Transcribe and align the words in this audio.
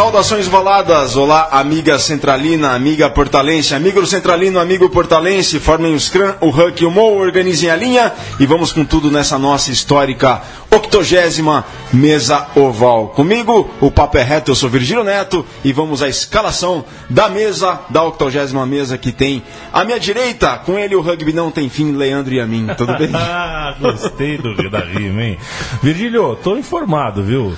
Saudações 0.00 0.48
valadas, 0.48 1.14
olá 1.14 1.48
amiga 1.52 1.98
centralina, 1.98 2.72
amiga 2.72 3.10
portalense, 3.10 3.74
amigo 3.74 4.06
centralino, 4.06 4.58
amigo 4.58 4.88
portalense, 4.88 5.60
formem 5.60 5.94
o 5.94 6.00
Scrum, 6.00 6.32
o 6.40 6.48
Huck 6.48 6.82
e 6.82 6.86
o 6.86 6.90
Mo, 6.90 7.18
organizem 7.18 7.68
a 7.68 7.76
linha 7.76 8.10
e 8.40 8.46
vamos 8.46 8.72
com 8.72 8.82
tudo 8.82 9.10
nessa 9.10 9.38
nossa 9.38 9.70
histórica 9.70 10.40
octogésima 10.70 11.66
mesa 11.92 12.46
oval. 12.56 13.08
Comigo, 13.08 13.68
o 13.78 13.90
papo 13.90 14.16
é 14.16 14.22
reto, 14.22 14.52
eu 14.52 14.54
sou 14.54 14.70
Virgílio 14.70 15.04
Neto 15.04 15.44
e 15.62 15.70
vamos 15.70 16.02
à 16.02 16.08
escalação 16.08 16.82
da 17.10 17.28
mesa, 17.28 17.80
da 17.90 18.02
octogésima 18.02 18.64
mesa 18.64 18.96
que 18.96 19.12
tem 19.12 19.42
à 19.70 19.84
minha 19.84 20.00
direita, 20.00 20.56
com 20.64 20.78
ele 20.78 20.96
o 20.96 21.02
rugby 21.02 21.34
não 21.34 21.50
tem 21.50 21.68
fim, 21.68 21.92
Leandro 21.92 22.32
e 22.32 22.40
a 22.40 22.46
mim, 22.46 22.68
tudo 22.74 22.96
bem? 22.96 23.10
Gostei 23.78 24.38
do 24.38 24.70
da 24.70 24.80
rima, 24.80 25.22
hein? 25.22 25.38
Virgílio, 25.82 26.36
tô 26.36 26.56
informado, 26.56 27.22
viu? 27.22 27.54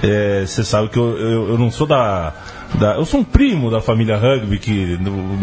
Você 0.00 0.60
é, 0.60 0.64
sabe 0.64 0.88
que 0.88 0.98
eu, 0.98 1.18
eu, 1.18 1.48
eu, 1.50 1.58
não 1.58 1.70
sou 1.70 1.86
da, 1.86 2.32
da, 2.74 2.94
Eu 2.94 3.04
sou 3.04 3.20
um 3.20 3.24
primo 3.24 3.70
da 3.70 3.80
família 3.80 4.16
rugby, 4.16 4.58
que 4.58 4.98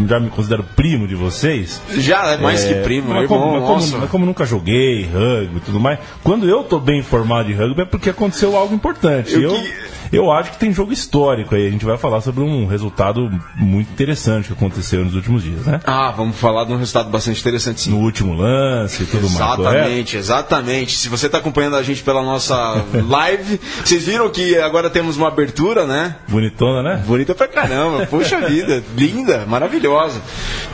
já 0.08 0.20
me 0.20 0.30
considero 0.30 0.64
primo 0.74 1.06
de 1.06 1.14
vocês. 1.14 1.80
Já, 1.96 2.32
é 2.32 2.36
mais 2.36 2.64
é, 2.64 2.74
que 2.74 2.80
primo, 2.82 3.08
mas, 3.08 3.22
irmão, 3.22 3.38
como, 3.38 3.52
mas, 3.52 3.90
como, 3.90 4.00
mas 4.00 4.10
como 4.10 4.26
nunca 4.26 4.44
joguei 4.44 5.04
rugby 5.04 5.56
e 5.56 5.60
tudo 5.60 5.80
mais, 5.80 5.98
quando 6.22 6.48
eu 6.48 6.64
tô 6.64 6.78
bem 6.78 7.00
informado 7.00 7.48
de 7.48 7.54
rugby 7.54 7.82
é 7.82 7.84
porque 7.84 8.10
aconteceu 8.10 8.56
algo 8.56 8.74
importante. 8.74 9.34
Eu, 9.34 9.42
eu 9.42 9.54
que 9.54 9.96
eu 10.12 10.30
acho 10.30 10.52
que 10.52 10.58
tem 10.58 10.72
jogo 10.72 10.92
histórico 10.92 11.54
aí. 11.54 11.66
A 11.66 11.70
gente 11.70 11.84
vai 11.84 11.96
falar 11.96 12.20
sobre 12.20 12.42
um 12.42 12.66
resultado 12.66 13.30
muito 13.56 13.90
interessante 13.90 14.48
que 14.48 14.52
aconteceu 14.52 15.04
nos 15.04 15.14
últimos 15.14 15.42
dias, 15.42 15.64
né? 15.64 15.80
Ah, 15.84 16.12
vamos 16.16 16.36
falar 16.36 16.64
de 16.64 16.72
um 16.72 16.76
resultado 16.76 17.10
bastante 17.10 17.40
interessante, 17.40 17.82
sim. 17.82 17.90
No 17.90 17.98
último 17.98 18.34
lance 18.34 19.02
e 19.02 19.06
tudo 19.06 19.26
exatamente, 19.26 19.62
mais. 19.62 19.74
Exatamente, 19.76 20.16
exatamente. 20.16 20.96
Se 20.96 21.08
você 21.08 21.26
está 21.26 21.38
acompanhando 21.38 21.76
a 21.76 21.82
gente 21.82 22.02
pela 22.02 22.22
nossa 22.22 22.84
live, 23.08 23.60
vocês 23.84 24.06
viram 24.06 24.28
que 24.28 24.56
agora 24.58 24.90
temos 24.90 25.16
uma 25.16 25.28
abertura, 25.28 25.86
né? 25.86 26.16
Bonitona, 26.28 26.82
né? 26.82 27.02
Bonita 27.16 27.34
pra 27.34 27.48
caramba. 27.48 28.04
Poxa 28.04 28.38
vida, 28.42 28.84
linda, 28.94 29.46
maravilhosa. 29.46 30.20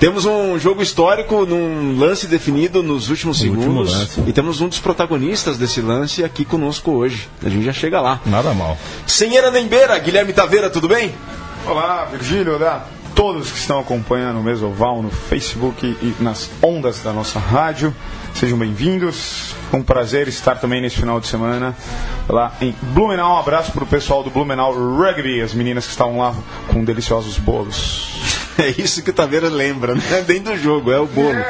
Temos 0.01 0.25
um 0.25 0.59
jogo 0.59 0.83
histórico 0.83 1.47
num 1.47 1.97
lance 1.97 2.27
definido 2.27 2.83
nos 2.83 3.11
últimos 3.11 3.41
no 3.41 3.45
segundos. 3.45 4.19
E 4.27 4.33
temos 4.33 4.61
um 4.61 4.69
dos 4.69 4.81
protagonistas 4.81 5.57
desse 5.57 5.81
lance 5.81 6.25
aqui 6.25 6.45
conosco 6.45 6.91
hoje. 6.91 7.29
A 7.45 7.49
gente 7.49 7.65
já 7.65 7.73
chega 7.73 8.01
lá. 8.01 8.21
Nada 8.27 8.53
mal. 8.55 8.77
Senheira 9.07 9.53
Nembeira, 9.53 9.97
Guilherme 10.01 10.33
Taveira, 10.33 10.69
tudo 10.69 10.89
bem? 10.89 11.15
Olá, 11.65 12.07
Virgílio, 12.07 12.57
olá 12.57 12.89
todos 13.15 13.51
que 13.51 13.59
estão 13.59 13.79
acompanhando 13.79 14.41
o 14.41 14.43
Mesoval 14.43 15.03
no 15.03 15.11
Facebook 15.11 15.87
e 15.87 16.15
nas 16.23 16.51
ondas 16.63 17.01
da 17.01 17.13
nossa 17.13 17.39
rádio. 17.39 17.95
Sejam 18.35 18.59
bem-vindos. 18.59 19.55
É 19.73 19.77
um 19.77 19.83
prazer 19.83 20.29
estar 20.29 20.57
também 20.57 20.81
nesse 20.81 20.97
final 20.97 21.21
de 21.21 21.27
semana 21.27 21.77
lá 22.29 22.53
em 22.61 22.75
Blumenau. 22.81 23.37
Um 23.37 23.39
abraço 23.39 23.73
para 23.73 23.85
o 23.85 23.87
pessoal 23.87 24.23
do 24.23 24.31
Blumenau 24.31 24.73
Rugby, 24.73 25.41
as 25.41 25.53
meninas 25.53 25.85
que 25.85 25.91
estavam 25.91 26.19
lá 26.19 26.35
com 26.69 26.85
deliciosos 26.85 27.39
bolos. 27.39 28.11
É 28.59 28.69
isso 28.69 29.03
que 29.03 29.09
o 29.09 29.15
Taveira 29.15 29.49
lembra, 29.49 29.95
né? 29.95 30.23
Dentro 30.27 30.53
do 30.53 30.59
jogo, 30.59 30.93
é 30.93 31.01
o 31.01 31.07
bolo. 31.07 31.43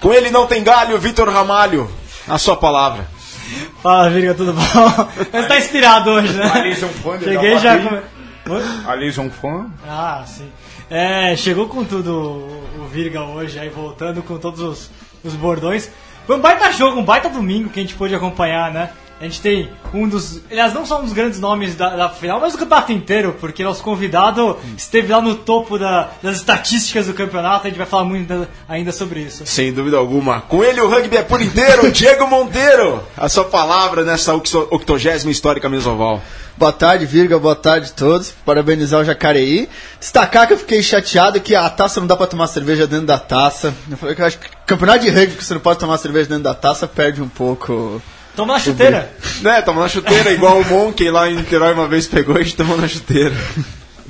Com 0.00 0.12
ele 0.12 0.28
não 0.28 0.46
tem 0.46 0.62
galho, 0.62 0.98
Vitor 0.98 1.30
Ramalho. 1.30 1.90
A 2.28 2.36
sua 2.36 2.56
palavra. 2.58 3.08
Fala, 3.82 4.10
Virga, 4.10 4.34
tudo 4.34 4.52
bom? 4.52 4.62
Você 5.32 5.42
tá 5.48 5.58
inspirado 5.58 6.10
hoje, 6.10 6.34
né? 6.34 6.44
É 6.44 7.08
um 7.08 7.20
Cheguei 7.20 7.58
já 7.58 7.78
com... 7.78 8.17
É 8.56 9.20
um 9.22 9.30
fã. 9.30 9.66
Ah, 9.86 10.24
sim. 10.26 10.50
É, 10.90 11.36
chegou 11.36 11.68
com 11.68 11.84
tudo 11.84 12.46
o 12.78 12.86
Virga 12.90 13.22
hoje, 13.22 13.58
aí 13.58 13.68
voltando 13.68 14.22
com 14.22 14.38
todos 14.38 14.60
os, 14.60 14.90
os 15.22 15.34
bordões. 15.34 15.90
Foi 16.26 16.36
um 16.36 16.40
baita 16.40 16.72
jogo, 16.72 17.00
um 17.00 17.04
baita 17.04 17.28
domingo 17.28 17.70
que 17.70 17.80
a 17.80 17.82
gente 17.82 17.94
pôde 17.94 18.14
acompanhar, 18.14 18.70
né? 18.70 18.90
A 19.20 19.24
gente 19.24 19.40
tem 19.40 19.68
um 19.92 20.08
dos. 20.08 20.40
Aliás, 20.48 20.72
não 20.72 20.86
só 20.86 21.00
um 21.00 21.04
dos 21.04 21.12
grandes 21.12 21.40
nomes 21.40 21.74
da, 21.74 21.96
da 21.96 22.08
final, 22.08 22.40
mas 22.40 22.52
do 22.52 22.58
campeonato 22.58 22.92
inteiro, 22.92 23.36
porque 23.40 23.64
nosso 23.64 23.82
convidado 23.82 24.56
esteve 24.76 25.12
lá 25.12 25.20
no 25.20 25.34
topo 25.34 25.76
da, 25.76 26.10
das 26.22 26.36
estatísticas 26.36 27.06
do 27.06 27.14
campeonato. 27.14 27.66
A 27.66 27.70
gente 27.70 27.78
vai 27.78 27.86
falar 27.86 28.04
muito 28.04 28.46
ainda 28.68 28.92
sobre 28.92 29.20
isso. 29.20 29.44
Sem 29.44 29.72
dúvida 29.72 29.96
alguma. 29.96 30.42
Com 30.42 30.62
ele, 30.62 30.80
o 30.80 30.88
rugby 30.88 31.16
é 31.16 31.22
por 31.22 31.42
inteiro. 31.42 31.90
Diego 31.90 32.28
Monteiro, 32.28 33.02
a 33.16 33.28
sua 33.28 33.44
palavra 33.44 34.04
nessa 34.04 34.34
octogésima 34.34 35.32
histórica 35.32 35.68
mesoval. 35.68 36.22
Boa 36.56 36.72
tarde, 36.72 37.06
Virga, 37.06 37.38
boa 37.38 37.56
tarde 37.56 37.90
a 37.90 37.94
todos. 37.94 38.32
Parabenizar 38.44 39.00
o 39.00 39.04
Jacareí. 39.04 39.68
Destacar 39.98 40.46
que 40.46 40.52
eu 40.52 40.58
fiquei 40.58 40.82
chateado 40.82 41.40
que 41.40 41.56
a 41.56 41.68
taça 41.70 41.98
não 42.00 42.06
dá 42.06 42.16
pra 42.16 42.26
tomar 42.26 42.46
cerveja 42.46 42.86
dentro 42.86 43.06
da 43.06 43.18
taça. 43.18 43.74
Eu 43.90 43.96
falei 43.96 44.14
que 44.14 44.22
eu 44.22 44.26
acho 44.26 44.38
que 44.38 44.48
campeonato 44.66 45.04
de 45.04 45.10
rugby 45.10 45.36
que 45.36 45.44
você 45.44 45.54
não 45.54 45.60
pode 45.60 45.80
tomar 45.80 45.98
cerveja 45.98 46.28
dentro 46.28 46.44
da 46.44 46.54
taça 46.54 46.86
perde 46.86 47.22
um 47.22 47.28
pouco 47.28 48.00
Toma 48.38 48.52
na 48.52 48.60
chuteira. 48.60 49.10
Né, 49.42 49.60
toma 49.62 49.80
na 49.80 49.88
chuteira, 49.88 50.30
igual 50.30 50.60
o 50.60 50.64
Monkey 50.64 51.10
lá 51.10 51.28
em 51.28 51.34
Niterói 51.34 51.74
uma 51.74 51.88
vez 51.88 52.06
pegou 52.06 52.36
e 52.36 52.42
a 52.42 52.44
gente 52.44 52.54
tomou 52.54 52.76
na 52.76 52.86
chuteira. 52.86 53.34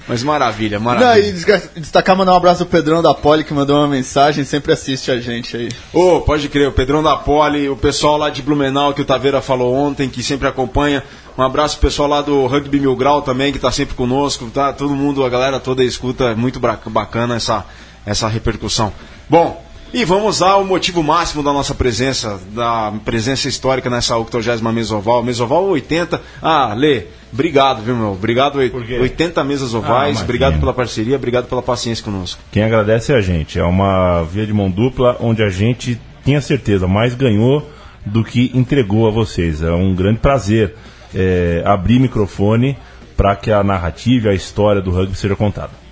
Mas 0.06 0.22
maravilha, 0.22 0.78
maravilha. 0.78 1.32
Não, 1.46 1.70
e 1.76 1.80
destacar, 1.80 2.14
mandar 2.14 2.34
um 2.34 2.36
abraço 2.36 2.66
pro 2.66 2.78
Pedrão 2.78 3.02
da 3.02 3.14
Poli, 3.14 3.42
que 3.42 3.54
mandou 3.54 3.78
uma 3.78 3.88
mensagem, 3.88 4.44
sempre 4.44 4.70
assiste 4.70 5.10
a 5.10 5.18
gente 5.18 5.56
aí. 5.56 5.70
Ô, 5.94 6.16
oh, 6.16 6.20
pode 6.20 6.46
crer, 6.50 6.68
o 6.68 6.72
Pedrão 6.72 7.02
da 7.02 7.16
Poli, 7.16 7.70
o 7.70 7.76
pessoal 7.76 8.18
lá 8.18 8.28
de 8.28 8.42
Blumenau, 8.42 8.92
que 8.92 9.00
o 9.00 9.04
Taveira 9.06 9.40
falou 9.40 9.74
ontem, 9.74 10.10
que 10.10 10.22
sempre 10.22 10.46
acompanha. 10.46 11.02
Um 11.36 11.42
abraço 11.42 11.78
pro 11.78 11.88
pessoal 11.88 12.08
lá 12.08 12.20
do 12.20 12.46
Rugby 12.46 12.80
Mil 12.80 12.94
Grau 12.96 13.22
também, 13.22 13.50
que 13.50 13.58
tá 13.58 13.72
sempre 13.72 13.94
conosco, 13.94 14.50
tá? 14.52 14.74
Todo 14.74 14.94
mundo, 14.94 15.24
a 15.24 15.28
galera 15.30 15.58
toda 15.58 15.82
escuta, 15.82 16.24
é 16.24 16.34
muito 16.34 16.60
bacana 16.60 17.36
essa, 17.36 17.64
essa 18.04 18.28
repercussão. 18.28 18.92
Bom, 19.26 19.67
e 19.92 20.04
vamos 20.04 20.42
ao 20.42 20.64
motivo 20.64 21.02
máximo 21.02 21.42
da 21.42 21.52
nossa 21.52 21.74
presença, 21.74 22.38
da 22.52 22.92
presença 23.04 23.48
histórica 23.48 23.88
nessa 23.88 24.16
80 24.16 24.60
Mesoval. 24.72 25.22
Mesoval 25.22 25.64
80. 25.64 26.20
Ah, 26.42 26.74
Lê, 26.74 27.04
obrigado, 27.32 27.82
viu, 27.82 27.96
meu? 27.96 28.12
Obrigado, 28.12 28.58
80 28.58 29.44
mesas 29.44 29.74
ovais. 29.74 30.18
Ah, 30.18 30.24
obrigado 30.24 30.60
pela 30.60 30.74
parceria, 30.74 31.16
obrigado 31.16 31.46
pela 31.46 31.62
paciência 31.62 32.04
conosco. 32.04 32.40
Quem 32.52 32.62
agradece 32.62 33.12
é 33.12 33.16
a 33.16 33.20
gente. 33.20 33.58
É 33.58 33.64
uma 33.64 34.22
via 34.22 34.46
de 34.46 34.52
mão 34.52 34.70
dupla 34.70 35.16
onde 35.20 35.42
a 35.42 35.48
gente 35.48 35.98
tinha 36.24 36.40
certeza, 36.40 36.86
mais 36.86 37.14
ganhou 37.14 37.70
do 38.04 38.22
que 38.22 38.50
entregou 38.54 39.08
a 39.08 39.10
vocês. 39.10 39.62
É 39.62 39.72
um 39.72 39.94
grande 39.94 40.18
prazer 40.18 40.74
é, 41.14 41.62
abrir 41.64 41.98
microfone 41.98 42.76
para 43.16 43.34
que 43.34 43.50
a 43.50 43.64
narrativa, 43.64 44.28
a 44.28 44.34
história 44.34 44.82
do 44.82 44.90
rugby 44.90 45.16
seja 45.16 45.34
contada 45.34 45.87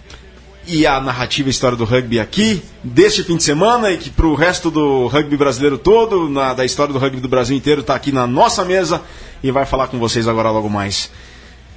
e 0.67 0.87
a 0.87 1.01
narrativa 1.01 1.49
e 1.49 1.51
história 1.51 1.77
do 1.77 1.85
rugby 1.85 2.21
aqui, 2.21 2.63
deste 2.83 3.23
fim 3.23 3.37
de 3.37 3.43
semana, 3.43 3.91
e 3.91 3.99
que 3.99 4.11
para 4.11 4.27
o 4.27 4.35
resto 4.35 4.71
do 4.71 5.07
rugby 5.07 5.37
brasileiro 5.37 5.79
todo, 5.79 6.29
na, 6.29 6.55
da 6.55 6.65
história 6.65 6.93
do 6.93 6.99
rugby 6.99 7.21
do 7.21 7.29
Brasil 7.29 7.57
inteiro, 7.57 7.81
está 7.81 7.95
aqui 7.95 8.13
na 8.13 8.27
nossa 8.27 8.65
mesa 8.65 9.03
e 9.43 9.51
vai 9.51 9.65
falar 9.67 9.89
com 9.89 9.99
vocês 9.99 10.27
agora 10.29 10.51
logo 10.51 10.69
mais. 10.69 11.11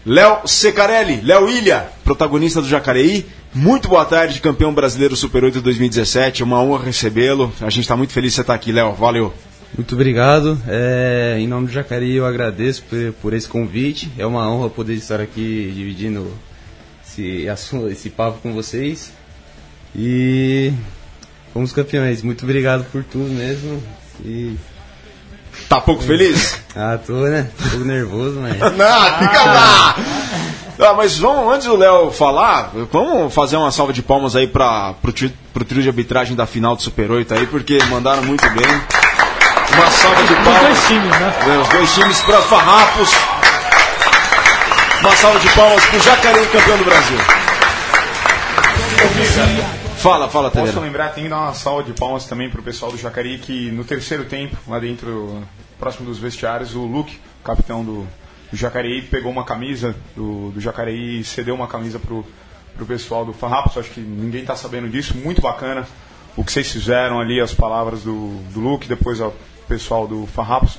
Léo 0.05 0.47
Secarelli, 0.47 1.21
Léo 1.21 1.49
Ilha, 1.49 1.89
protagonista 2.03 2.61
do 2.61 2.67
Jacareí. 2.67 3.25
Muito 3.53 3.87
boa 3.89 4.05
tarde, 4.05 4.39
campeão 4.39 4.73
brasileiro 4.73 5.15
Super 5.15 5.43
8 5.43 5.61
2017. 5.61 6.43
Uma 6.43 6.61
honra 6.61 6.85
recebê-lo. 6.85 7.51
A 7.61 7.69
gente 7.69 7.81
está 7.81 7.97
muito 7.97 8.13
feliz 8.13 8.31
de 8.31 8.35
você 8.35 8.41
estar 8.41 8.53
tá 8.53 8.55
aqui, 8.55 8.71
Léo. 8.71 8.93
Valeu. 8.93 9.33
Muito 9.75 9.95
obrigado. 9.95 10.57
É, 10.67 11.35
em 11.39 11.47
nome 11.47 11.67
do 11.67 11.73
Jacareí, 11.73 12.15
eu 12.15 12.25
agradeço 12.25 12.83
por, 12.83 13.13
por 13.21 13.33
esse 13.33 13.47
convite. 13.47 14.11
É 14.17 14.25
uma 14.25 14.49
honra 14.49 14.69
poder 14.69 14.93
estar 14.93 15.19
aqui 15.19 15.71
dividindo 15.75 16.31
esse, 17.23 17.75
esse 17.87 18.09
papo 18.09 18.39
com 18.41 18.53
vocês. 18.53 19.11
E 19.95 20.73
fomos 21.53 21.71
campeões. 21.73 22.21
Muito 22.21 22.43
obrigado 22.43 22.85
por 22.91 23.03
tudo 23.03 23.29
mesmo. 23.33 23.81
E 24.23 24.55
Tá 25.67 25.79
pouco 25.79 26.01
feliz? 26.01 26.59
Ah, 26.75 26.97
tô, 26.97 27.13
né? 27.13 27.49
Tô 27.57 27.65
um 27.65 27.69
pouco 27.69 27.85
nervoso, 27.85 28.39
mas. 28.39 28.57
Não, 28.75 29.19
fica 29.19 29.43
lá! 29.43 29.95
Ah, 30.79 30.93
mas 30.93 31.17
vamos, 31.17 31.53
antes 31.53 31.67
do 31.67 31.75
Léo 31.75 32.09
falar, 32.09 32.71
vamos 32.91 33.33
fazer 33.33 33.57
uma 33.57 33.69
salva 33.69 33.91
de 33.91 34.01
palmas 34.01 34.35
aí 34.35 34.47
para 34.47 34.93
pro, 34.93 35.13
pro 35.53 35.65
trio 35.65 35.83
de 35.83 35.89
arbitragem 35.89 36.35
da 36.35 36.45
final 36.45 36.75
do 36.75 36.81
Super 36.81 37.11
8 37.11 37.33
aí, 37.33 37.45
porque 37.47 37.77
mandaram 37.89 38.23
muito 38.23 38.49
bem. 38.51 38.81
Uma 39.73 39.91
salva 39.91 40.23
de 40.23 40.35
palmas. 40.35 40.61
Os 40.61 40.87
dois 40.87 40.87
times, 40.87 41.19
né? 41.19 41.33
Os 41.61 41.69
dois 41.69 41.93
times 41.93 42.21
para 42.21 42.41
Farrapos. 42.41 43.38
Uma 45.01 45.15
salva 45.15 45.39
de 45.39 45.49
palmas 45.55 45.85
pro 45.85 45.99
Jacareí, 46.01 46.45
campeão 46.47 46.77
do 46.77 46.83
Brasil. 46.83 47.17
Fala, 49.97 50.27
fala, 50.27 50.51
Posso 50.51 50.79
lembrar, 50.81 51.09
tem 51.13 51.23
que 51.23 51.29
dar 51.29 51.39
uma 51.39 51.53
salva 51.53 51.83
de 51.83 51.93
palmas 51.93 52.25
também 52.25 52.49
pro 52.49 52.61
pessoal 52.61 52.91
do 52.91 52.97
Jacareí, 52.97 53.37
que 53.37 53.71
no 53.71 53.85
terceiro 53.85 54.25
tempo, 54.25 54.57
lá 54.67 54.77
dentro, 54.77 55.41
próximo 55.79 56.05
dos 56.05 56.19
vestiários, 56.19 56.75
o 56.75 56.81
Luke, 56.81 57.17
capitão 57.45 57.83
do, 57.83 58.05
do 58.51 58.57
Jacareí, 58.57 59.01
pegou 59.01 59.31
uma 59.31 59.45
camisa 59.45 59.95
do, 60.17 60.51
do 60.51 60.59
Jacareí 60.59 61.21
e 61.21 61.23
cedeu 61.23 61.55
uma 61.55 61.67
camisa 61.67 61.97
pro, 61.97 62.25
pro 62.75 62.85
pessoal 62.85 63.25
do 63.25 63.31
Farrapos. 63.31 63.77
Acho 63.77 63.91
que 63.91 64.01
ninguém 64.01 64.43
tá 64.43 64.55
sabendo 64.55 64.89
disso. 64.89 65.17
Muito 65.17 65.41
bacana 65.41 65.87
o 66.35 66.43
que 66.43 66.51
vocês 66.51 66.69
fizeram 66.69 67.21
ali, 67.21 67.39
as 67.39 67.53
palavras 67.53 68.03
do, 68.03 68.41
do 68.51 68.59
Luke, 68.59 68.87
depois 68.87 69.21
o 69.21 69.33
pessoal 69.65 70.05
do 70.05 70.25
Farrapos. 70.27 70.77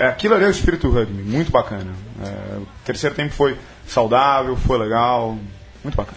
É, 0.00 0.06
aquilo 0.08 0.34
ali 0.34 0.44
é 0.44 0.48
o 0.48 0.50
espírito 0.50 0.88
rugby, 0.90 1.22
muito 1.22 1.52
bacana. 1.52 1.92
É, 2.24 2.56
o 2.58 2.66
terceiro 2.84 3.14
tempo 3.14 3.32
foi 3.34 3.56
saudável, 3.86 4.56
foi 4.56 4.78
legal, 4.78 5.36
muito 5.84 5.94
bacana. 5.94 6.16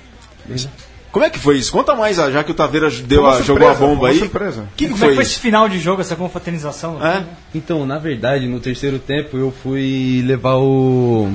Como 1.12 1.24
é 1.26 1.30
que 1.30 1.38
foi 1.38 1.58
isso? 1.58 1.72
Conta 1.72 1.94
mais, 1.94 2.16
já 2.18 2.44
que 2.44 2.52
o 2.52 2.56
Taveira 2.56 2.90
deu 2.90 3.28
a, 3.28 3.34
surpresa, 3.34 3.44
jogou 3.44 3.70
a 3.70 3.74
bomba 3.76 4.08
aí. 4.08 4.18
Surpresa. 4.18 4.66
Que 4.76 4.86
que 4.88 4.92
Como 4.94 5.06
é 5.06 5.10
que 5.10 5.16
foi 5.16 5.24
esse 5.24 5.40
final 5.40 5.70
de 5.70 5.80
jogo, 5.80 6.02
essa 6.02 6.16
confraternização? 6.16 7.06
É? 7.06 7.24
Então, 7.54 7.86
na 7.86 8.00
verdade, 8.00 8.48
no 8.48 8.60
terceiro 8.60 8.98
tempo 8.98 9.38
eu 9.38 9.52
fui 9.52 10.24
levar 10.26 10.56
o, 10.56 11.32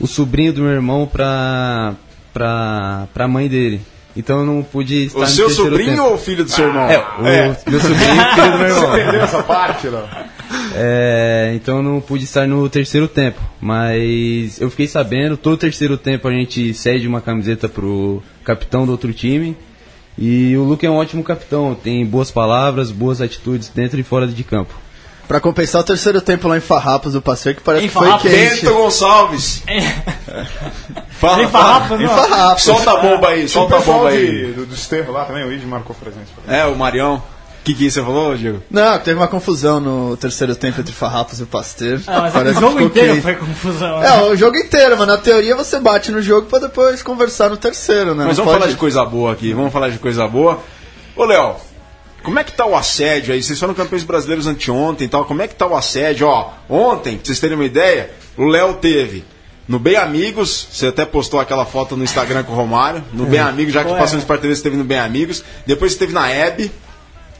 o 0.00 0.06
sobrinho 0.08 0.52
do 0.52 0.62
meu 0.62 0.72
irmão 0.72 1.06
pra, 1.06 1.94
pra, 2.32 3.06
pra 3.14 3.28
mãe 3.28 3.48
dele. 3.48 3.80
Então 4.16 4.40
eu 4.40 4.44
não 4.46 4.62
pude 4.62 5.06
estar 5.06 5.20
O 5.20 5.26
seu 5.26 5.48
sobrinho 5.48 5.92
tempo. 5.92 6.08
ou 6.08 6.14
o 6.14 6.18
filho 6.18 6.44
do 6.44 6.50
seu 6.50 6.66
irmão? 6.66 6.90
É, 6.90 6.98
o 7.18 7.22
meu 7.70 7.80
sobrinho 7.80 8.22
e 8.22 8.34
filho 8.34 8.52
do 8.52 8.58
meu 8.58 8.68
irmão. 8.74 8.92
Perdeu 8.92 9.20
essa 9.22 9.42
parte, 9.42 9.86
não? 9.86 10.06
É, 10.74 11.52
então 11.54 11.78
eu 11.78 11.82
não 11.82 12.00
pude 12.00 12.24
estar 12.24 12.46
no 12.46 12.68
terceiro 12.68 13.06
tempo, 13.08 13.40
mas 13.60 14.60
eu 14.60 14.70
fiquei 14.70 14.86
sabendo, 14.86 15.36
todo 15.36 15.56
terceiro 15.56 15.96
tempo 15.96 16.26
a 16.28 16.32
gente 16.32 16.72
cede 16.74 17.06
uma 17.06 17.20
camiseta 17.20 17.68
pro 17.68 18.22
capitão 18.44 18.84
do 18.86 18.92
outro 18.92 19.12
time. 19.12 19.56
E 20.18 20.54
o 20.56 20.62
Luke 20.64 20.84
é 20.84 20.90
um 20.90 20.96
ótimo 20.96 21.24
capitão, 21.24 21.74
tem 21.74 22.04
boas 22.04 22.30
palavras, 22.30 22.90
boas 22.90 23.20
atitudes 23.20 23.68
dentro 23.68 23.98
e 23.98 24.02
fora 24.02 24.26
de 24.26 24.44
campo. 24.44 24.74
Pra 25.26 25.40
compensar 25.40 25.80
o 25.80 25.84
terceiro 25.84 26.20
tempo 26.20 26.46
lá 26.48 26.58
em 26.58 26.60
Farrapos 26.60 27.14
do 27.14 27.22
passeio, 27.22 27.54
que 27.56 27.62
parece 27.62 27.84
Em 27.86 27.88
que 27.88 27.94
foi 27.94 28.06
Farrapos? 28.06 28.30
quente. 28.30 28.64
Bento 28.64 28.74
Gonçalves. 28.74 29.62
Fala, 31.12 31.36
Tem 31.38 31.48
farrapas, 31.48 32.00
Em 32.00 32.04
não? 32.04 32.10
Farrapos. 32.14 32.62
Solta 32.64 32.90
a 32.90 32.96
bomba 33.00 33.28
aí, 33.28 33.48
solta 33.48 33.76
a 33.76 33.80
bomba 33.80 34.08
aí. 34.08 34.52
do, 34.52 34.66
do 34.66 34.74
Esterro 34.74 35.12
lá 35.12 35.24
também, 35.24 35.44
o 35.44 35.52
Id 35.52 35.62
marcou 35.64 35.94
presença. 35.96 36.26
É, 36.46 36.64
o 36.66 36.76
Marião. 36.76 37.22
O 37.62 37.64
que, 37.64 37.74
que 37.74 37.88
você 37.88 38.02
falou, 38.02 38.36
Diego? 38.36 38.60
Não, 38.68 38.98
teve 38.98 39.20
uma 39.20 39.28
confusão 39.28 39.78
no 39.78 40.16
terceiro 40.16 40.56
tempo 40.56 40.80
entre 40.80 40.92
Farrapos 40.92 41.38
e 41.38 41.44
o 41.44 41.46
Pasteiro. 41.46 42.02
Ah, 42.08 42.22
mas 42.22 42.32
Parece 42.32 42.58
o 42.58 42.60
que 42.60 42.60
jogo 42.66 42.80
inteiro 42.80 43.12
quente. 43.12 43.22
foi 43.22 43.34
confusão. 43.36 44.00
né? 44.00 44.06
É, 44.08 44.22
o 44.24 44.34
jogo 44.36 44.56
inteiro, 44.56 44.96
mas 44.98 45.06
na 45.06 45.16
teoria 45.16 45.54
você 45.54 45.78
bate 45.78 46.10
no 46.10 46.20
jogo 46.20 46.48
pra 46.48 46.58
depois 46.58 47.04
conversar 47.04 47.50
no 47.50 47.56
terceiro, 47.56 48.16
né? 48.16 48.24
Mas 48.26 48.36
Não 48.36 48.44
vamos 48.44 48.58
falar 48.60 48.70
de 48.72 48.76
coisa 48.76 49.04
boa 49.04 49.32
aqui, 49.32 49.52
vamos 49.52 49.72
falar 49.72 49.90
de 49.90 49.98
coisa 50.00 50.26
boa. 50.26 50.58
Ô, 51.14 51.24
Léo, 51.24 51.54
como 52.24 52.36
é 52.40 52.42
que 52.42 52.50
tá 52.50 52.66
o 52.66 52.74
assédio 52.74 53.32
aí? 53.32 53.40
Vocês 53.40 53.60
foram 53.60 53.74
campeões 53.74 54.02
brasileiros 54.02 54.48
anteontem 54.48 55.06
e 55.06 55.08
tal, 55.08 55.24
como 55.24 55.40
é 55.40 55.46
que 55.46 55.54
tá 55.54 55.64
o 55.64 55.76
assédio? 55.76 56.26
Ó, 56.26 56.50
ontem, 56.68 57.16
pra 57.16 57.26
vocês 57.26 57.38
terem 57.38 57.54
uma 57.54 57.64
ideia, 57.64 58.10
o 58.36 58.44
Léo 58.44 58.74
teve 58.74 59.24
no 59.68 59.78
Bem 59.78 59.94
Amigos, 59.94 60.66
você 60.72 60.88
até 60.88 61.04
postou 61.04 61.38
aquela 61.38 61.64
foto 61.64 61.96
no 61.96 62.02
Instagram 62.02 62.42
com 62.42 62.52
o 62.54 62.56
Romário, 62.56 63.04
no 63.12 63.24
Bem 63.24 63.38
Amigos, 63.38 63.72
já 63.72 63.84
que 63.84 63.90
passou 63.94 64.14
no 64.16 64.20
Sport 64.22 64.40
TV, 64.40 64.56
você 64.56 64.62
teve 64.64 64.76
no 64.76 64.82
Bem 64.82 64.98
Amigos, 64.98 65.44
depois 65.64 65.92
você 65.92 65.98
teve 66.00 66.12
na 66.12 66.28
Hebe, 66.28 66.72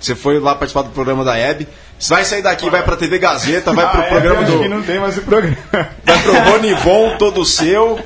você 0.07 0.15
foi 0.15 0.39
lá 0.41 0.55
participar 0.55 0.83
do 0.83 0.91
programa 0.91 1.25
da 1.25 1.37
Hebe, 1.37 1.67
você 1.99 2.15
vai 2.15 2.25
sair 2.25 2.43
daqui, 2.43 2.69
vai 2.71 2.83
pra 2.83 2.97
TV 2.97 3.19
Gazeta, 3.19 3.73
vai 3.73 3.89
pro 3.91 4.01
Ah, 4.01 4.05
é, 4.05 4.09
programa 4.09 4.43
acho 4.43 4.53
que 4.59 4.59
do... 4.65 4.69
não 4.69 4.83
tem 4.83 4.99
mais 4.99 5.17
o 5.19 5.23
programa. 5.23 5.57
Vai 6.05 6.19
pro 6.23 6.33
Ronivon, 6.51 7.17
todo 7.19 7.45
seu, 7.45 8.01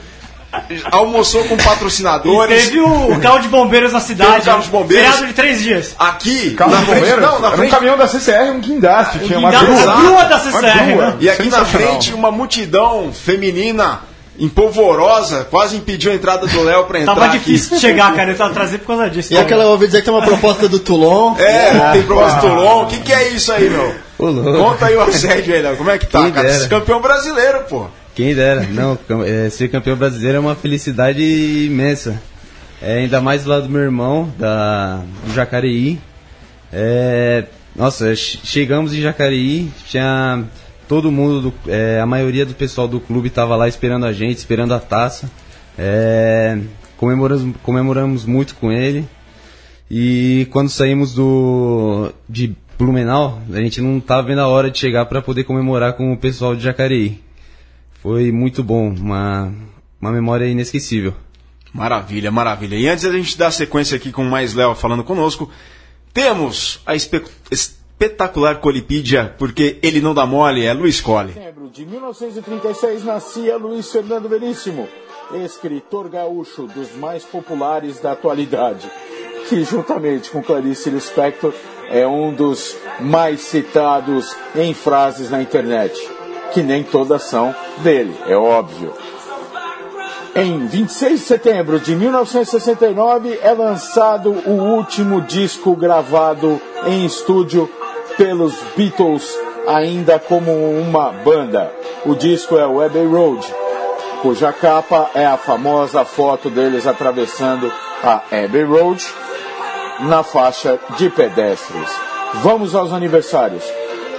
almoçou 0.90 1.44
com 1.44 1.54
E 1.54 1.62
patrocinadores... 1.62 2.64
teve 2.64 2.80
o, 2.80 3.12
o 3.12 3.20
carro 3.20 3.38
de 3.40 3.48
bombeiros 3.48 3.92
na 3.92 4.00
cidade. 4.00 4.30
Teve 4.32 4.42
o 4.42 4.44
carro 4.44 4.62
de 4.62 4.68
bombeiros. 4.68 5.04
Feriado 5.06 5.26
de 5.26 5.32
três 5.32 5.60
dias. 5.62 5.94
Aqui, 5.98 6.50
Carro 6.54 6.70
na 6.70 6.78
de 6.78 6.84
frente, 6.86 6.98
bombeiro? 7.00 7.20
não, 7.22 7.38
na 7.40 7.46
Era 7.48 7.54
um 7.54 7.58
frente, 7.58 7.70
caminhão 7.70 7.96
da 7.98 8.08
CCR, 8.08 8.50
um 8.52 8.60
guindaste. 8.60 9.18
Tinha 9.20 9.38
uma 9.38 9.50
guindaste, 9.50 9.66
grua. 9.82 9.92
a 9.92 9.96
grua 10.00 10.24
da 10.24 10.36
Uma 10.36 10.38
CCR, 10.60 10.84
grua. 10.92 11.06
né? 11.06 11.16
e 11.20 11.30
aqui 11.30 11.48
na 11.50 11.64
frente 11.64 12.14
uma 12.14 12.30
multidão 12.30 13.12
feminina 13.12 14.00
empolvorosa, 14.38 15.44
quase 15.50 15.76
impediu 15.76 16.12
a 16.12 16.14
entrada 16.14 16.46
do 16.46 16.62
Léo 16.62 16.84
pra 16.84 17.00
entrar 17.00 17.14
Tava 17.14 17.28
difícil 17.28 17.76
de 17.76 17.80
chegar, 17.80 18.14
cara. 18.14 18.30
Eu 18.32 18.36
tava 18.36 18.52
trazendo 18.54 18.80
por 18.80 18.88
causa 18.88 19.08
disso. 19.10 19.32
E 19.32 19.38
aquela, 19.38 19.64
eu 19.64 19.70
ouvi 19.70 19.86
dizer 19.86 19.98
que 20.00 20.04
tem 20.06 20.14
uma 20.14 20.24
proposta 20.24 20.68
do 20.68 20.78
Toulon. 20.78 21.34
É, 21.38 21.92
tem 21.92 22.02
proposta 22.02 22.40
do 22.40 22.46
Toulon, 22.48 22.82
o 22.82 22.86
que, 22.86 23.00
que 23.00 23.12
é 23.12 23.28
isso 23.30 23.52
aí, 23.52 23.68
meu? 23.70 23.94
Conta 24.18 24.86
aí 24.86 24.96
o 24.96 25.02
assédio 25.02 25.54
aí, 25.54 25.62
Léo, 25.62 25.76
como 25.76 25.90
é 25.90 25.98
que 25.98 26.06
tá, 26.06 26.22
Quem 26.22 26.32
cara? 26.32 26.46
dera. 26.46 26.58
Esse 26.60 26.68
campeão 26.68 27.00
brasileiro, 27.00 27.60
pô. 27.68 27.86
Quem 28.14 28.34
dera, 28.34 28.66
não, 28.70 28.98
é, 29.24 29.50
ser 29.50 29.68
campeão 29.68 29.94
brasileiro 29.96 30.38
é 30.38 30.40
uma 30.40 30.54
felicidade 30.54 31.22
imensa. 31.22 32.20
É, 32.80 32.98
ainda 32.98 33.20
mais 33.20 33.44
do 33.44 33.50
lado 33.50 33.64
do 33.64 33.68
meu 33.68 33.82
irmão, 33.82 34.32
da, 34.38 35.00
do 35.24 35.34
Jacareí. 35.34 35.98
É, 36.72 37.44
nossa, 37.74 38.14
che- 38.16 38.38
chegamos 38.42 38.92
em 38.94 39.00
Jacareí, 39.02 39.70
tinha 39.88 40.44
todo 40.88 41.10
mundo, 41.10 41.50
do- 41.50 41.70
é, 41.70 42.00
a 42.00 42.06
maioria 42.06 42.44
do 42.46 42.54
pessoal 42.54 42.86
do 42.88 43.00
clube 43.00 43.28
estava 43.28 43.56
lá 43.56 43.66
esperando 43.68 44.06
a 44.06 44.12
gente, 44.12 44.38
esperando 44.38 44.72
a 44.74 44.78
taça. 44.80 45.30
É, 45.78 46.58
comemoramos, 46.96 47.56
comemoramos 47.62 48.24
muito 48.24 48.54
com 48.56 48.72
ele. 48.72 49.06
E 49.90 50.46
quando 50.50 50.68
saímos 50.68 51.14
do 51.14 52.12
de 52.28 52.54
Blumenau, 52.78 53.40
a 53.52 53.56
gente 53.58 53.80
não 53.80 53.98
estava 53.98 54.22
vendo 54.26 54.40
a 54.40 54.48
hora 54.48 54.70
de 54.70 54.78
chegar 54.78 55.06
para 55.06 55.22
poder 55.22 55.44
comemorar 55.44 55.94
com 55.94 56.12
o 56.12 56.16
pessoal 56.16 56.54
de 56.56 56.62
Jacareí. 56.62 57.20
Foi 58.02 58.30
muito 58.32 58.62
bom, 58.62 58.88
uma, 58.90 59.52
uma 60.00 60.12
memória 60.12 60.46
inesquecível. 60.46 61.14
Maravilha, 61.72 62.30
maravilha. 62.30 62.76
E 62.76 62.88
antes 62.88 63.04
da 63.04 63.12
gente 63.12 63.36
dar 63.38 63.50
sequência 63.50 63.96
aqui 63.96 64.10
com 64.12 64.24
mais 64.24 64.54
Léo 64.54 64.74
falando 64.74 65.04
conosco, 65.04 65.50
temos 66.12 66.80
a 66.86 66.94
espe- 66.94 67.22
espetacular 67.98 68.60
Colipídia, 68.60 69.34
porque 69.38 69.78
ele 69.82 70.02
não 70.02 70.12
dá 70.12 70.26
mole, 70.26 70.66
é 70.66 70.72
Luiz 70.74 71.00
Cole. 71.00 71.32
setembro 71.32 71.70
de 71.70 71.86
1936 71.86 73.04
nascia 73.04 73.56
Luiz 73.56 73.90
Fernando 73.90 74.28
Veríssimo, 74.28 74.86
escritor 75.42 76.10
gaúcho 76.10 76.66
dos 76.66 76.94
mais 76.96 77.24
populares 77.24 77.98
da 77.98 78.12
atualidade, 78.12 78.86
que 79.48 79.64
juntamente 79.64 80.28
com 80.28 80.42
Clarice 80.42 80.90
Lispector 80.90 81.54
é 81.88 82.06
um 82.06 82.34
dos 82.34 82.76
mais 83.00 83.40
citados 83.40 84.36
em 84.54 84.74
frases 84.74 85.30
na 85.30 85.40
internet, 85.40 85.98
que 86.52 86.62
nem 86.62 86.84
todas 86.84 87.22
são 87.22 87.54
dele, 87.78 88.14
é 88.26 88.36
óbvio. 88.36 88.92
Em 90.34 90.66
26 90.66 91.20
de 91.20 91.26
setembro 91.26 91.80
de 91.80 91.96
1969 91.96 93.38
é 93.42 93.52
lançado 93.52 94.32
o 94.46 94.50
último 94.50 95.22
disco 95.22 95.74
gravado 95.74 96.60
em 96.84 97.06
estúdio 97.06 97.70
pelos 98.16 98.54
Beatles, 98.76 99.38
ainda 99.66 100.18
como 100.18 100.52
uma 100.52 101.10
banda. 101.12 101.72
O 102.04 102.14
disco 102.14 102.56
é 102.56 102.66
o 102.66 102.80
Abbey 102.80 103.06
Road, 103.06 103.46
cuja 104.22 104.52
capa 104.52 105.10
é 105.14 105.26
a 105.26 105.36
famosa 105.36 106.04
foto 106.04 106.48
deles 106.50 106.86
atravessando 106.86 107.72
a 108.02 108.22
Abbey 108.44 108.64
Road 108.64 109.04
na 110.00 110.22
faixa 110.22 110.78
de 110.96 111.10
pedestres. 111.10 111.90
Vamos 112.42 112.74
aos 112.74 112.92
aniversários. 112.92 113.64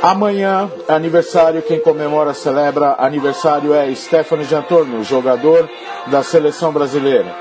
Amanhã, 0.01 0.69
aniversário, 0.87 1.61
quem 1.61 1.79
comemora, 1.79 2.33
celebra, 2.33 2.95
aniversário 2.99 3.73
é 3.73 3.93
Stefano 3.95 4.43
Jantorno, 4.43 5.03
jogador 5.03 5.67
da 6.07 6.21
seleção 6.21 6.71
brasileira. 6.71 7.35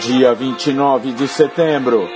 Dia 0.00 0.34
29 0.34 1.12
de 1.12 1.28
setembro, 1.28 2.08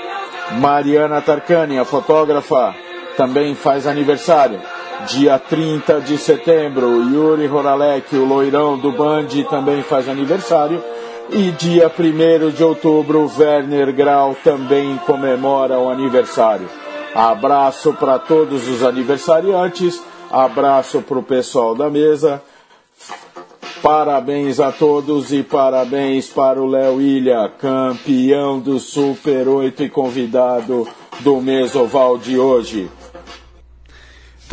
Mariana 0.58 1.20
Tarcani, 1.20 1.78
a 1.78 1.84
fotógrafa, 1.84 2.74
também 3.16 3.54
faz 3.54 3.86
aniversário. 3.86 4.60
Dia 5.06 5.38
30 5.38 6.00
de 6.00 6.16
setembro, 6.16 7.02
Yuri 7.10 7.48
Horalek, 7.48 8.14
o 8.16 8.24
loirão 8.24 8.78
do 8.78 8.92
Band, 8.92 9.28
também 9.50 9.82
faz 9.82 10.08
aniversário. 10.08 10.82
E 11.30 11.50
dia 11.52 11.90
1 11.90 12.50
de 12.50 12.62
outubro, 12.62 13.30
Werner 13.38 13.92
Grau 13.92 14.36
também 14.44 14.96
comemora 15.06 15.78
o 15.78 15.90
aniversário. 15.90 16.68
Abraço 17.14 17.92
para 17.92 18.18
todos 18.18 18.68
os 18.68 18.82
aniversariantes, 18.82 20.02
abraço 20.30 21.00
para 21.00 21.18
o 21.18 21.22
pessoal 21.22 21.74
da 21.74 21.88
mesa. 21.88 22.42
Parabéns 23.82 24.60
a 24.60 24.72
todos 24.72 25.32
e 25.32 25.42
parabéns 25.42 26.28
para 26.28 26.60
o 26.60 26.66
Léo 26.66 27.00
Ilha, 27.00 27.52
campeão 27.58 28.58
do 28.58 28.78
Super 28.78 29.46
8 29.46 29.84
e 29.84 29.90
convidado 29.90 30.88
do 31.20 31.40
Mesoval 31.40 32.16
de 32.16 32.38
hoje. 32.38 32.90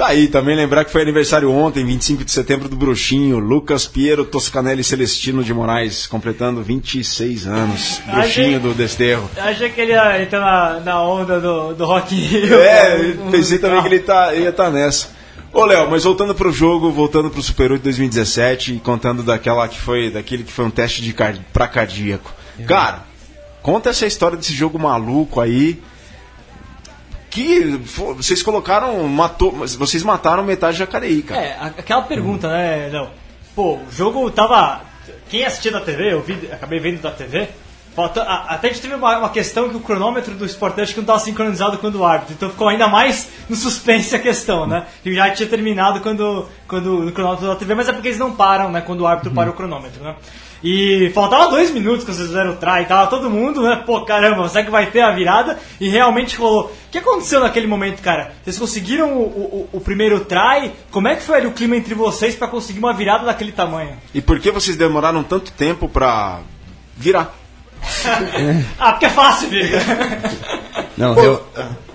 Tá 0.02 0.08
aí, 0.08 0.28
também 0.28 0.56
lembrar 0.56 0.84
que 0.84 0.92
foi 0.92 1.04
aniversário 1.04 1.52
ontem, 1.52 1.86
25 1.86 2.26
de 2.26 2.32
setembro, 2.32 2.68
do 2.68 2.76
Bruxinho, 2.76 3.38
Lucas 3.38 3.86
Piero 3.86 4.26
Toscanelli 4.26 4.84
Celestino 4.84 5.44
de 5.44 5.54
Moraes, 5.54 6.08
completando 6.08 6.64
26 6.64 7.46
anos. 7.46 8.02
Bruxinho 8.12 8.60
do 8.60 8.74
Desterro. 8.74 9.30
Achei 9.38 9.70
que 9.70 9.80
ele 9.80 9.92
ia 9.92 10.24
entrar 10.24 10.40
na, 10.40 10.80
na 10.80 11.04
onda 11.04 11.40
do, 11.40 11.76
do 11.76 11.86
Rock 11.86 12.16
Rio. 12.16 12.56
É, 12.56 13.14
pensei 13.30 13.60
também 13.60 13.80
que 13.84 13.90
ele 13.90 14.00
tá, 14.00 14.34
ia 14.34 14.50
estar 14.50 14.72
nessa. 14.72 15.10
Ô 15.54 15.66
Léo, 15.66 15.88
mas 15.92 16.04
voltando 16.04 16.34
pro 16.34 16.52
jogo, 16.52 16.90
voltando 16.90 17.30
pro 17.30 17.44
Super 17.44 17.74
8 17.74 17.84
2017 17.84 18.74
e 18.74 18.80
contando 18.80 19.22
daquela 19.22 19.68
que 19.68 19.80
foi, 19.80 20.10
daquele 20.10 20.42
que 20.42 20.52
foi 20.52 20.66
um 20.66 20.72
teste 20.72 21.04
de 21.04 21.14
car 21.14 21.36
pra 21.54 21.68
cardíaco. 21.68 22.34
Cara, 22.66 23.04
conta 23.62 23.92
essa 23.92 24.08
história 24.08 24.36
desse 24.36 24.56
jogo 24.56 24.80
maluco 24.80 25.40
aí. 25.40 25.80
Que 27.32 27.80
vocês 28.18 28.44
colocaram, 28.44 29.08
matou, 29.08 29.52
vocês 29.52 30.04
mataram 30.04 30.44
metade 30.44 30.74
de 30.74 30.80
Jacareí, 30.80 31.24
cara. 31.24 31.42
É, 31.42 31.58
aquela 31.78 32.02
pergunta, 32.04 32.48
né, 32.50 32.90
Léo? 32.92 33.08
Pô, 33.56 33.76
o 33.78 33.88
jogo 33.92 34.30
tava. 34.30 34.82
Quem 35.30 35.44
assistia 35.46 35.72
da 35.72 35.82
TV, 35.82 36.14
eu 36.14 36.22
vi, 36.22 36.50
acabei 36.52 36.80
vendo 36.80 37.02
da 37.02 37.10
TV, 37.12 37.48
Falta, 37.96 38.22
a- 38.24 38.54
até 38.54 38.70
a 38.70 38.72
gente 38.72 38.82
teve 38.82 38.96
uma, 38.96 39.18
uma 39.18 39.30
questão 39.30 39.68
que 39.70 39.76
o 39.76 39.80
cronômetro 39.82 40.34
do 40.36 40.46
Sport 40.46 40.76
Touch 40.76 40.94
não 40.96 41.02
estava 41.02 41.20
sincronizado 41.20 41.78
com 41.78 41.90
o 41.90 42.06
árbitro, 42.06 42.34
então 42.36 42.50
ficou 42.50 42.70
ainda 42.70 42.88
mais 42.88 43.28
no 43.50 43.56
suspense 43.56 44.16
a 44.16 44.20
questão, 44.20 44.66
né? 44.66 44.86
Que 45.04 45.14
já 45.14 45.30
tinha 45.32 45.48
terminado 45.50 46.00
quando, 46.00 46.48
quando 46.70 47.00
no 47.04 47.12
cronômetro 47.12 47.48
da 47.48 47.56
TV, 47.58 47.76
mas 47.76 47.90
é 47.90 47.92
porque 47.94 48.08
eles 48.08 48.20
não 48.20 48.32
param, 48.34 48.72
né? 48.72 48.80
Quando 48.80 49.02
o 49.02 49.08
árbitro 49.08 49.32
para 49.32 49.50
o 49.50 49.54
cronômetro, 49.54 50.02
né? 50.04 50.16
E 50.64 51.10
faltava 51.16 51.50
dois 51.50 51.72
minutos 51.72 52.04
quando 52.04 52.16
vocês 52.18 52.28
fizeram 52.28 52.52
o 52.52 52.56
try, 52.58 52.86
tava 52.88 53.08
todo 53.10 53.30
mundo, 53.32 53.64
né? 53.64 53.82
Pô, 53.86 54.02
caramba, 54.06 54.48
será 54.48 54.64
que 54.64 54.70
vai 54.70 54.86
ter 54.92 55.02
a 55.02 55.12
virada? 55.12 55.58
E 55.80 55.90
realmente 55.90 56.38
rolou. 56.38 56.66
O 56.66 56.92
que 56.92 57.00
aconteceu 57.00 57.40
naquele 57.40 57.66
momento, 57.66 58.02
cara? 58.02 58.32
Vocês 58.44 58.60
conseguiram 58.60 59.14
o, 59.18 59.22
o, 59.24 59.70
o 59.78 59.82
primeiro 59.82 60.20
try? 60.20 60.72
Como 60.92 61.08
é 61.08 61.16
que 61.16 61.24
foi 61.24 61.38
ali 61.38 61.48
o 61.48 61.52
clima 61.52 61.76
entre 61.76 61.96
vocês 61.96 62.36
para 62.36 62.48
conseguir 62.48 62.78
uma 62.80 62.94
virada 62.94 63.26
daquele 63.26 63.52
tamanho? 63.52 63.94
E 64.14 64.22
por 64.22 64.40
que 64.40 64.52
vocês 64.52 64.78
demoraram 64.78 65.24
tanto 65.24 65.52
tempo 65.52 65.90
pra 65.90 66.40
virar? 66.96 67.36
Ah, 68.80 68.92
porque 68.94 69.06
é 69.06 69.10
fácil, 69.10 69.50
Viga. 69.50 69.80
Não, 70.98 71.14
real- 71.16 71.44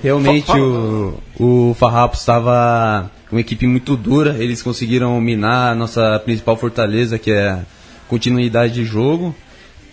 realmente 0.03 0.51
o, 0.51 1.15
o 1.39 1.75
Farrapos 1.79 2.21
estava 2.21 3.11
com 3.29 3.37
uma 3.37 3.41
equipe 3.41 3.67
muito 3.67 3.97
dura. 3.97 4.37
Eles 4.39 4.63
conseguiram 4.63 5.21
minar 5.21 5.73
a 5.73 5.75
nossa 5.75 6.19
principal 6.25 6.57
fortaleza, 6.57 7.19
que 7.19 7.31
é 7.31 7.59
continuidade 8.09 8.75
de 8.75 8.85
jogo. 8.85 9.35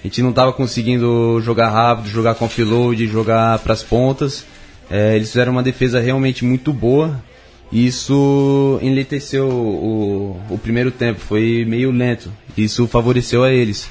A 0.03 0.07
gente 0.07 0.21
não 0.21 0.31
estava 0.31 0.51
conseguindo 0.51 1.39
jogar 1.41 1.69
rápido, 1.69 2.09
jogar 2.09 2.35
com 2.35 2.45
offload, 2.45 3.07
jogar 3.07 3.59
para 3.59 3.73
as 3.73 3.83
pontas. 3.83 4.45
É, 4.89 5.15
eles 5.15 5.29
fizeram 5.29 5.53
uma 5.53 5.63
defesa 5.63 5.99
realmente 5.99 6.43
muito 6.43 6.73
boa. 6.73 7.23
E 7.71 7.87
Isso 7.87 8.77
enleteceu 8.81 9.47
o, 9.47 10.39
o 10.49 10.57
primeiro 10.59 10.91
tempo, 10.91 11.19
foi 11.19 11.65
meio 11.67 11.89
lento. 11.89 12.31
Isso 12.55 12.85
favoreceu 12.85 13.43
a 13.43 13.51
eles. 13.51 13.89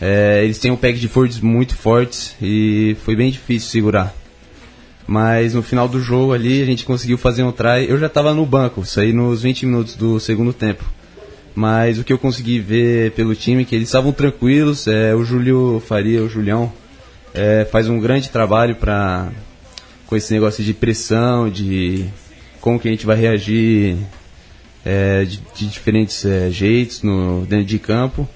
É, 0.00 0.42
eles 0.44 0.58
têm 0.58 0.70
um 0.70 0.76
pack 0.76 0.98
de 0.98 1.08
forwards 1.08 1.40
muito 1.40 1.74
fortes 1.74 2.36
e 2.42 2.94
foi 3.04 3.16
bem 3.16 3.30
difícil 3.30 3.70
segurar. 3.70 4.14
Mas 5.06 5.54
no 5.54 5.62
final 5.62 5.88
do 5.88 6.00
jogo 6.00 6.32
ali 6.32 6.60
a 6.60 6.66
gente 6.66 6.84
conseguiu 6.84 7.16
fazer 7.16 7.42
um 7.42 7.52
try. 7.52 7.88
Eu 7.88 7.98
já 7.98 8.06
estava 8.06 8.34
no 8.34 8.44
banco, 8.44 8.84
saí 8.84 9.12
nos 9.12 9.42
20 9.42 9.64
minutos 9.64 9.94
do 9.94 10.20
segundo 10.20 10.52
tempo. 10.52 10.84
Mas 11.56 11.98
o 11.98 12.04
que 12.04 12.12
eu 12.12 12.18
consegui 12.18 12.60
ver 12.60 13.12
pelo 13.12 13.34
time 13.34 13.62
é 13.62 13.64
que 13.64 13.74
eles 13.74 13.88
estavam 13.88 14.12
tranquilos. 14.12 14.86
É, 14.86 15.14
o 15.14 15.24
Júlio 15.24 15.82
Faria, 15.86 16.22
o 16.22 16.28
Julião, 16.28 16.70
é, 17.32 17.64
faz 17.64 17.88
um 17.88 17.98
grande 17.98 18.28
trabalho 18.28 18.76
para 18.76 19.32
com 20.06 20.14
esse 20.14 20.32
negócio 20.34 20.62
de 20.62 20.74
pressão, 20.74 21.48
de 21.48 22.04
como 22.60 22.78
que 22.78 22.86
a 22.86 22.90
gente 22.90 23.06
vai 23.06 23.16
reagir 23.16 23.96
é, 24.84 25.24
de, 25.24 25.40
de 25.54 25.66
diferentes 25.66 26.26
é, 26.26 26.50
jeitos 26.50 27.02
no, 27.02 27.46
dentro 27.46 27.64
de 27.64 27.78
campo. 27.78 28.28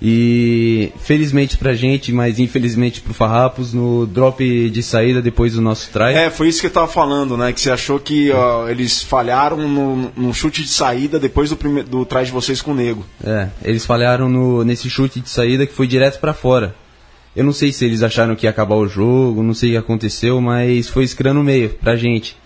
E 0.00 0.92
felizmente 1.00 1.56
pra 1.56 1.74
gente, 1.74 2.12
mas 2.12 2.38
infelizmente 2.38 3.00
pro 3.00 3.12
Farrapos, 3.12 3.74
no 3.74 4.06
drop 4.06 4.70
de 4.70 4.82
saída 4.82 5.20
depois 5.20 5.54
do 5.54 5.60
nosso 5.60 5.90
try. 5.90 6.14
É, 6.14 6.30
foi 6.30 6.48
isso 6.48 6.60
que 6.60 6.68
eu 6.68 6.70
tava 6.70 6.86
falando, 6.86 7.36
né? 7.36 7.52
Que 7.52 7.60
você 7.60 7.70
achou 7.70 7.98
que 7.98 8.30
ó, 8.30 8.68
eles 8.68 9.02
falharam 9.02 9.56
no, 9.56 10.12
no 10.16 10.32
chute 10.32 10.62
de 10.62 10.68
saída 10.68 11.18
depois 11.18 11.50
do, 11.50 11.56
prime... 11.56 11.82
do 11.82 12.06
trás 12.06 12.28
de 12.28 12.32
vocês 12.32 12.62
com 12.62 12.70
o 12.70 12.74
nego. 12.74 13.04
É, 13.24 13.48
eles 13.64 13.84
falharam 13.84 14.28
no, 14.28 14.64
nesse 14.64 14.88
chute 14.88 15.18
de 15.18 15.28
saída 15.28 15.66
que 15.66 15.74
foi 15.74 15.88
direto 15.88 16.20
pra 16.20 16.32
fora. 16.32 16.76
Eu 17.34 17.44
não 17.44 17.52
sei 17.52 17.72
se 17.72 17.84
eles 17.84 18.02
acharam 18.02 18.36
que 18.36 18.46
ia 18.46 18.50
acabar 18.50 18.76
o 18.76 18.88
jogo, 18.88 19.42
não 19.42 19.54
sei 19.54 19.70
o 19.70 19.72
que 19.72 19.78
aconteceu, 19.78 20.40
mas 20.40 20.88
foi 20.88 21.04
escrano 21.04 21.40
no 21.40 21.44
meio 21.44 21.70
pra 21.70 21.96
gente. 21.96 22.36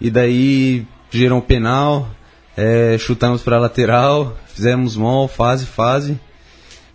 E 0.00 0.10
daí 0.10 0.86
gerou 1.10 1.38
um 1.38 1.42
penal, 1.42 2.10
é, 2.56 2.96
chutamos 2.98 3.42
pra 3.42 3.58
lateral, 3.58 4.36
fizemos 4.46 4.96
mão, 4.96 5.26
fase, 5.26 5.64
fase. 5.64 6.18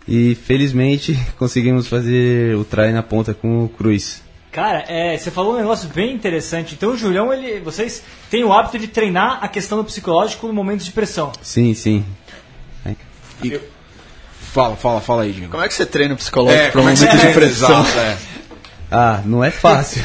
E 0.08 0.34
felizmente 0.34 1.18
conseguimos 1.38 1.86
fazer 1.86 2.56
o 2.56 2.64
try 2.64 2.90
na 2.92 3.02
ponta 3.02 3.34
com 3.34 3.64
o 3.64 3.68
Cruz. 3.68 4.22
Cara, 4.50 4.84
é, 4.88 5.16
você 5.16 5.30
falou 5.30 5.54
um 5.54 5.58
negócio 5.58 5.88
bem 5.90 6.14
interessante. 6.14 6.74
Então 6.74 6.92
o 6.92 6.96
Julião, 6.96 7.32
ele, 7.32 7.60
vocês 7.60 8.02
têm 8.30 8.42
o 8.42 8.52
hábito 8.52 8.78
de 8.78 8.88
treinar 8.88 9.38
a 9.42 9.48
questão 9.48 9.76
do 9.76 9.84
psicológico 9.84 10.48
em 10.48 10.52
momentos 10.52 10.86
de 10.86 10.92
pressão. 10.92 11.30
Sim, 11.42 11.74
sim. 11.74 12.04
E... 13.44 13.60
Fala, 14.52 14.76
fala, 14.76 15.00
fala 15.00 15.22
aí, 15.22 15.32
Diego. 15.32 15.50
Como 15.50 15.62
é 15.62 15.68
que 15.68 15.74
você 15.74 15.84
treina 15.84 16.14
o 16.14 16.16
psicológico 16.16 16.62
É, 16.62 16.70
para 16.70 16.80
um 16.80 16.88
é 16.88 16.94
momento 16.94 17.16
de 17.16 17.32
pressão? 17.32 17.86
É. 17.86 18.16
Ah, 18.90 19.20
não 19.26 19.44
é 19.44 19.50
fácil. 19.50 20.02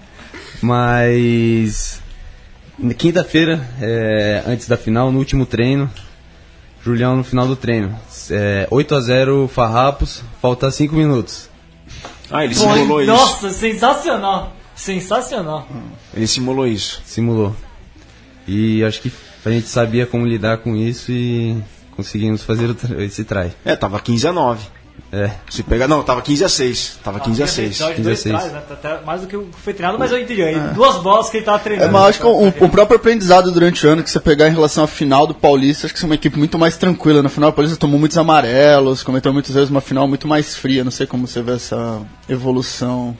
Mas 0.60 1.98
na 2.78 2.92
quinta-feira, 2.92 3.66
é, 3.80 4.42
antes 4.46 4.68
da 4.68 4.76
final, 4.76 5.10
no 5.10 5.18
último 5.18 5.46
treino, 5.46 5.90
Julião 6.82 7.16
no 7.16 7.24
final 7.24 7.46
do 7.46 7.56
treino. 7.56 7.98
É, 8.30 8.66
8 8.70 8.94
a 8.94 9.00
0 9.00 9.48
Farrapos, 9.48 10.22
falta 10.40 10.70
5 10.70 10.94
minutos. 10.94 11.48
Ah, 12.30 12.44
ele 12.44 12.54
simulou 12.54 13.00
isso. 13.00 13.10
Nossa, 13.10 13.50
sensacional. 13.50 14.52
Sensacional. 14.74 15.66
Ele 16.14 16.26
simulou 16.26 16.66
isso. 16.66 17.00
Simulou. 17.04 17.54
E 18.46 18.84
acho 18.84 19.00
que 19.00 19.12
a 19.44 19.50
gente 19.50 19.68
sabia 19.68 20.06
como 20.06 20.26
lidar 20.26 20.58
com 20.58 20.76
isso 20.76 21.10
e 21.10 21.56
conseguimos 21.96 22.42
fazer 22.42 22.74
esse 22.98 23.24
try. 23.24 23.52
É, 23.64 23.74
tava 23.74 23.98
15 23.98 24.28
a 24.28 24.32
9. 24.32 24.66
É, 25.10 25.30
Se 25.48 25.62
pegar, 25.62 25.88
não, 25.88 26.02
tava 26.02 26.20
15 26.20 26.44
a 26.44 26.48
6. 26.48 26.98
Tava 27.02 27.18
15 27.20 27.42
a 27.42 27.46
6. 27.46 27.68
Episódio 27.68 27.96
15 27.96 28.00
a 28.00 28.04
dois 28.10 28.18
6. 28.20 28.34
trás, 28.36 28.52
né? 28.52 28.62
Tá 28.68 28.74
até 28.74 29.04
mais 29.06 29.20
do 29.22 29.26
que 29.26 29.36
o 29.36 29.44
que 29.46 29.60
foi 29.60 29.72
treinado, 29.72 29.98
mas 29.98 30.12
eu 30.12 30.18
entendi. 30.18 30.42
aí 30.42 30.54
Duas 30.74 30.96
bolas 31.02 31.30
que 31.30 31.38
ele 31.38 31.46
tava 31.46 31.56
É, 31.58 31.60
treinando. 31.60 31.92
mas 31.92 32.02
acho 32.10 32.20
que 32.20 32.26
o, 32.26 32.48
o 32.48 32.68
próprio 32.68 32.96
aprendizado 32.96 33.50
durante 33.50 33.86
o 33.86 33.90
ano 33.90 34.02
que 34.02 34.10
você 34.10 34.20
pegar 34.20 34.48
em 34.48 34.52
relação 34.52 34.84
à 34.84 34.86
final 34.86 35.26
do 35.26 35.34
Paulista, 35.34 35.86
acho 35.86 35.94
que 35.94 36.02
é 36.02 36.06
uma 36.06 36.14
equipe 36.14 36.38
muito 36.38 36.58
mais 36.58 36.76
tranquila. 36.76 37.22
Na 37.22 37.28
final, 37.30 37.50
o 37.50 37.52
Paulista 37.52 37.78
tomou 37.78 37.98
muitos 37.98 38.18
amarelos, 38.18 39.02
cometeu 39.02 39.32
muitos 39.32 39.56
erros, 39.56 39.70
uma 39.70 39.80
final 39.80 40.06
muito 40.06 40.28
mais 40.28 40.54
fria. 40.56 40.84
Não 40.84 40.90
sei 40.90 41.06
como 41.06 41.26
você 41.26 41.40
vê 41.42 41.52
essa 41.52 42.02
evolução. 42.28 43.16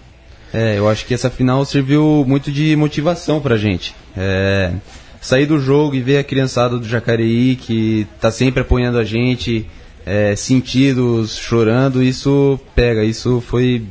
É, 0.52 0.78
eu 0.78 0.88
acho 0.88 1.04
que 1.04 1.12
essa 1.14 1.28
final 1.30 1.64
serviu 1.64 2.25
muito 2.26 2.50
de 2.50 2.75
motivação 2.76 3.40
pra 3.40 3.56
gente. 3.56 3.94
É, 4.16 4.73
sair 5.20 5.47
do 5.47 5.58
jogo 5.58 5.94
e 5.94 6.00
ver 6.00 6.18
a 6.18 6.25
criançada 6.25 6.78
do 6.78 6.87
Jacareí 6.88 7.56
que 7.56 8.06
tá 8.20 8.30
sempre 8.30 8.62
apoiando 8.62 8.99
a 8.99 9.04
gente, 9.04 9.66
é, 10.08 10.34
sentidos, 10.34 11.36
chorando, 11.36 12.02
isso 12.02 12.58
pega, 12.74 13.04
isso 13.04 13.42
foi 13.42 13.84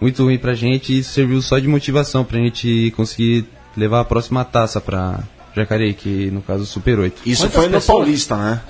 muito 0.00 0.24
ruim 0.24 0.38
pra 0.38 0.54
gente 0.54 0.92
e 0.92 0.98
isso 0.98 1.12
serviu 1.12 1.40
só 1.40 1.58
de 1.60 1.68
motivação 1.68 2.24
pra 2.24 2.38
gente 2.40 2.92
conseguir 2.96 3.46
levar 3.76 4.00
a 4.00 4.04
próxima 4.04 4.44
taça 4.44 4.80
pra 4.80 5.20
Jacareí, 5.54 5.94
que 5.94 6.30
no 6.32 6.42
caso 6.42 6.66
Super 6.66 6.98
8. 6.98 7.22
Isso 7.24 7.42
Quantas 7.42 7.54
foi 7.54 7.66
no 7.66 7.72
pessoas? 7.72 7.98
Paulista, 7.98 8.36
né? 8.36 8.60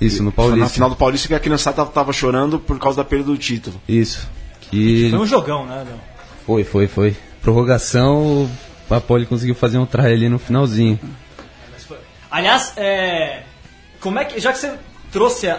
Isso, 0.00 0.22
no 0.22 0.32
Foi 0.32 0.44
na 0.44 0.50
Paulista. 0.50 0.74
final 0.74 0.90
do 0.90 0.96
Paulista 0.96 1.28
que 1.28 1.34
a 1.34 1.40
criançada 1.40 1.84
tava, 1.86 2.12
chorando 2.12 2.58
por 2.58 2.78
causa 2.78 2.98
da 2.98 3.04
perda 3.04 3.24
do 3.26 3.36
título. 3.36 3.80
Isso. 3.88 4.28
Que 4.60 5.08
Foi 5.10 5.18
um 5.20 5.26
jogão, 5.26 5.66
né, 5.66 5.86
foi, 6.44 6.64
foi, 6.64 6.86
foi. 6.86 7.16
Prorrogação, 7.42 8.44
o 8.44 8.50
Papoli 8.88 9.26
conseguiu 9.26 9.54
fazer 9.54 9.78
um 9.78 9.86
try 9.86 10.06
ali 10.06 10.28
no 10.28 10.38
finalzinho. 10.38 10.98
Aliás, 12.30 12.72
é, 12.76 13.42
como 14.00 14.18
é 14.18 14.24
que. 14.24 14.38
Já 14.40 14.52
que 14.52 14.58
você 14.58 14.72
trouxe 15.12 15.48
a- 15.48 15.54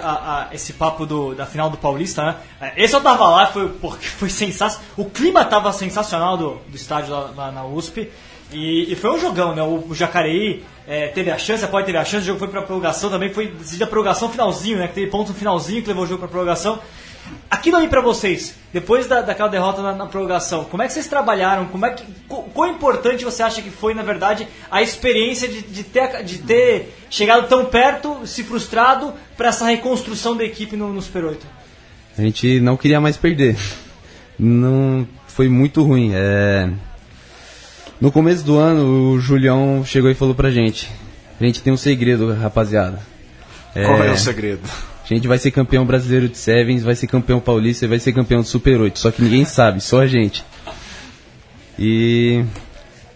a- 0.49 0.53
esse 0.53 0.73
papo 0.73 1.05
do- 1.05 1.33
da 1.35 1.45
final 1.45 1.69
do 1.69 1.77
Paulista, 1.77 2.23
né? 2.23 2.35
É, 2.61 2.83
Esse 2.83 2.95
eu 2.95 3.01
tava 3.01 3.27
lá, 3.27 3.47
foi, 3.47 3.67
porque 3.69 4.05
foi 4.07 4.29
sensacional. 4.29 4.85
O 4.97 5.05
clima 5.05 5.43
tava 5.45 5.71
sensacional 5.73 6.37
do, 6.37 6.55
do 6.67 6.75
estádio 6.75 7.11
lá, 7.13 7.31
lá 7.35 7.51
na 7.51 7.63
USP. 7.65 8.09
E, 8.51 8.91
e 8.91 8.95
foi 8.95 9.11
um 9.11 9.19
jogão, 9.19 9.53
né? 9.53 9.61
O, 9.61 9.85
o 9.89 9.93
Jacareí 9.93 10.63
é, 10.87 11.07
teve 11.09 11.29
a 11.29 11.37
chance, 11.37 11.63
a 11.63 11.67
Poli 11.67 11.85
teve 11.85 11.99
a 11.99 12.03
chance, 12.03 12.23
o 12.23 12.25
jogo 12.27 12.39
foi 12.39 12.47
pra 12.47 12.63
prorrogação 12.63 13.09
também, 13.09 13.31
foi 13.31 13.47
decidido 13.47 13.83
a 13.83 13.87
prorrogação 13.87 14.27
finalzinho, 14.29 14.79
né? 14.79 14.87
Que 14.87 14.95
teve 14.95 15.07
ponto 15.11 15.33
finalzinho 15.35 15.81
que 15.83 15.87
levou 15.87 16.03
o 16.03 16.07
jogo 16.07 16.19
pra 16.21 16.27
prorrogação. 16.27 16.79
Aquilo 17.51 17.77
aí 17.77 17.87
pra 17.87 18.01
vocês, 18.01 18.55
depois 18.73 19.05
da, 19.05 19.21
daquela 19.21 19.49
derrota 19.49 19.83
na, 19.83 19.93
na 19.93 20.05
prorrogação, 20.07 20.63
como 20.63 20.81
é 20.81 20.87
que 20.87 20.93
vocês 20.93 21.07
trabalharam? 21.07 21.65
Como 21.67 21.85
é 21.85 21.91
que, 21.91 22.03
qu- 22.27 22.43
quão 22.53 22.71
importante 22.71 23.23
você 23.23 23.43
acha 23.43 23.61
que 23.61 23.69
foi, 23.69 23.93
na 23.93 24.01
verdade, 24.01 24.47
a 24.71 24.81
experiência 24.81 25.47
de, 25.47 25.61
de, 25.61 25.83
ter, 25.83 26.23
de 26.23 26.39
ter 26.39 26.95
chegado 27.09 27.47
tão 27.47 27.65
perto, 27.65 28.25
se 28.25 28.43
frustrado, 28.43 29.13
pra 29.35 29.49
essa 29.49 29.65
reconstrução 29.65 30.35
da 30.35 30.43
equipe 30.43 30.75
no, 30.75 30.93
no 30.93 31.01
Super 31.01 31.25
8? 31.25 31.47
A 32.17 32.21
gente 32.21 32.59
não 32.59 32.75
queria 32.77 32.99
mais 32.99 33.17
perder. 33.17 33.55
Não 34.37 35.07
foi 35.27 35.47
muito 35.47 35.83
ruim. 35.83 36.11
É... 36.13 36.69
No 37.99 38.11
começo 38.11 38.43
do 38.43 38.57
ano, 38.57 39.13
o 39.13 39.19
Julião 39.19 39.83
chegou 39.85 40.09
e 40.09 40.13
falou 40.13 40.35
pra 40.35 40.49
gente: 40.49 40.89
A 41.39 41.43
gente 41.43 41.61
tem 41.61 41.71
um 41.71 41.77
segredo, 41.77 42.33
rapaziada. 42.33 42.99
Qual 43.73 44.03
é 44.03 44.11
o 44.11 44.17
segredo? 44.17 44.61
A 45.03 45.13
gente 45.13 45.27
vai 45.27 45.37
ser 45.37 45.51
campeão 45.51 45.85
brasileiro 45.85 46.29
de 46.29 46.37
Sevens, 46.37 46.83
vai 46.83 46.95
ser 46.95 47.07
campeão 47.07 47.39
paulista 47.39 47.85
e 47.85 47.87
vai 47.87 47.99
ser 47.99 48.13
campeão 48.13 48.41
do 48.41 48.47
Super 48.47 48.79
8. 48.79 48.99
Só 48.99 49.11
que 49.11 49.21
ninguém 49.21 49.43
sabe, 49.43 49.81
só 49.81 50.01
a 50.01 50.07
gente. 50.07 50.45
E 51.77 52.43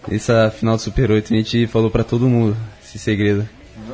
essa 0.10 0.50
final 0.50 0.76
do 0.76 0.82
Super 0.82 1.12
8 1.12 1.34
a 1.34 1.38
gente 1.38 1.68
falou 1.68 1.92
pra 1.92 2.04
todo 2.04 2.28
mundo 2.28 2.58
esse 2.84 2.98
segredo. 2.98 3.48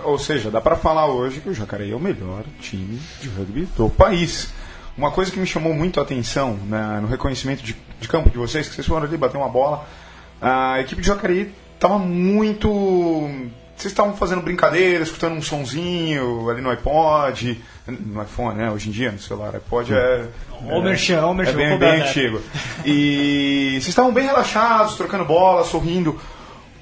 Ou 0.03 0.19
seja, 0.19 0.51
dá 0.51 0.59
pra 0.59 0.75
falar 0.75 1.07
hoje 1.07 1.39
que 1.39 1.49
o 1.49 1.53
Jacareí 1.53 1.91
é 1.91 1.95
o 1.95 1.99
melhor 1.99 2.43
time 2.61 2.99
de 3.21 3.29
rugby 3.29 3.67
do 3.77 3.89
país. 3.89 4.53
Uma 4.97 5.11
coisa 5.11 5.31
que 5.31 5.39
me 5.39 5.47
chamou 5.47 5.73
muito 5.73 5.99
a 5.99 6.03
atenção 6.03 6.53
né, 6.67 6.99
no 7.01 7.07
reconhecimento 7.07 7.63
de, 7.63 7.75
de 7.99 8.07
campo 8.07 8.29
de 8.29 8.37
vocês, 8.37 8.67
que 8.67 8.75
vocês 8.75 8.85
foram 8.85 9.05
ali 9.05 9.15
bater 9.15 9.37
uma 9.37 9.47
bola, 9.47 9.87
a 10.41 10.79
equipe 10.81 11.01
de 11.01 11.07
Jacareí 11.07 11.53
estava 11.75 11.97
muito 11.97 12.69
vocês 13.79 13.93
estavam 13.93 14.13
fazendo 14.13 14.41
brincadeira, 14.41 15.01
escutando 15.01 15.37
um 15.37 15.41
sonzinho 15.41 16.49
ali 16.49 16.61
no 16.61 16.69
iPod, 16.69 17.63
no 17.87 18.21
iPhone, 18.21 18.57
né? 18.57 18.69
Hoje 18.69 18.89
em 18.89 18.91
dia, 18.91 19.09
no 19.09 19.19
celular, 19.19 19.55
iPod 19.55 19.93
é. 19.93 20.27
Merchan, 20.81 21.25
ô, 21.25 21.33
merchan, 21.33 21.53
é 21.53 21.55
bem, 21.55 21.79
bem 21.79 22.01
antigo. 22.01 22.41
E 22.83 23.69
vocês 23.75 23.87
estavam 23.87 24.11
bem 24.11 24.25
relaxados, 24.25 24.95
trocando 24.95 25.23
bola, 25.23 25.63
sorrindo. 25.63 26.19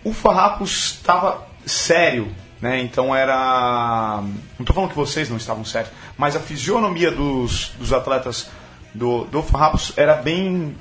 O 0.04 0.12
Farrapos 0.12 0.96
estava 0.98 1.48
sério, 1.68 2.30
né? 2.62 2.82
Então 2.82 3.16
era. 3.16 4.22
Não 4.22 4.34
estou 4.62 4.74
falando 4.76 4.90
que 4.90 4.96
vocês 4.96 5.30
não 5.30 5.38
estavam 5.38 5.64
sérios, 5.66 5.92
mas 6.18 6.36
a 6.36 6.40
fisionomia 6.40 7.12
dos, 7.12 7.72
dos 7.80 7.94
atletas 7.94 8.50
do, 8.94 9.26
do 9.26 9.42
Farrapos 9.44 9.94
era 9.96 10.16
bem. 10.16 10.76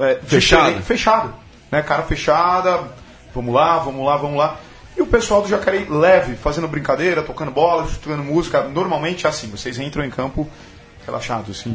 é, 0.00 0.14
diferente- 0.14 0.82
Fechado. 0.82 1.34
Né? 1.70 1.80
Cara 1.82 2.02
fechada, 2.02 2.84
vamos 3.34 3.54
lá, 3.54 3.78
vamos 3.78 4.04
lá, 4.04 4.16
vamos 4.16 4.36
lá. 4.36 4.60
E 4.96 5.00
o 5.00 5.06
pessoal 5.06 5.40
do 5.40 5.48
Jacareí 5.48 5.86
leve, 5.88 6.34
fazendo 6.36 6.68
brincadeira, 6.68 7.22
tocando 7.22 7.50
bola, 7.50 7.88
tocando 8.02 8.22
música. 8.22 8.62
Normalmente 8.64 9.24
é 9.26 9.30
assim, 9.30 9.48
vocês 9.48 9.78
entram 9.78 10.04
em 10.04 10.10
campo 10.10 10.46
relaxados, 11.06 11.58
assim. 11.58 11.74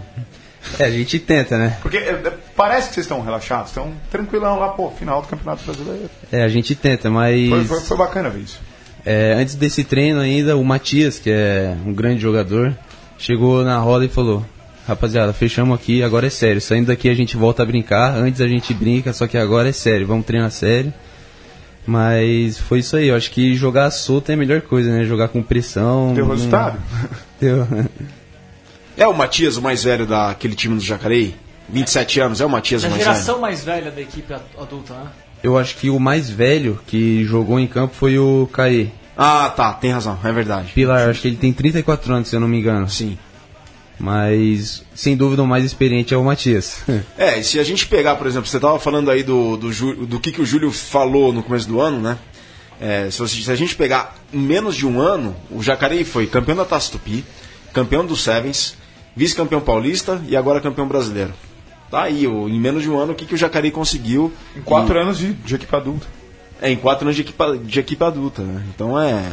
É, 0.77 0.83
a 0.83 0.91
gente 0.91 1.17
tenta, 1.17 1.57
né? 1.57 1.77
Porque 1.81 1.97
é, 1.97 2.09
é, 2.11 2.33
parece 2.55 2.89
que 2.89 2.93
vocês 2.95 3.05
estão 3.05 3.21
relaxados, 3.21 3.69
estão 3.69 3.91
tranquilão 4.11 4.59
lá, 4.59 4.69
pô, 4.69 4.91
final 4.91 5.21
do 5.21 5.27
Campeonato 5.27 5.63
Brasileiro. 5.63 6.09
É, 6.31 6.43
a 6.43 6.47
gente 6.49 6.75
tenta, 6.75 7.09
mas 7.09 7.49
Foi, 7.49 7.65
foi, 7.65 7.79
foi 7.81 7.97
bacana 7.97 8.29
ver 8.29 8.41
isso. 8.41 8.59
É, 9.07 9.33
antes 9.33 9.55
desse 9.55 9.83
treino 9.83 10.19
ainda, 10.19 10.57
o 10.57 10.63
Matias, 10.63 11.17
que 11.19 11.29
é 11.29 11.75
um 11.85 11.93
grande 11.93 12.21
jogador, 12.21 12.75
chegou 13.17 13.63
na 13.63 13.77
roda 13.79 14.05
e 14.05 14.09
falou: 14.09 14.45
Rapaziada, 14.87 15.31
fechamos 15.33 15.75
aqui, 15.75 16.03
agora 16.03 16.27
é 16.27 16.29
sério. 16.29 16.61
Saindo 16.61 16.87
daqui 16.87 17.09
a 17.09 17.13
gente 17.13 17.35
volta 17.37 17.63
a 17.63 17.65
brincar. 17.65 18.15
Antes 18.15 18.41
a 18.41 18.47
gente 18.47 18.73
brinca, 18.73 19.13
só 19.13 19.25
que 19.27 19.37
agora 19.37 19.69
é 19.69 19.71
sério. 19.71 20.05
Vamos 20.07 20.25
treinar 20.25 20.51
sério. 20.51 20.93
Mas 21.85 22.57
foi 22.57 22.79
isso 22.79 22.97
aí. 22.97 23.07
Eu 23.07 23.15
acho 23.15 23.31
que 23.31 23.55
jogar 23.55 23.89
solto 23.91 24.29
é 24.29 24.33
a 24.33 24.37
melhor 24.37 24.61
coisa, 24.61 24.91
né? 24.91 25.05
Jogar 25.05 25.29
com 25.29 25.41
pressão. 25.41 26.13
Deu 26.13 26.27
resultado? 26.29 26.77
Deu. 27.39 27.65
É 28.97 29.07
o 29.07 29.13
Matias, 29.13 29.57
o 29.57 29.61
mais 29.61 29.83
velho 29.83 30.05
daquele 30.05 30.55
time 30.55 30.75
do 30.75 30.81
Jacareí? 30.81 31.35
27 31.69 32.19
anos, 32.19 32.41
é 32.41 32.45
o 32.45 32.49
Matias 32.49 32.83
o 32.83 32.87
A 32.87 32.89
mais 32.89 33.03
geração 33.03 33.39
mais 33.39 33.63
velha 33.63 33.91
da 33.91 34.01
equipe 34.01 34.33
ad- 34.33 34.43
adulta, 34.59 34.93
né? 34.93 35.07
Eu 35.43 35.57
acho 35.57 35.75
que 35.77 35.89
o 35.89 35.99
mais 35.99 36.29
velho 36.29 36.79
que 36.87 37.23
jogou 37.25 37.59
em 37.59 37.67
campo 37.67 37.93
foi 37.93 38.17
o 38.17 38.49
Caê. 38.51 38.87
Ah, 39.17 39.49
tá, 39.49 39.73
tem 39.73 39.91
razão, 39.91 40.17
é 40.23 40.31
verdade. 40.31 40.71
Pilar, 40.73 41.09
acho 41.09 41.21
que 41.21 41.27
ele 41.27 41.37
tem 41.37 41.51
34 41.51 42.13
anos, 42.13 42.27
se 42.29 42.35
eu 42.35 42.39
não 42.39 42.47
me 42.47 42.59
engano. 42.59 42.87
Sim. 42.89 43.17
Mas, 43.99 44.83
sem 44.93 45.17
dúvida, 45.17 45.41
o 45.41 45.47
mais 45.47 45.65
experiente 45.65 46.13
é 46.13 46.17
o 46.17 46.23
Matias. 46.23 46.83
É, 47.17 47.39
e 47.39 47.43
se 47.43 47.59
a 47.59 47.63
gente 47.63 47.87
pegar, 47.87 48.15
por 48.15 48.27
exemplo, 48.27 48.47
você 48.47 48.57
estava 48.57 48.79
falando 48.79 49.09
aí 49.09 49.23
do, 49.23 49.57
do, 49.57 50.05
do 50.05 50.19
que, 50.19 50.31
que 50.31 50.41
o 50.41 50.45
Júlio 50.45 50.71
falou 50.71 51.33
no 51.33 51.41
começo 51.41 51.67
do 51.67 51.81
ano, 51.81 51.99
né? 51.99 52.17
É, 52.79 53.09
se, 53.09 53.17
você- 53.17 53.41
se 53.41 53.51
a 53.51 53.55
gente 53.55 53.75
pegar 53.75 54.15
em 54.31 54.37
menos 54.37 54.75
de 54.75 54.85
um 54.85 54.99
ano, 55.01 55.35
o 55.49 55.63
Jacareí 55.63 56.03
foi 56.03 56.27
campeão 56.27 56.55
da 56.55 56.63
Taça 56.65 56.91
Tupi, 56.91 57.25
campeão 57.73 58.05
do 58.05 58.15
Sevens, 58.15 58.75
vice-campeão 59.15 59.59
paulista 59.61 60.21
e 60.27 60.37
agora 60.37 60.61
campeão 60.61 60.87
brasileiro. 60.87 61.33
Tá 61.89 62.03
aí, 62.03 62.27
o- 62.27 62.47
em 62.47 62.59
menos 62.59 62.83
de 62.83 62.89
um 62.91 62.99
ano, 62.99 63.13
o 63.13 63.15
que, 63.15 63.25
que 63.25 63.33
o 63.33 63.37
Jacareí 63.37 63.71
conseguiu? 63.71 64.31
Em 64.55 64.61
quatro 64.61 64.99
anos 64.99 65.17
de, 65.17 65.33
de 65.33 65.55
equipe 65.55 65.75
adulta. 65.75 66.05
É, 66.61 66.71
em 66.71 66.75
quatro 66.75 67.05
anos 67.05 67.15
de 67.15 67.21
equipe, 67.21 67.57
de 67.63 67.79
equipe 67.79 68.03
adulta, 68.03 68.41
né? 68.41 68.63
Então 68.73 68.99
é. 68.99 69.23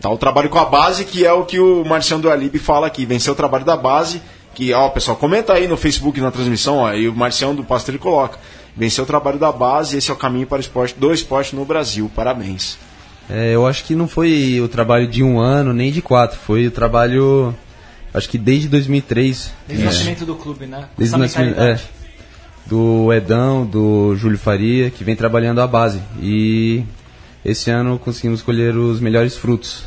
Tá 0.00 0.10
o 0.10 0.18
trabalho 0.18 0.50
com 0.50 0.58
a 0.58 0.66
base, 0.66 1.04
que 1.04 1.24
é 1.24 1.32
o 1.32 1.44
que 1.44 1.58
o 1.58 1.84
Marcião 1.84 2.20
do 2.20 2.30
Alibi 2.30 2.58
fala 2.58 2.86
aqui. 2.86 3.06
Venceu 3.06 3.32
o 3.32 3.36
trabalho 3.36 3.64
da 3.64 3.76
base, 3.76 4.20
que, 4.54 4.72
ó, 4.72 4.88
pessoal, 4.90 5.16
comenta 5.16 5.54
aí 5.54 5.66
no 5.66 5.76
Facebook 5.76 6.20
na 6.20 6.30
transmissão, 6.30 6.76
ó, 6.76 6.92
e 6.92 7.08
o 7.08 7.14
Marcião 7.14 7.54
do 7.54 7.64
Pastor 7.64 7.94
ele 7.94 8.02
coloca. 8.02 8.38
Venceu 8.76 9.04
o 9.04 9.06
trabalho 9.06 9.38
da 9.38 9.50
base, 9.50 9.96
esse 9.96 10.10
é 10.10 10.14
o 10.14 10.16
caminho 10.16 10.46
para 10.46 10.58
o 10.58 10.60
esporte, 10.60 10.94
do 10.98 11.12
esporte 11.12 11.56
no 11.56 11.64
Brasil. 11.64 12.10
Parabéns. 12.14 12.76
É, 13.30 13.54
eu 13.54 13.66
acho 13.66 13.84
que 13.84 13.94
não 13.94 14.06
foi 14.06 14.60
o 14.60 14.68
trabalho 14.68 15.06
de 15.06 15.22
um 15.22 15.38
ano, 15.40 15.72
nem 15.72 15.90
de 15.90 16.02
quatro. 16.02 16.38
Foi 16.38 16.66
o 16.66 16.70
trabalho, 16.70 17.54
acho 18.12 18.28
que 18.28 18.36
desde 18.36 18.68
2003. 18.68 19.52
Desde 19.66 19.84
o 19.84 19.88
é, 19.88 19.90
nascimento 19.90 20.26
do 20.26 20.34
clube, 20.34 20.66
né? 20.66 20.88
Com 20.94 20.98
Desde 20.98 21.14
essa 21.14 21.16
o 21.16 21.20
nascimento, 21.20 21.48
é, 21.48 21.60
mentalidade. 21.60 22.03
Do 22.66 23.12
Edão, 23.12 23.66
do 23.66 24.14
Júlio 24.16 24.38
Faria, 24.38 24.90
que 24.90 25.04
vem 25.04 25.14
trabalhando 25.14 25.60
a 25.60 25.66
base. 25.66 26.02
E 26.20 26.82
esse 27.44 27.70
ano 27.70 27.98
conseguimos 27.98 28.42
colher 28.42 28.76
os 28.76 29.00
melhores 29.00 29.36
frutos. 29.36 29.84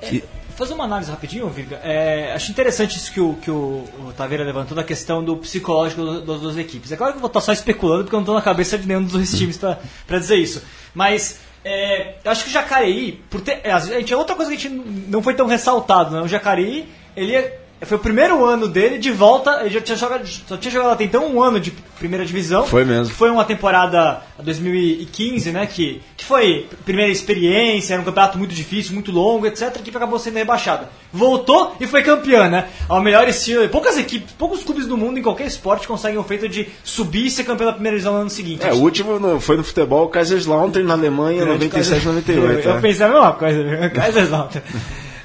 Vou 0.00 0.66
fazer 0.66 0.74
uma 0.74 0.84
análise 0.84 1.10
rapidinho, 1.10 1.48
Virga. 1.48 1.80
É, 1.82 2.32
acho 2.34 2.50
interessante 2.50 2.96
isso 2.96 3.12
que 3.12 3.20
o, 3.20 3.34
que 3.34 3.50
o, 3.50 3.84
o 4.06 4.12
Taveira 4.16 4.44
levantou 4.44 4.76
da 4.76 4.84
questão 4.84 5.24
do 5.24 5.36
psicológico 5.36 6.20
das 6.20 6.40
duas 6.40 6.56
equipes. 6.56 6.92
É 6.92 6.96
claro 6.96 7.12
que 7.12 7.16
eu 7.16 7.20
vou 7.20 7.28
estar 7.28 7.40
só 7.40 7.52
especulando 7.52 8.04
porque 8.04 8.14
eu 8.14 8.18
não 8.18 8.24
estou 8.24 8.34
na 8.34 8.42
cabeça 8.42 8.76
de 8.78 8.86
nenhum 8.86 9.02
dos 9.02 9.12
dois 9.12 9.30
times 9.36 9.56
para 9.58 10.18
dizer 10.18 10.36
isso. 10.36 10.62
Mas 10.94 11.40
é, 11.64 12.14
acho 12.24 12.44
que 12.44 12.50
o 12.50 12.52
Jacareí, 12.52 13.22
por 13.30 13.40
ter, 13.40 13.60
é, 13.64 13.72
a 13.72 13.78
gente, 13.78 14.12
é 14.12 14.16
outra 14.16 14.34
coisa 14.36 14.50
que 14.50 14.56
a 14.56 14.60
gente 14.60 14.74
não 15.08 15.22
foi 15.22 15.34
tão 15.34 15.46
ressaltado, 15.46 16.14
né? 16.14 16.22
O 16.22 16.28
Jacareí, 16.28 16.88
ele 17.16 17.34
é- 17.34 17.59
foi 17.86 17.96
o 17.96 18.00
primeiro 18.00 18.44
ano 18.44 18.68
dele 18.68 18.98
de 18.98 19.10
volta, 19.10 19.60
ele 19.62 19.70
já 19.70 19.80
tinha 19.80 19.96
jogado, 19.96 20.26
só 20.46 20.56
tinha 20.56 20.70
jogado 20.70 20.92
até 20.92 21.04
então 21.04 21.26
um 21.34 21.42
ano 21.42 21.58
de 21.58 21.70
primeira 21.98 22.24
divisão. 22.26 22.66
Foi 22.66 22.84
mesmo. 22.84 23.06
Que 23.06 23.14
foi 23.14 23.30
uma 23.30 23.44
temporada 23.44 24.22
2015, 24.38 25.50
né? 25.52 25.66
Que, 25.66 26.00
que 26.16 26.24
foi 26.24 26.66
primeira 26.84 27.10
experiência, 27.10 27.94
era 27.94 28.02
um 28.02 28.04
campeonato 28.04 28.38
muito 28.38 28.54
difícil, 28.54 28.92
muito 28.94 29.10
longo, 29.10 29.46
etc. 29.46 29.74
Equipe 29.76 29.96
acabou 29.96 30.18
sendo 30.18 30.34
rebaixada. 30.36 30.88
Voltou 31.12 31.74
e 31.80 31.86
foi 31.86 32.02
campeã, 32.02 32.48
né? 32.48 32.68
Ao 32.88 33.02
melhor 33.02 33.26
estilo. 33.28 33.68
Poucas 33.68 33.96
equipes, 33.98 34.32
poucos 34.38 34.62
clubes 34.62 34.86
do 34.86 34.96
mundo 34.96 35.18
em 35.18 35.22
qualquer 35.22 35.46
esporte 35.46 35.86
conseguem 35.88 36.18
o 36.18 36.22
feito 36.22 36.48
de 36.48 36.68
subir 36.84 37.26
e 37.26 37.30
ser 37.30 37.44
campeão 37.44 37.66
da 37.68 37.72
primeira 37.72 37.96
divisão 37.96 38.14
no 38.14 38.20
ano 38.20 38.30
seguinte. 38.30 38.64
É, 38.66 38.72
o 38.72 38.76
último 38.76 39.18
no- 39.18 39.40
foi 39.40 39.56
no 39.56 39.64
futebol, 39.64 40.08
Kaiserslautern 40.08 40.86
na 40.86 40.94
Alemanha, 40.94 41.44
Grande 41.44 41.64
97, 41.64 41.90
Kaiser- 42.04 42.12
98. 42.12 42.68
Eu, 42.68 42.72
é. 42.72 42.76
eu 42.76 42.80
pensei 42.80 43.06
a 43.06 43.08
mesma 43.08 43.32
coisa? 43.32 43.88
Kaiserslautern. 43.90 44.64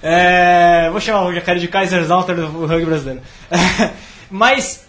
É, 0.08 0.88
vou 0.92 1.02
chamar 1.02 1.24
o 1.24 1.34
Jacaré 1.34 1.58
de 1.60 1.68
Kaiserslautern 1.68 2.42
do 2.42 2.68
rugby 2.68 2.86
brasileiro. 2.86 3.22
Mas, 4.30 4.86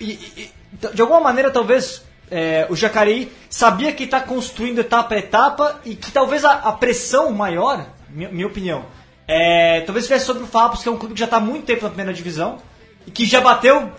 e- 0.00 0.14
e- 0.36 0.50
de 0.92 1.00
alguma 1.00 1.20
maneira, 1.20 1.48
talvez 1.48 2.02
é, 2.28 2.66
o 2.68 2.74
Jacareí 2.74 3.30
sabia 3.48 3.92
que 3.92 4.02
está 4.02 4.20
construindo 4.20 4.80
etapa 4.80 5.14
a 5.14 5.18
etapa 5.18 5.80
e 5.84 5.94
que 5.94 6.10
talvez 6.10 6.44
a, 6.44 6.54
a 6.54 6.72
pressão 6.72 7.30
maior, 7.32 7.86
minha, 8.08 8.28
minha 8.30 8.46
opinião, 8.48 8.84
é, 9.28 9.80
talvez 9.82 10.04
estivesse 10.04 10.26
sobre 10.26 10.42
o 10.42 10.46
Farrapos, 10.46 10.82
que 10.82 10.88
é 10.88 10.92
um 10.92 10.96
clube 10.98 11.14
que 11.14 11.20
já 11.20 11.26
está 11.26 11.36
há 11.36 11.40
muito 11.40 11.64
tempo 11.64 11.82
na 11.84 11.90
primeira 11.90 12.12
divisão 12.12 12.58
e 13.06 13.12
que 13.12 13.24
já 13.24 13.40
bateu 13.40 13.92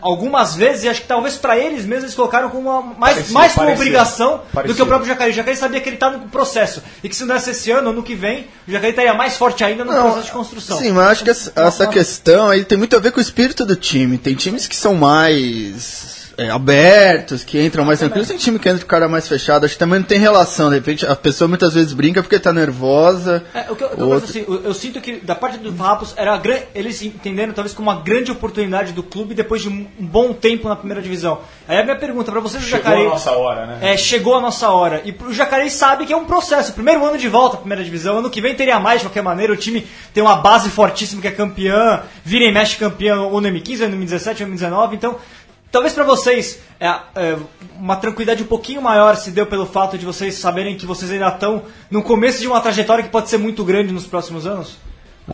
algumas 0.00 0.54
vezes 0.54 0.84
e 0.84 0.88
acho 0.88 1.00
que 1.02 1.08
talvez 1.08 1.36
para 1.36 1.58
eles 1.58 1.84
mesmos 1.84 2.04
eles 2.04 2.14
colocaram 2.14 2.48
como 2.50 2.70
uma, 2.70 2.82
mais, 2.82 3.14
Parecia, 3.14 3.34
mais 3.34 3.52
como 3.52 3.66
parecia. 3.66 3.82
obrigação 3.82 4.36
do 4.36 4.42
Parecia. 4.52 4.76
que 4.76 4.82
o 4.82 4.86
próprio 4.86 5.08
Jacareí. 5.08 5.32
O 5.32 5.34
Jacareí 5.34 5.56
sabia 5.56 5.80
que 5.80 5.88
ele 5.88 5.96
está 5.96 6.10
no 6.10 6.28
processo 6.28 6.82
e 7.02 7.08
que 7.08 7.16
se 7.16 7.24
não 7.24 7.34
desse 7.34 7.50
esse 7.50 7.70
ano, 7.70 7.90
ano 7.90 8.02
que 8.02 8.14
vem, 8.14 8.46
o 8.66 8.70
Jacareí 8.70 8.90
estaria 8.90 9.14
mais 9.14 9.36
forte 9.36 9.64
ainda 9.64 9.84
no 9.84 9.92
processo 9.92 10.26
de 10.26 10.32
construção. 10.32 10.78
Sim, 10.78 10.92
mas 10.92 11.08
acho 11.08 11.24
que 11.24 11.30
essa, 11.30 11.52
essa 11.56 11.86
questão 11.86 12.48
aí 12.48 12.64
tem 12.64 12.78
muito 12.78 12.96
a 12.96 13.00
ver 13.00 13.10
com 13.12 13.18
o 13.18 13.22
espírito 13.22 13.64
do 13.64 13.74
time. 13.74 14.18
Tem 14.18 14.34
times 14.34 14.66
que 14.66 14.76
são 14.76 14.94
mais 14.94 16.11
é, 16.36 16.48
abertos, 16.50 17.44
que 17.44 17.60
entram 17.64 17.84
mais 17.84 17.98
tranquilos, 17.98 18.28
tem 18.28 18.36
time 18.36 18.58
que 18.58 18.68
entra 18.68 18.80
com 18.80 18.86
o 18.86 18.88
cara 18.88 19.08
mais 19.08 19.28
fechado. 19.28 19.64
Acho 19.64 19.74
que 19.74 19.78
também 19.78 19.98
não 19.98 20.06
tem 20.06 20.18
relação. 20.18 20.68
De 20.70 20.76
repente, 20.76 21.06
a 21.06 21.14
pessoa 21.16 21.48
muitas 21.48 21.74
vezes 21.74 21.92
brinca 21.92 22.22
porque 22.22 22.38
tá 22.38 22.52
nervosa. 22.52 23.44
É, 23.54 23.70
o 23.70 23.76
que 23.76 23.84
eu, 23.84 23.88
o 23.88 24.00
eu 24.00 24.08
Outro- 24.10 24.28
assim, 24.30 24.44
eu, 24.46 24.64
eu 24.64 24.74
sinto 24.74 25.00
que 25.00 25.16
da 25.16 25.34
parte 25.34 25.58
do 25.58 25.72
Farrapos 25.72 26.14
era 26.16 26.36
gran- 26.38 26.60
eles 26.74 27.02
entenderam 27.02 27.52
talvez 27.52 27.74
como 27.74 27.90
uma 27.90 28.00
grande 28.00 28.30
oportunidade 28.30 28.92
do 28.92 29.02
clube 29.02 29.34
depois 29.34 29.62
de 29.62 29.68
um, 29.68 29.86
bom 29.98 30.32
tempo 30.32 30.68
na 30.68 30.76
primeira 30.76 31.02
divisão. 31.02 31.40
Aí 31.68 31.78
a 31.78 31.84
minha 31.84 31.96
pergunta 31.96 32.30
para 32.32 32.40
vocês 32.40 32.62
do 32.62 32.68
Chegou 32.68 32.84
Jacareí 32.84 33.06
a 33.06 33.10
nossa 33.10 33.32
hora, 33.32 33.66
né? 33.66 33.78
é, 33.92 33.96
chegou 33.96 34.34
a 34.34 34.40
nossa 34.40 34.68
hora. 34.70 35.02
E 35.04 35.14
o 35.24 35.32
Jacareí 35.32 35.70
sabe 35.70 36.06
que 36.06 36.12
é 36.12 36.16
um 36.16 36.24
processo. 36.24 36.72
Primeiro 36.72 37.04
ano 37.04 37.18
de 37.18 37.28
volta 37.28 37.56
à 37.56 37.60
primeira 37.60 37.84
divisão. 37.84 38.18
Ano 38.18 38.30
que 38.30 38.40
vem 38.40 38.54
teria 38.54 38.78
mais 38.80 39.00
de 39.00 39.06
qualquer 39.06 39.22
maneira. 39.22 39.52
O 39.52 39.56
time 39.56 39.86
tem 40.12 40.22
uma 40.22 40.36
base 40.36 40.70
fortíssima 40.70 41.20
que 41.20 41.28
é 41.28 41.32
campeã. 41.32 42.02
Vira 42.24 42.44
e 42.44 42.52
mexe 42.52 42.76
campeã 42.76 43.20
ou 43.22 43.40
no 43.40 43.48
M15, 43.48 43.82
ou 43.82 43.88
no 43.88 43.96
M17, 44.04 44.40
ou 44.42 44.46
no 44.48 44.54
M19. 44.56 44.94
Então, 44.94 45.16
talvez 45.72 45.94
para 45.94 46.04
vocês 46.04 46.60
é, 46.78 46.86
é, 46.86 47.36
uma 47.78 47.96
tranquilidade 47.96 48.42
um 48.42 48.46
pouquinho 48.46 48.82
maior 48.82 49.16
se 49.16 49.30
deu 49.30 49.46
pelo 49.46 49.64
fato 49.64 49.96
de 49.96 50.04
vocês 50.04 50.34
saberem 50.34 50.76
que 50.76 50.84
vocês 50.84 51.10
ainda 51.10 51.28
estão 51.28 51.62
no 51.90 52.02
começo 52.02 52.40
de 52.40 52.46
uma 52.46 52.60
trajetória 52.60 53.02
que 53.02 53.10
pode 53.10 53.30
ser 53.30 53.38
muito 53.38 53.64
grande 53.64 53.92
nos 53.92 54.06
próximos 54.06 54.46
anos. 54.46 54.76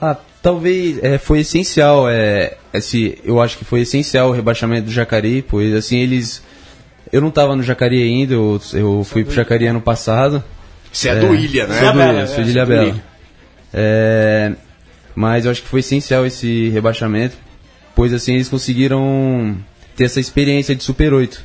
Ah, 0.01 0.17
talvez 0.41 1.03
é, 1.03 1.19
foi 1.19 1.41
essencial, 1.41 2.09
é, 2.09 2.57
esse, 2.73 3.19
eu 3.25 3.41
acho 3.41 3.59
que 3.59 3.65
foi 3.65 3.81
essencial 3.81 4.29
o 4.29 4.33
rebaixamento 4.33 4.87
do 4.87 4.93
Jacareí, 4.93 5.43
pois 5.43 5.75
assim 5.75 5.99
eles, 5.99 6.43
eu 7.13 7.21
não 7.21 7.29
estava 7.29 7.57
no 7.57 7.63
Jacareí 7.63 8.03
ainda, 8.03 8.35
eu, 8.35 8.61
eu 8.75 9.05
fui 9.05 9.25
pro 9.25 9.35
Jacareí 9.35 9.67
ano 9.67 9.81
passado. 9.81 10.45
Você 10.93 11.09
é, 11.09 11.17
do 11.17 11.35
Ilha, 11.35 11.67
né? 11.67 11.81
Sou, 11.81 11.93
do, 11.93 11.99
Ilhabela, 11.99 12.27
sou 12.27 12.41
é, 12.41 12.43
de. 12.43 12.51
Ilha. 12.51 13.05
É, 13.73 14.53
mas 15.15 15.45
eu 15.45 15.51
acho 15.51 15.63
que 15.63 15.69
foi 15.69 15.81
essencial 15.81 16.25
esse 16.25 16.69
rebaixamento, 16.69 17.37
pois 17.95 18.13
assim 18.13 18.35
eles 18.35 18.49
conseguiram 18.49 19.57
ter 19.99 20.05
essa 20.05 20.21
experiência 20.21 20.77
de 20.77 20.85
Super 20.85 21.13
8. 21.13 21.43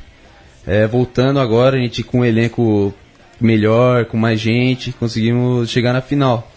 É, 0.64 0.86
voltando 0.86 1.40
agora, 1.40 1.76
a 1.76 1.80
gente 1.80 2.04
com 2.04 2.20
um 2.20 2.24
elenco 2.24 2.94
melhor, 3.40 4.04
com 4.04 4.16
mais 4.16 4.38
gente, 4.38 4.92
conseguimos 4.92 5.68
chegar 5.68 5.92
na 5.92 6.00
final. 6.00 6.48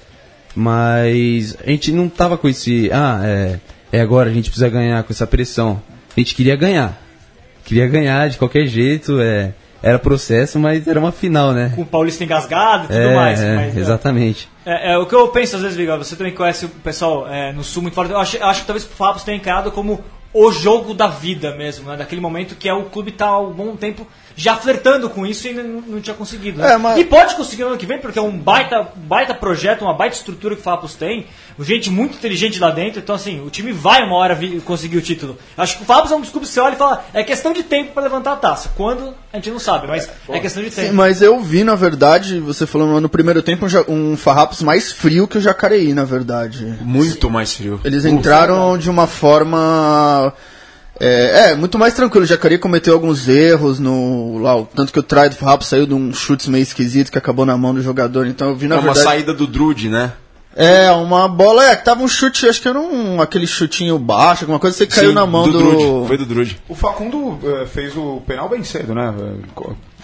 Mas 0.56 1.58
a 1.66 1.72
gente 1.72 1.92
não 1.92 2.08
tava 2.08 2.38
com 2.38 2.48
esse, 2.48 2.92
ah, 2.94 3.22
é, 3.24 3.60
é 3.92 4.00
agora, 4.00 4.30
a 4.30 4.34
gente 4.34 4.52
precisa 4.52 4.70
ganhar 4.70 5.02
com 5.02 5.12
essa 5.12 5.26
pressão. 5.26 5.82
A 6.16 6.20
gente 6.20 6.36
queria 6.36 6.56
ganhar. 6.56 7.02
Queria 7.66 7.88
ganhar 7.88 8.30
de 8.30 8.38
qualquer 8.38 8.68
jeito, 8.68 9.20
é, 9.20 9.54
era 9.82 9.98
processo, 9.98 10.60
mas 10.60 10.88
era 10.88 11.00
uma 11.00 11.12
final, 11.12 11.52
né? 11.52 11.72
Com 11.76 11.82
o 11.82 11.86
Paulista 11.86 12.24
engasgado 12.24 12.86
e 12.86 12.88
tudo 12.88 13.00
É, 13.00 13.16
mais. 13.16 13.42
é, 13.42 13.56
mas, 13.56 13.76
é. 13.76 13.80
exatamente. 13.80 14.48
É, 14.64 14.94
é, 14.94 14.98
o 15.00 15.08
que 15.08 15.16
eu 15.16 15.28
penso 15.30 15.56
às 15.56 15.64
vezes, 15.64 15.76
Vigal, 15.76 15.98
você 15.98 16.16
também 16.16 16.34
conhece 16.34 16.66
o 16.66 16.70
pessoal 16.70 17.28
é, 17.28 17.52
no 17.52 17.64
sul 17.64 17.82
muito 17.82 17.96
forte. 17.96 18.12
Eu 18.12 18.20
acho, 18.20 18.42
acho 18.44 18.62
que 18.62 18.68
talvez 18.68 18.86
o 18.86 18.90
Fábio 18.90 19.24
tenha 19.26 19.38
encarado 19.38 19.72
como 19.72 20.04
o 20.34 20.52
jogo 20.52 20.94
da 20.94 21.08
vida 21.08 21.56
mesmo, 21.56 21.90
né? 21.90 21.98
Daquele 21.98 22.22
momento 22.22 22.56
que 22.56 22.68
é 22.70 22.74
o 22.74 22.84
clube 22.86 23.12
tá 23.12 23.26
há 23.28 23.40
um 23.40 23.52
bom 23.54 23.76
tempo 23.76 24.06
já 24.36 24.56
flertando 24.56 25.10
com 25.10 25.26
isso 25.26 25.48
e 25.48 25.54
não, 25.54 25.82
não 25.82 26.00
tinha 26.00 26.16
conseguido. 26.16 26.60
Né? 26.60 26.74
É, 26.74 26.78
mas- 26.78 27.00
E 27.00 27.04
pode 27.04 27.36
conseguir 27.36 27.64
no 27.64 27.70
ano 27.70 27.78
que 27.78 27.88
vem, 27.88 27.98
porque 27.98 28.20
é 28.20 28.22
um 28.22 28.38
baita, 28.38 28.88
baita 28.96 29.34
projeto, 29.34 29.82
uma 29.82 29.96
baita 29.96 30.16
estrutura 30.16 30.54
que 30.54 30.62
o 30.62 30.64
Fapos 30.64 30.94
tem, 30.94 31.26
gente 31.60 31.90
muito 31.90 32.18
inteligente 32.18 32.60
lá 32.60 32.70
dentro, 32.70 33.00
então 33.00 33.16
assim, 33.16 33.42
o 33.44 33.50
time 33.50 33.72
vai 33.72 34.04
uma 34.04 34.16
hora 34.16 34.38
conseguir 34.64 34.98
o 34.98 35.02
título. 35.02 35.38
Acho 35.58 35.78
que 35.78 35.84
o 35.84 35.86
Fapos 35.88 36.12
é 36.12 36.16
um 36.16 36.22
dos 36.22 36.30
clubes 36.30 36.50
que 36.50 36.54
você 36.54 36.60
olha 36.62 36.76
e 36.76 36.78
fala, 36.78 37.04
é 37.16 37.24
questão 37.24 37.52
de 37.52 37.64
tempo 37.64 37.94
para 37.94 38.04
levantar 38.04 38.34
a 38.34 38.36
taça. 38.36 38.70
Quando, 38.76 39.12
a 39.34 39.38
gente 39.38 39.50
não 39.50 39.60
sabe, 39.60 39.88
mas 39.88 40.08
é, 40.30 40.40
questão 40.40 40.62
de 40.62 40.70
tempo. 40.70 40.88
Sim, 40.90 40.94
mas 40.94 41.20
eu 41.24 41.40
vi, 41.40 41.64
na 41.64 41.74
verdade, 41.74 42.40
você 42.40 42.68
falou 42.68 43.02
no 43.02 43.10
primeiro 43.10 43.42
tempo, 43.42 43.66
um, 43.88 44.12
um 44.12 44.18
Farrapos 44.18 44.62
mais 44.62 44.92
frio 44.92 45.28
que 45.28 45.40
o 45.40 45.42
Jacareí, 45.42 45.96
na 45.96 46.04
verdade. 46.04 46.78
Muito 46.82 47.28
mais 47.28 47.54
frio. 47.54 47.82
Eles 47.84 48.06
entraram 48.06 48.78
de 48.78 48.90
uma 48.90 49.08
forma. 49.08 50.17
É, 51.00 51.52
é, 51.52 51.56
muito 51.56 51.78
mais 51.78 51.94
tranquilo. 51.94 52.24
O 52.24 52.28
Jacareí 52.28 52.58
cometeu 52.58 52.94
alguns 52.94 53.28
erros 53.28 53.80
no. 53.80 54.40
Lá, 54.40 54.64
tanto 54.76 54.92
que 54.92 55.00
o 55.00 55.04
try 55.04 55.30
do 55.30 55.36
Farrapos 55.36 55.68
saiu 55.68 55.86
de 55.86 55.94
um 55.94 56.14
chute 56.14 56.50
meio 56.50 56.64
esquisito 56.64 57.12
que 57.12 57.18
acabou 57.18 57.46
na 57.46 57.58
mão 57.58 57.74
do 57.74 57.82
jogador. 57.82 58.26
Então 58.26 58.50
eu 58.50 58.56
vi, 58.56 58.68
na 58.68 58.76
É 58.76 58.80
uma 58.80 58.94
verdade. 58.94 59.06
saída 59.06 59.34
do 59.34 59.46
Drude, 59.46 59.90
né? 59.90 60.14
É, 60.56 60.90
uma 60.90 61.28
bola. 61.28 61.66
É, 61.66 61.76
que 61.76 61.86
tava 61.86 62.02
um 62.02 62.08
chute, 62.08 62.48
acho 62.48 62.60
que 62.60 62.68
era 62.68 62.80
um, 62.80 63.22
aquele 63.22 63.46
chutinho 63.46 64.00
baixo, 64.00 64.44
alguma 64.44 64.60
coisa, 64.60 64.76
você 64.76 64.88
caiu 64.88 65.10
Sim, 65.10 65.16
na 65.16 65.26
mão 65.26 65.48
do. 65.48 65.60
Drude. 65.60 66.08
Foi 66.08 66.18
do 66.18 66.26
Drude. 66.26 66.60
O 66.68 66.74
Facundo 66.74 67.38
eh, 67.44 67.68
fez 67.68 67.96
o 67.96 68.22
penal 68.26 68.50
bem 68.50 68.64
cedo, 68.64 68.96
né? 68.96 69.14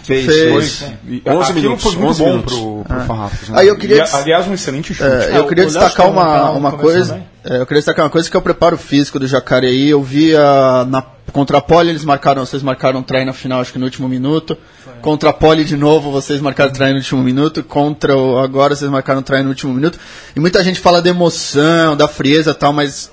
Fez. 0.04 0.26
Fez. 0.26 0.78
Foi, 0.78 0.88
e 1.08 1.22
11 1.26 1.42
aquilo 1.42 1.54
minutos, 1.54 1.82
foi 1.84 1.92
muito 1.96 2.10
11 2.10 2.22
bom 2.22 2.28
minutos. 2.28 2.58
pro, 2.58 2.84
pro 2.84 3.00
Farrapos. 3.06 3.48
Né? 3.48 3.60
Aí 3.60 3.68
eu 3.68 3.76
queria 3.76 4.04
E, 4.04 4.16
aliás, 4.16 4.46
um 4.46 4.54
excelente 4.54 4.94
chute. 4.94 5.02
É, 5.02 5.32
É, 5.32 5.38
eu 5.38 5.46
queria 5.46 5.64
o 5.64 5.66
destacar 5.66 6.10
uma, 6.10 6.50
uma 6.50 6.72
coisa. 6.72 7.22
é, 7.44 7.60
eu 7.60 7.66
queria 7.66 7.80
destacar 7.80 8.04
uma 8.04 8.10
coisa 8.10 8.30
que 8.30 8.36
é 8.36 8.38
o 8.38 8.42
preparo 8.42 8.76
físico 8.76 9.18
do 9.18 9.26
Jacareí. 9.26 9.88
Eu 9.88 10.02
vi 10.02 10.36
a, 10.36 10.86
na, 10.88 11.02
contra 11.32 11.58
a 11.58 11.60
Poli, 11.60 11.88
eles 11.90 12.04
marcaram, 12.04 12.44
vocês 12.44 12.62
marcaram 12.62 13.00
um 13.00 13.02
try 13.02 13.24
na 13.24 13.32
final, 13.32 13.60
acho 13.60 13.72
que 13.72 13.78
no 13.78 13.86
último 13.86 14.08
minuto. 14.08 14.56
Contra 15.00 15.30
a 15.30 15.32
Poli 15.32 15.64
de 15.64 15.76
novo, 15.76 16.10
vocês 16.10 16.40
marcaram 16.40 16.72
try 16.72 16.90
no 16.90 16.96
último 16.96 17.22
minuto. 17.22 17.62
Contra 17.62 18.16
o 18.16 18.38
agora, 18.38 18.74
vocês 18.74 18.90
marcaram 18.90 19.22
try 19.22 19.42
no 19.42 19.50
último 19.50 19.72
minuto. 19.72 19.98
E 20.34 20.40
muita 20.40 20.62
gente 20.64 20.80
fala 20.80 21.02
da 21.02 21.10
emoção, 21.10 21.96
da 21.96 22.08
frieza 22.08 22.52
e 22.52 22.54
tal, 22.54 22.72
mas 22.72 23.10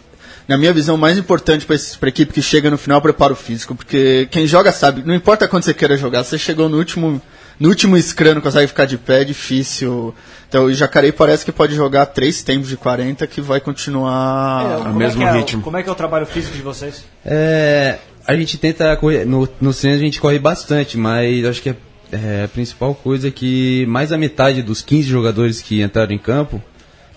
na 0.47 0.57
minha 0.57 0.73
visão, 0.73 0.95
o 0.95 0.97
mais 0.97 1.17
importante 1.17 1.65
para 1.65 1.75
a 1.75 2.07
equipe 2.09 2.33
que 2.33 2.41
chega 2.41 2.69
no 2.69 2.77
final 2.77 2.97
é 2.97 2.99
o 2.99 3.01
preparo 3.01 3.35
físico. 3.35 3.75
Porque 3.75 4.27
quem 4.31 4.45
joga 4.47 4.71
sabe, 4.71 5.03
não 5.05 5.13
importa 5.15 5.47
quando 5.47 5.63
você 5.63 5.73
queira 5.73 5.95
jogar, 5.97 6.23
você 6.23 6.37
chegou 6.37 6.67
no 6.69 6.77
último. 6.77 7.21
No 7.59 7.69
último 7.69 7.95
scrum 8.01 8.33
não 8.33 8.41
consegue 8.41 8.65
ficar 8.67 8.85
de 8.85 8.97
pé, 8.97 9.21
é 9.21 9.23
difícil. 9.23 10.15
Então 10.49 10.63
o 10.65 10.73
Jacareí 10.73 11.11
parece 11.11 11.45
que 11.45 11.51
pode 11.51 11.75
jogar 11.75 12.07
três 12.07 12.41
tempos 12.41 12.67
de 12.67 12.75
40 12.75 13.27
que 13.27 13.39
vai 13.39 13.59
continuar. 13.59 14.79
É, 14.79 14.83
como 14.83 14.95
mesmo 14.95 15.21
é 15.21 15.25
que 15.25 15.29
é, 15.29 15.33
o- 15.33 15.37
ritmo. 15.37 15.61
Como 15.61 15.77
é 15.77 15.83
que 15.83 15.89
é 15.89 15.91
o 15.91 15.95
trabalho 15.95 16.25
físico 16.25 16.55
de 16.55 16.61
vocês? 16.63 17.03
É, 17.23 17.99
a 18.27 18.35
gente 18.35 18.57
tenta 18.57 18.95
correr, 18.97 19.25
no, 19.25 19.47
nos 19.59 19.77
treinos 19.79 20.01
a 20.01 20.03
gente 20.03 20.19
corre 20.19 20.39
bastante, 20.39 20.97
mas 20.97 21.45
acho 21.45 21.61
que 21.61 21.69
é, 21.69 21.75
é, 22.11 22.43
a 22.45 22.47
principal 22.47 22.95
coisa 22.95 23.27
é 23.27 23.31
que 23.31 23.85
mais 23.87 24.09
da 24.09 24.17
metade 24.17 24.61
dos 24.63 24.81
15 24.81 25.07
jogadores 25.07 25.61
que 25.61 25.81
entraram 25.83 26.13
em 26.13 26.17
campo 26.17 26.61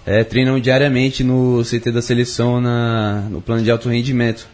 é, 0.06 0.22
treinam 0.24 0.58
diariamente 0.60 1.22
no 1.24 1.62
CT 1.64 1.90
da 1.92 2.02
seleção 2.02 2.60
na, 2.60 3.20
no 3.30 3.40
plano 3.40 3.62
de 3.62 3.70
alto 3.70 3.88
rendimento. 3.88 4.46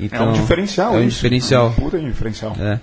É 0.00 0.04
Então, 0.04 0.30
um 0.30 0.32
diferencial 0.32 0.94
É 0.94 0.98
um 0.98 1.02
isso. 1.04 1.16
diferencial. 1.16 1.66
É 1.66 1.68
um 1.68 1.72
puta 1.72 1.98
diferencial. 1.98 2.56
É. 2.60 2.80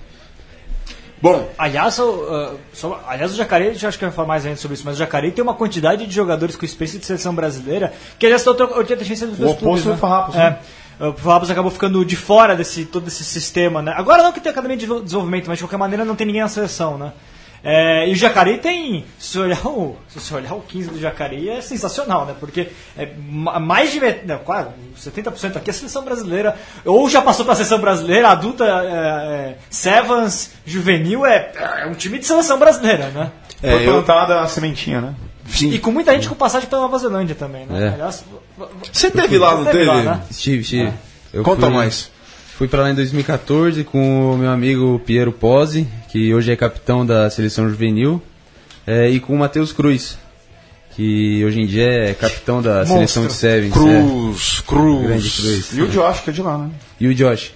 Bom, 1.21 1.47
Aliás, 1.57 1.99
o, 1.99 2.03
uh, 2.09 2.57
só- 2.73 2.99
aliás, 3.07 3.31
o 3.31 3.35
Jacareí, 3.35 3.69
a 3.69 3.73
gente 3.73 3.85
acho 3.85 3.97
que 3.99 4.03
vai 4.05 4.11
falar 4.13 4.27
mais 4.27 4.43
ainda 4.45 4.57
sobre 4.57 4.73
isso, 4.73 4.83
mas 4.85 4.95
o 4.95 4.97
Jacareí 4.97 5.31
tem 5.31 5.43
uma 5.43 5.53
quantidade 5.53 6.07
de 6.07 6.13
jogadores 6.15 6.55
com 6.55 6.65
experiência 6.65 6.99
de 6.99 7.05
seleção 7.05 7.35
brasileira 7.35 7.93
que 8.17 8.25
aliás 8.25 8.41
estão 8.41 8.53
a 8.53 8.83
defesa 8.83 9.27
dos 9.27 9.37
O 9.37 9.41
dois 9.41 9.51
oposto 9.53 9.61
clubes. 9.61 9.85
né? 9.85 9.97
Farrapos, 9.97 10.35
É. 10.35 10.37
né? 10.39 10.57
O 10.99 11.13
Farrapos 11.13 11.51
acabou 11.51 11.69
ficando 11.71 12.03
de 12.05 12.15
fora 12.15 12.55
desse 12.55 12.85
todo 12.85 13.07
esse 13.07 13.23
sistema, 13.23 13.81
né? 13.83 13.93
Agora 13.95 14.23
não 14.23 14.31
que 14.31 14.39
tem 14.39 14.51
academia 14.51 14.77
de 14.77 14.85
desenvolvimento, 14.87 15.47
mas 15.47 15.57
de 15.59 15.63
qualquer 15.63 15.77
maneira 15.77 16.03
não 16.05 16.15
tem 16.15 16.25
ninguém 16.25 16.41
na 16.41 16.47
seleção, 16.47 16.97
né? 16.97 17.11
É, 17.63 18.09
e 18.09 18.13
o 18.13 18.15
Jacareí 18.15 18.57
tem, 18.57 19.05
se 19.19 19.33
você 19.33 19.39
olhar 19.39 19.67
o, 19.67 19.95
se 20.09 20.19
você 20.19 20.33
olhar 20.33 20.53
o 20.55 20.61
15 20.61 20.89
do 20.89 20.99
Jacareí 20.99 21.47
é 21.49 21.61
sensacional, 21.61 22.25
né? 22.25 22.33
Porque 22.39 22.69
é 22.97 23.09
ma- 23.29 23.59
mais 23.59 23.91
de 23.91 23.99
não, 24.25 24.39
quase 24.39 24.69
70% 24.99 25.57
aqui 25.57 25.69
é 25.69 25.73
seleção 25.73 26.03
brasileira, 26.03 26.55
ou 26.83 27.07
já 27.07 27.21
passou 27.21 27.45
para 27.45 27.53
a 27.53 27.55
seleção 27.57 27.79
brasileira, 27.79 28.29
adulta, 28.29 28.65
é, 28.65 28.69
é, 29.51 29.57
Sevens, 29.69 30.53
juvenil, 30.65 31.23
é, 31.25 31.51
é 31.83 31.85
um 31.87 31.93
time 31.93 32.17
de 32.17 32.25
seleção 32.25 32.57
brasileira, 32.57 33.09
né? 33.09 33.31
é, 33.61 33.71
Foi 33.73 33.87
eu, 33.87 33.93
plantada 34.03 34.41
a 34.41 34.47
sementinha, 34.47 34.99
né? 35.01 35.13
sim. 35.47 35.69
E 35.69 35.77
com 35.77 35.91
muita 35.91 36.13
gente 36.13 36.27
com 36.29 36.33
passagem 36.35 36.67
pela 36.67 36.81
Nova 36.81 36.97
Zelândia 36.97 37.35
também, 37.35 37.65
né? 37.67 37.87
É. 37.89 37.93
Aliás, 37.93 38.25
Você 38.91 39.11
teve 39.11 39.37
lá, 39.37 39.55
não 39.55 39.65
Teve 39.65 39.83
lá, 39.83 40.01
né? 40.01 40.21
Estive, 40.31 40.61
estive. 40.61 40.93
Eu 41.33 41.43
Conta 41.43 41.67
fui- 41.67 41.75
mais. 41.75 42.09
Fui 42.61 42.67
pra 42.67 42.83
lá 42.83 42.91
em 42.91 42.93
2014 42.93 43.83
com 43.83 44.35
o 44.35 44.37
meu 44.37 44.51
amigo 44.51 45.01
Piero 45.03 45.31
Pozzi, 45.31 45.87
que 46.09 46.31
hoje 46.31 46.51
é 46.51 46.55
capitão 46.55 47.03
da 47.03 47.27
seleção 47.27 47.67
juvenil, 47.67 48.21
é, 48.85 49.09
e 49.09 49.19
com 49.19 49.33
o 49.33 49.39
Matheus 49.39 49.73
Cruz, 49.73 50.15
que 50.91 51.43
hoje 51.43 51.59
em 51.59 51.65
dia 51.65 51.87
é 51.87 52.13
capitão 52.13 52.61
da 52.61 52.85
seleção 52.85 53.25
de 53.25 53.33
Sevens. 53.33 53.75
é. 53.75 53.79
Cruz, 53.79 54.59
Cruz. 54.59 55.07
Grande 55.07 55.29
Cruz. 55.31 55.71
E 55.73 55.81
o 55.81 55.87
Josh, 55.87 56.19
que 56.19 56.29
é 56.29 56.33
de 56.33 56.41
lá, 56.43 56.59
né? 56.59 56.69
E 56.99 57.07
o 57.07 57.15
Josh. 57.15 57.51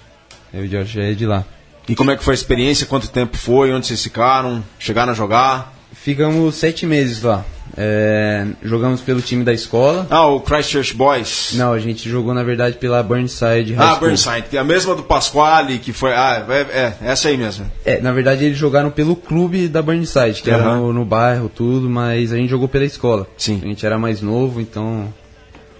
É, 0.52 0.58
o 0.58 0.66
Josh 0.66 0.96
é 0.96 1.12
de 1.12 1.24
lá. 1.24 1.44
E 1.88 1.94
como 1.94 2.10
é 2.10 2.16
que 2.16 2.24
foi 2.24 2.34
a 2.34 2.38
experiência? 2.38 2.84
Quanto 2.84 3.08
tempo 3.08 3.36
foi? 3.36 3.72
Onde 3.72 3.86
vocês 3.86 4.02
ficaram? 4.02 4.60
Chegaram 4.76 5.12
a 5.12 5.14
jogar? 5.14 5.72
Ficamos 5.92 6.56
sete 6.56 6.84
meses 6.84 7.22
lá. 7.22 7.44
É, 7.78 8.46
jogamos 8.62 9.02
pelo 9.02 9.20
time 9.20 9.44
da 9.44 9.52
escola. 9.52 10.06
Ah, 10.08 10.26
o 10.26 10.40
Christchurch 10.40 10.94
Boys. 10.94 11.50
Não, 11.56 11.72
a 11.74 11.78
gente 11.78 12.08
jogou 12.08 12.32
na 12.32 12.42
verdade 12.42 12.78
pela 12.78 13.02
Burnside 13.02 13.74
High 13.74 13.86
Ah, 13.86 13.94
School. 13.96 14.08
Burnside, 14.08 14.42
que 14.48 14.56
é 14.56 14.60
a 14.60 14.64
mesma 14.64 14.94
do 14.94 15.02
Pasquale, 15.02 15.78
que 15.78 15.92
foi. 15.92 16.12
Ah, 16.14 16.46
é, 16.48 16.60
é 16.60 16.96
essa 17.02 17.28
aí 17.28 17.36
mesmo. 17.36 17.70
É, 17.84 18.00
na 18.00 18.12
verdade 18.12 18.44
eles 18.46 18.56
jogaram 18.56 18.90
pelo 18.90 19.14
clube 19.14 19.68
da 19.68 19.82
Burnside, 19.82 20.40
que 20.42 20.50
era 20.50 20.62
Aham. 20.64 20.76
no, 20.78 20.92
no 20.94 21.04
bairro, 21.04 21.50
tudo, 21.54 21.88
mas 21.90 22.32
a 22.32 22.36
gente 22.36 22.48
jogou 22.48 22.66
pela 22.66 22.84
escola. 22.86 23.26
Sim. 23.36 23.60
A 23.62 23.66
gente 23.66 23.84
era 23.84 23.98
mais 23.98 24.22
novo, 24.22 24.60
então. 24.60 25.12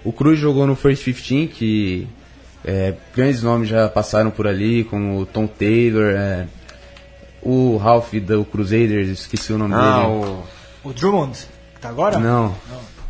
O 0.03 0.11
Cruz 0.13 0.39
jogou 0.39 0.67
no 0.67 0.75
First 0.75 1.03
15, 1.03 1.47
que 1.47 2.07
é, 2.63 2.93
grandes 3.15 3.41
nomes 3.41 3.67
já 3.69 3.89
passaram 3.89 4.29
por 4.29 4.45
ali, 4.47 4.83
como 4.83 5.19
o 5.19 5.25
Tom 5.25 5.47
Taylor, 5.47 6.13
é, 6.15 6.45
o 7.41 7.75
Ralph 7.77 8.13
do 8.13 8.45
Crusaders, 8.45 9.09
esqueci 9.09 9.51
o 9.51 9.57
nome 9.57 9.73
Ah, 9.75 10.01
dele. 10.03 10.13
o. 10.85 10.89
o 10.89 10.93
Drummond, 10.93 11.37
tá 11.87 11.89
agora? 11.93 12.19
Não, 12.19 12.55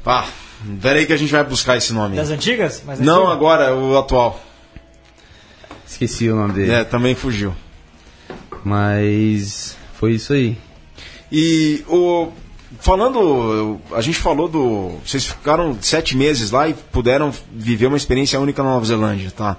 Ah, 0.06 0.26
peraí 0.82 1.06
que 1.06 1.14
a 1.14 1.18
gente 1.18 1.32
vai 1.32 1.44
buscar 1.44 1.76
esse 1.78 1.92
nome. 1.94 2.16
Das 2.16 2.30
antigas? 2.30 2.82
Mais 2.86 3.00
Não 3.00 3.18
antigas? 3.24 3.34
agora, 3.36 3.76
o 3.76 3.98
atual. 3.98 4.40
esqueci 5.86 6.30
o 6.30 6.36
nome 6.36 6.54
dele. 6.54 6.72
É, 6.72 6.84
também 6.84 7.14
fugiu. 7.16 7.54
Mas 8.64 9.78
foi 9.94 10.14
isso 10.14 10.34
aí. 10.34 10.58
E 11.32 11.84
o. 11.88 12.30
Falando, 12.80 13.80
a 13.94 14.02
gente 14.02 14.18
falou 14.20 14.48
do. 14.48 14.98
Vocês 15.06 15.26
ficaram 15.26 15.78
sete 15.82 16.16
meses 16.18 16.52
lá 16.52 16.68
e 16.68 16.74
puderam 16.74 17.34
viver 17.52 17.88
uma 17.88 17.98
experiência 17.98 18.40
única 18.40 18.62
na 18.62 18.70
Nova 18.70 18.86
Zelândia, 18.86 19.32
tá? 19.32 19.58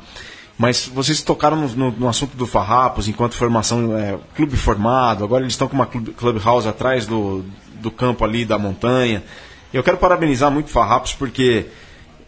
Mas 0.58 0.86
vocês 0.92 1.22
tocaram 1.22 1.56
no, 1.56 1.68
no- 1.68 1.90
no 1.92 2.08
assunto 2.08 2.36
do 2.36 2.46
Farrapos, 2.46 3.08
enquanto 3.08 3.34
formação, 3.34 3.96
é, 3.96 4.18
clube 4.36 4.56
formado, 4.56 5.24
agora 5.24 5.42
eles 5.42 5.54
estão 5.54 5.68
com 5.68 5.74
uma 5.74 5.86
club, 5.86 6.08
clubhouse 6.16 6.68
atrás 6.68 7.06
do, 7.06 7.44
do 7.78 7.90
campo 7.90 8.24
ali, 8.24 8.44
da 8.44 8.58
montanha. 8.58 9.22
Eu 9.72 9.82
quero 9.82 9.96
parabenizar 9.96 10.50
muito 10.50 10.70
Farrapos 10.70 11.12
porque 11.12 11.66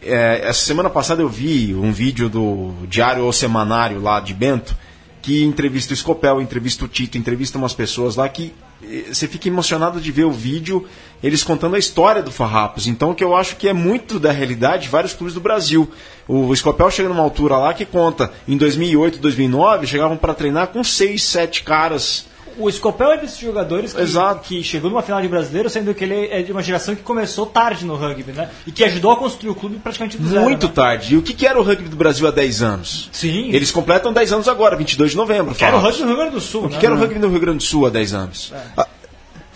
é, 0.01 0.41
essa 0.43 0.65
semana 0.65 0.89
passada 0.89 1.21
eu 1.21 1.29
vi 1.29 1.73
um 1.73 1.91
vídeo 1.91 2.29
do 2.29 2.73
Diário 2.87 3.25
ou 3.25 3.33
Semanário 3.33 4.01
lá 4.01 4.19
de 4.19 4.33
Bento 4.33 4.75
que 5.21 5.43
entrevista 5.43 5.93
o 5.93 5.97
Scopel, 5.97 6.41
entrevista 6.41 6.85
o 6.85 6.87
Tito, 6.87 7.17
entrevista 7.17 7.57
umas 7.57 7.73
pessoas 7.73 8.15
lá 8.15 8.27
que 8.27 8.53
eh, 8.83 9.05
você 9.13 9.27
fica 9.27 9.47
emocionado 9.47 10.01
de 10.01 10.11
ver 10.11 10.23
o 10.23 10.31
vídeo, 10.31 10.87
eles 11.21 11.43
contando 11.43 11.75
a 11.75 11.79
história 11.79 12.23
do 12.23 12.31
Farrapos. 12.31 12.87
Então, 12.87 13.13
que 13.13 13.23
eu 13.23 13.35
acho 13.35 13.55
que 13.55 13.67
é 13.67 13.73
muito 13.73 14.19
da 14.19 14.31
realidade 14.31 14.83
de 14.83 14.89
vários 14.89 15.13
clubes 15.13 15.35
do 15.35 15.39
Brasil. 15.39 15.89
O 16.27 16.53
Scopel 16.55 16.89
chega 16.89 17.09
numa 17.09 17.21
altura 17.21 17.57
lá 17.57 17.73
que 17.73 17.85
conta, 17.85 18.33
em 18.47 18.57
2008, 18.57 19.19
2009, 19.19 19.85
chegavam 19.85 20.17
para 20.17 20.33
treinar 20.33 20.67
com 20.67 20.83
seis, 20.83 21.23
sete 21.23 21.61
caras. 21.63 22.25
O 22.57 22.71
Scopel 22.71 23.11
é 23.13 23.17
desses 23.17 23.39
jogadores 23.39 23.93
que, 23.93 24.03
que 24.43 24.63
chegou 24.63 24.89
numa 24.89 25.01
final 25.01 25.21
de 25.21 25.27
brasileiro, 25.27 25.69
sendo 25.69 25.93
que 25.93 26.03
ele 26.03 26.27
é 26.27 26.41
de 26.41 26.51
uma 26.51 26.61
geração 26.61 26.95
que 26.95 27.01
começou 27.01 27.45
tarde 27.45 27.85
no 27.85 27.95
rugby, 27.95 28.31
né? 28.31 28.49
E 28.65 28.71
que 28.71 28.83
ajudou 28.83 29.11
a 29.11 29.15
construir 29.15 29.51
o 29.51 29.55
clube 29.55 29.77
praticamente 29.77 30.17
do 30.17 30.27
zero. 30.27 30.43
Muito 30.43 30.67
né? 30.67 30.73
tarde. 30.73 31.13
E 31.13 31.17
o 31.17 31.21
que, 31.21 31.33
que 31.33 31.45
era 31.47 31.59
o 31.59 31.63
rugby 31.63 31.89
do 31.89 31.95
Brasil 31.95 32.27
há 32.27 32.31
10 32.31 32.61
anos? 32.61 33.09
Sim. 33.11 33.49
Eles 33.51 33.71
completam 33.71 34.13
10 34.13 34.33
anos 34.33 34.47
agora, 34.47 34.75
22 34.75 35.11
de 35.11 35.17
novembro. 35.17 35.55
Que 35.55 35.63
era 35.63 35.77
o 35.77 35.79
rugby 35.79 36.01
no 36.01 36.07
Rio 36.07 36.17
Grande 36.17 36.31
do 36.31 36.41
Sul, 36.41 36.65
O 36.65 36.67
que 36.67 36.73
né? 36.75 36.79
que 36.79 36.85
era 36.85 36.95
o 36.95 36.97
rugby 36.97 37.19
no 37.19 37.29
Rio 37.29 37.39
Grande 37.39 37.57
do 37.57 37.63
Sul 37.63 37.85
há 37.85 37.89
10 37.89 38.13
anos? 38.13 38.53
Ah, 38.77 38.87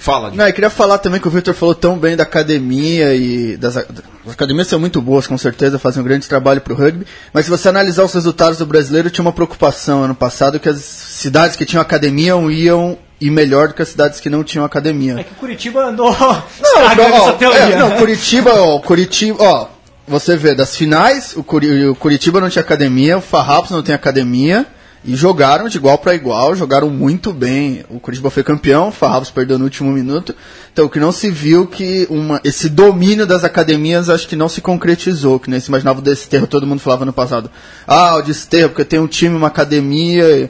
Fala. 0.05 0.29
Não, 0.29 0.45
eu 0.45 0.53
queria 0.53 0.69
falar 0.69 0.99
também 0.99 1.19
que 1.19 1.27
o 1.27 1.31
Victor 1.31 1.55
falou 1.55 1.73
tão 1.73 1.97
bem 1.97 2.15
da 2.15 2.21
academia 2.21 3.15
e 3.15 3.57
das, 3.57 3.75
as 3.75 3.85
academias 4.33 4.67
são 4.67 4.79
muito 4.79 5.01
boas, 5.01 5.25
com 5.25 5.35
certeza, 5.35 5.79
fazem 5.79 5.99
um 5.99 6.05
grande 6.05 6.29
trabalho 6.29 6.61
para 6.61 6.73
o 6.73 6.75
rugby. 6.75 7.07
Mas 7.33 7.45
se 7.45 7.51
você 7.51 7.69
analisar 7.69 8.03
os 8.03 8.13
resultados 8.13 8.59
do 8.59 8.67
brasileiro, 8.67 9.09
tinha 9.09 9.25
uma 9.25 9.33
preocupação 9.33 10.03
ano 10.03 10.13
passado 10.13 10.59
que 10.59 10.69
as 10.69 10.77
cidades 10.77 11.55
que 11.55 11.65
tinham 11.65 11.81
academia 11.81 12.33
iam 12.51 12.99
ir 13.19 13.31
melhor 13.31 13.69
do 13.69 13.73
que 13.73 13.81
as 13.81 13.87
cidades 13.87 14.19
que 14.19 14.29
não 14.29 14.43
tinham 14.43 14.63
academia. 14.63 15.19
É 15.19 15.23
que 15.23 15.31
o 15.31 15.35
Curitiba 15.37 15.85
andou 15.85 16.15
Não, 16.15 16.43
estragando 16.61 17.15
ó, 17.15 17.17
essa 17.17 17.33
teoria. 17.33 17.59
é, 17.59 17.75
não, 17.75 17.91
Curitiba, 17.97 18.53
ó, 18.53 18.79
Curitiba, 18.79 19.43
ó, 19.43 19.67
você 20.07 20.37
vê, 20.37 20.53
das 20.53 20.77
finais, 20.77 21.35
o 21.35 21.43
Curitiba 21.43 22.39
não 22.39 22.47
tinha 22.51 22.61
academia, 22.61 23.17
o 23.17 23.21
Farrapos 23.21 23.71
não 23.71 23.81
tem 23.81 23.95
academia, 23.95 24.67
e 25.05 25.15
jogaram 25.15 25.69
de 25.69 25.77
igual 25.77 25.99
para 25.99 26.15
igual, 26.15 26.55
jogaram 26.55 26.89
muito 26.89 27.31
bem. 27.31 27.85
O 27.89 27.99
Curitiba 27.99 28.31
foi 28.31 28.43
campeão, 28.43 28.87
o 28.87 28.91
Farrapos 28.91 29.29
perdeu 29.29 29.59
no 29.59 29.65
último 29.65 29.91
minuto. 29.91 30.35
Então, 30.73 30.89
que 30.89 30.99
não 30.99 31.11
se 31.11 31.29
viu 31.29 31.67
que 31.67 32.07
uma, 32.09 32.41
esse 32.43 32.67
domínio 32.67 33.27
das 33.27 33.43
academias 33.43 34.09
acho 34.09 34.27
que 34.27 34.35
não 34.35 34.49
se 34.49 34.61
concretizou, 34.61 35.39
que 35.39 35.49
nem 35.49 35.59
se 35.59 35.69
imaginava 35.69 35.99
o 35.99 36.01
Desterro, 36.01 36.47
todo 36.47 36.65
mundo 36.65 36.79
falava 36.79 37.05
no 37.05 37.13
passado. 37.13 37.51
Ah, 37.85 38.15
o 38.15 38.23
Desterro, 38.23 38.69
porque 38.69 38.83
tem 38.83 38.99
um 38.99 39.07
time, 39.07 39.35
uma 39.35 39.47
academia, 39.47 40.49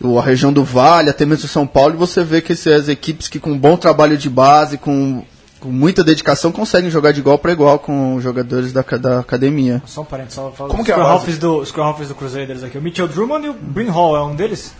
a 0.00 0.22
região 0.22 0.52
do 0.52 0.62
Vale, 0.62 1.10
até 1.10 1.26
mesmo 1.26 1.48
São 1.48 1.66
Paulo, 1.66 1.94
e 1.94 1.98
você 1.98 2.22
vê 2.22 2.40
que 2.40 2.52
essas 2.52 2.88
equipes 2.88 3.26
que 3.26 3.40
com 3.40 3.50
um 3.50 3.58
bom 3.58 3.76
trabalho 3.76 4.16
de 4.16 4.30
base, 4.30 4.78
com, 4.78 5.24
com 5.60 5.68
muita 5.68 6.04
dedicação, 6.04 6.52
conseguem 6.52 6.90
jogar 6.90 7.12
de 7.12 7.20
igual 7.20 7.38
para 7.38 7.52
igual 7.52 7.78
com 7.78 8.14
os 8.16 8.22
jogadores 8.22 8.72
da, 8.72 8.82
da 8.82 9.20
academia. 9.20 9.82
Só 9.86 10.02
um 10.02 10.04
parênteses, 10.04 10.34
só 10.34 10.50
falo 10.50 10.70
Como 10.70 10.84
que 10.84 10.90
é 10.90 10.94
a 10.94 10.98
Square 10.98 11.12
Halves 11.12 11.38
do, 11.38 11.64
Halves 11.76 12.08
do 12.08 12.14
Crusaders 12.14 12.62
aqui. 12.62 12.78
O 12.78 12.82
Mitchell 12.82 13.08
Drummond 13.08 13.46
e 13.46 13.50
o 13.50 13.54
Brin 13.54 13.88
Hall 13.88 14.16
é 14.16 14.22
um 14.22 14.34
deles? 14.34 14.72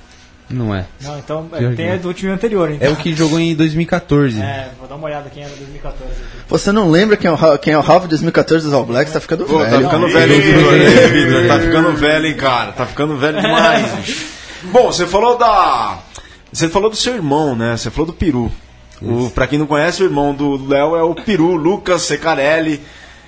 Não 0.50 0.74
é. 0.74 0.86
Não, 1.02 1.18
então 1.18 1.46
é, 1.52 1.74
tem 1.74 1.90
a 1.90 1.96
do 1.96 2.14
time 2.14 2.32
anterior. 2.32 2.70
Então. 2.70 2.88
É 2.88 2.90
o 2.90 2.96
que 2.96 3.14
jogou 3.14 3.38
em 3.38 3.54
2014. 3.54 4.40
É, 4.40 4.70
vou 4.78 4.88
dar 4.88 4.94
uma 4.94 5.06
olhada 5.06 5.28
quem 5.28 5.42
era 5.42 5.54
2014. 5.54 6.10
aqui. 6.10 6.22
Você 6.48 6.72
não 6.72 6.90
lembra 6.90 7.18
quem 7.18 7.28
é 7.28 7.32
o, 7.34 7.58
quem 7.58 7.74
é 7.74 7.78
o 7.78 7.82
Ralph 7.82 8.04
de 8.04 8.08
2014 8.10 8.64
dos 8.64 8.72
All 8.72 8.86
Blacks? 8.86 9.12
Tá 9.12 9.20
ficando 9.20 9.44
Pô, 9.44 9.58
tá 9.58 9.64
velho. 9.64 9.84
ficando 9.84 10.08
velho, 10.08 10.32
hein, 10.32 10.40
Vitor? 10.40 11.46
Tá 11.48 11.60
ficando 11.60 11.92
velho, 11.92 12.26
hein, 12.26 12.36
cara? 12.36 12.72
Tá 12.72 12.86
ficando 12.86 13.16
velho 13.18 13.40
demais, 13.40 13.92
bicho. 13.96 14.26
Bom, 14.64 14.86
você 14.86 15.06
falou 15.06 15.36
da. 15.36 15.98
Você 16.50 16.68
falou 16.68 16.88
do 16.88 16.96
seu 16.96 17.14
irmão, 17.14 17.54
né? 17.54 17.76
Você 17.76 17.90
falou 17.90 18.06
do 18.06 18.14
Peru. 18.14 18.50
O, 19.00 19.30
pra 19.30 19.46
quem 19.46 19.58
não 19.58 19.66
conhece, 19.66 20.02
o 20.02 20.06
irmão 20.06 20.34
do 20.34 20.66
Léo 20.68 20.96
é 20.96 21.02
o 21.02 21.14
Peru, 21.14 21.54
Lucas 21.54 22.02
Secarelli. 22.02 22.80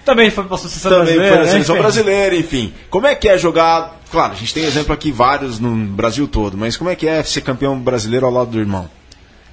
Também 0.05 0.31
foi 0.31 0.45
pra 0.45 0.57
seleção 0.57 0.91
Também 0.91 1.05
brasileira. 1.05 1.29
foi 1.29 1.39
na 1.39 1.45
né? 1.45 1.51
seleção 1.51 1.75
Enfim. 1.77 1.83
brasileira, 1.83 2.37
enfim. 2.37 2.73
Como 2.89 3.07
é 3.07 3.15
que 3.15 3.29
é 3.29 3.39
jogar. 3.39 4.01
Claro, 4.11 4.33
a 4.33 4.37
gente 4.37 4.53
tem 4.53 4.65
exemplo 4.65 4.93
aqui 4.93 5.13
vários 5.13 5.61
no 5.61 5.75
Brasil 5.77 6.27
todo, 6.27 6.57
mas 6.57 6.77
como 6.77 6.91
é 6.91 6.97
que 6.97 7.07
é 7.07 7.23
ser 7.23 7.43
campeão 7.43 7.79
brasileiro 7.79 8.27
ao 8.27 8.33
lado 8.33 8.51
do 8.51 8.59
irmão? 8.59 8.89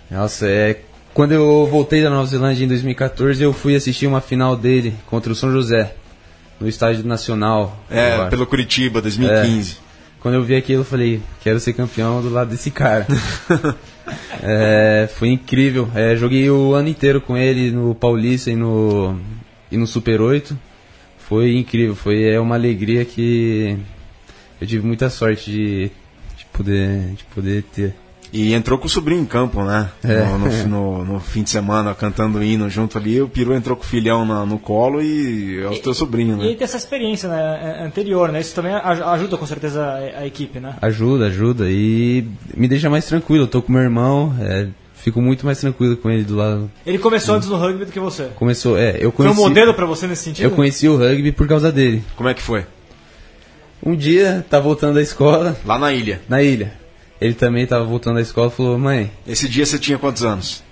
Nossa, 0.10 0.48
é. 0.48 0.80
Quando 1.14 1.32
eu 1.32 1.68
voltei 1.70 2.02
da 2.02 2.10
Nova 2.10 2.26
Zelândia 2.26 2.64
em 2.64 2.68
2014, 2.68 3.42
eu 3.44 3.52
fui 3.52 3.76
assistir 3.76 4.08
uma 4.08 4.22
final 4.22 4.56
dele 4.56 4.96
contra 5.08 5.32
o 5.32 5.36
São 5.36 5.52
José, 5.52 5.94
no 6.60 6.68
Estádio 6.68 7.06
Nacional. 7.06 7.78
É, 7.90 8.26
pelo 8.30 8.46
Curitiba, 8.46 9.02
2015. 9.02 9.78
Quando 10.22 10.36
eu 10.36 10.44
vi 10.44 10.56
aquilo, 10.56 10.82
eu 10.82 10.86
falei, 10.86 11.22
quero 11.42 11.60
ser 11.60 11.74
campeão 11.74 12.22
do 12.22 12.30
lado 12.30 12.50
desse 12.50 12.72
cara. 12.72 13.08
É, 14.42 15.10
foi 15.16 15.30
incrível. 15.30 15.90
É, 15.94 16.16
joguei 16.16 16.50
o 16.50 16.74
ano 16.74 16.88
inteiro 16.88 17.20
com 17.20 17.36
ele 17.36 17.72
no 17.72 17.94
Paulista 17.94 18.50
e 18.50 18.56
no, 18.56 19.20
e 19.72 19.76
no 19.76 19.86
Super 19.86 20.22
8. 20.22 20.58
Foi 21.18 21.58
incrível, 21.58 21.94
foi 21.94 22.24
é 22.24 22.40
uma 22.40 22.56
alegria 22.56 23.04
que 23.04 23.78
eu 24.62 24.68
tive 24.68 24.86
muita 24.86 25.10
sorte 25.10 25.52
de, 25.52 25.92
de, 26.38 26.46
poder, 26.54 27.16
de 27.16 27.24
poder 27.26 27.64
ter. 27.64 27.96
E 28.34 28.54
entrou 28.54 28.78
com 28.78 28.88
o 28.88 28.90
sobrinho 28.90 29.22
em 29.22 29.26
campo, 29.26 29.63
né? 29.63 29.90
É. 30.04 30.26
No, 30.26 30.38
no- 30.38 30.68
no- 30.68 31.06
no 31.13 31.20
fim 31.22 31.44
de 31.44 31.50
semana, 31.50 31.96
cantando 31.96 32.44
hino 32.44 32.70
junto 32.70 32.98
ali. 32.98 33.22
O 33.22 33.30
Peru 33.30 33.54
entrou 33.54 33.76
com 33.78 33.84
o 33.84 33.86
filhão 33.86 34.26
na- 34.26 34.46
no 34.46 34.60
colo 34.60 35.02
e 35.02 35.62
é 35.62 35.68
o 35.68 35.80
teu 35.80 35.94
sobrinho, 35.94 36.36
E 36.36 36.50
né? 36.50 36.54
tem 36.56 36.63
essa 36.66 36.76
experiência 36.76 37.30
né, 37.30 37.84
anterior, 37.86 38.30
né? 38.32 38.42
Isso 38.42 38.54
também 38.54 38.74
aj- 38.74 39.02
ajuda 39.02 39.38
com 39.38 39.46
certeza 39.46 39.82
a, 39.82 40.20
a 40.22 40.28
equipe, 40.28 40.60
né? 40.60 40.76
Ajuda, 40.82 41.28
ajuda 41.28 41.66
e 41.70 42.28
me 42.56 42.68
deixa 42.68 42.90
mais 42.90 43.06
tranquilo. 43.06 43.44
Eu 43.46 43.48
tô 43.48 43.62
com 43.62 43.72
meu 43.72 43.82
irmão, 43.82 44.36
é, 44.42 44.68
fico 44.96 45.22
muito 45.22 45.46
mais 45.46 45.60
tranquilo 45.62 45.96
com 45.96 46.10
ele 46.12 46.26
do 46.26 46.36
lado. 46.36 46.70
Ele 46.86 46.98
começou 46.98 47.36
antes 47.36 47.48
no 47.48 47.56
rugby 47.56 47.86
do 47.86 47.92
que 47.94 48.00
você. 48.00 48.26
Começou, 48.36 48.78
é, 48.78 48.98
eu 49.00 49.10
Foi 49.12 49.26
um 49.26 49.30
conheci, 49.30 49.40
modelo 49.40 49.74
pra 49.74 49.86
você 49.86 50.06
nesse 50.06 50.24
sentido? 50.26 50.44
eu 50.44 50.52
conheci 50.52 50.86
o 50.90 50.98
rugby 50.98 51.32
por 51.32 51.48
causa 51.48 51.72
dele. 51.72 52.04
Como 52.18 52.28
é 52.28 52.34
que 52.34 52.42
foi? 52.42 52.66
Um 53.82 53.96
dia, 53.96 54.46
tá 54.50 54.60
voltando 54.60 54.96
da 54.96 55.02
escola, 55.02 55.56
Lá 55.66 55.80
na 55.80 55.94
ilha. 55.94 56.20
na 56.28 56.44
ilha. 56.44 56.74
Ele 57.20 57.34
também 57.34 57.66
tava 57.66 57.84
voltando 57.84 58.16
da 58.16 58.22
escola 58.22 58.48
e 58.48 58.56
falou, 58.56 58.78
mãe, 58.78 59.12
Esse 59.28 59.48
dia 59.50 59.66
você 59.66 59.80
tinha 59.80 59.98
quantos 59.98 60.24
anos? 60.24 60.64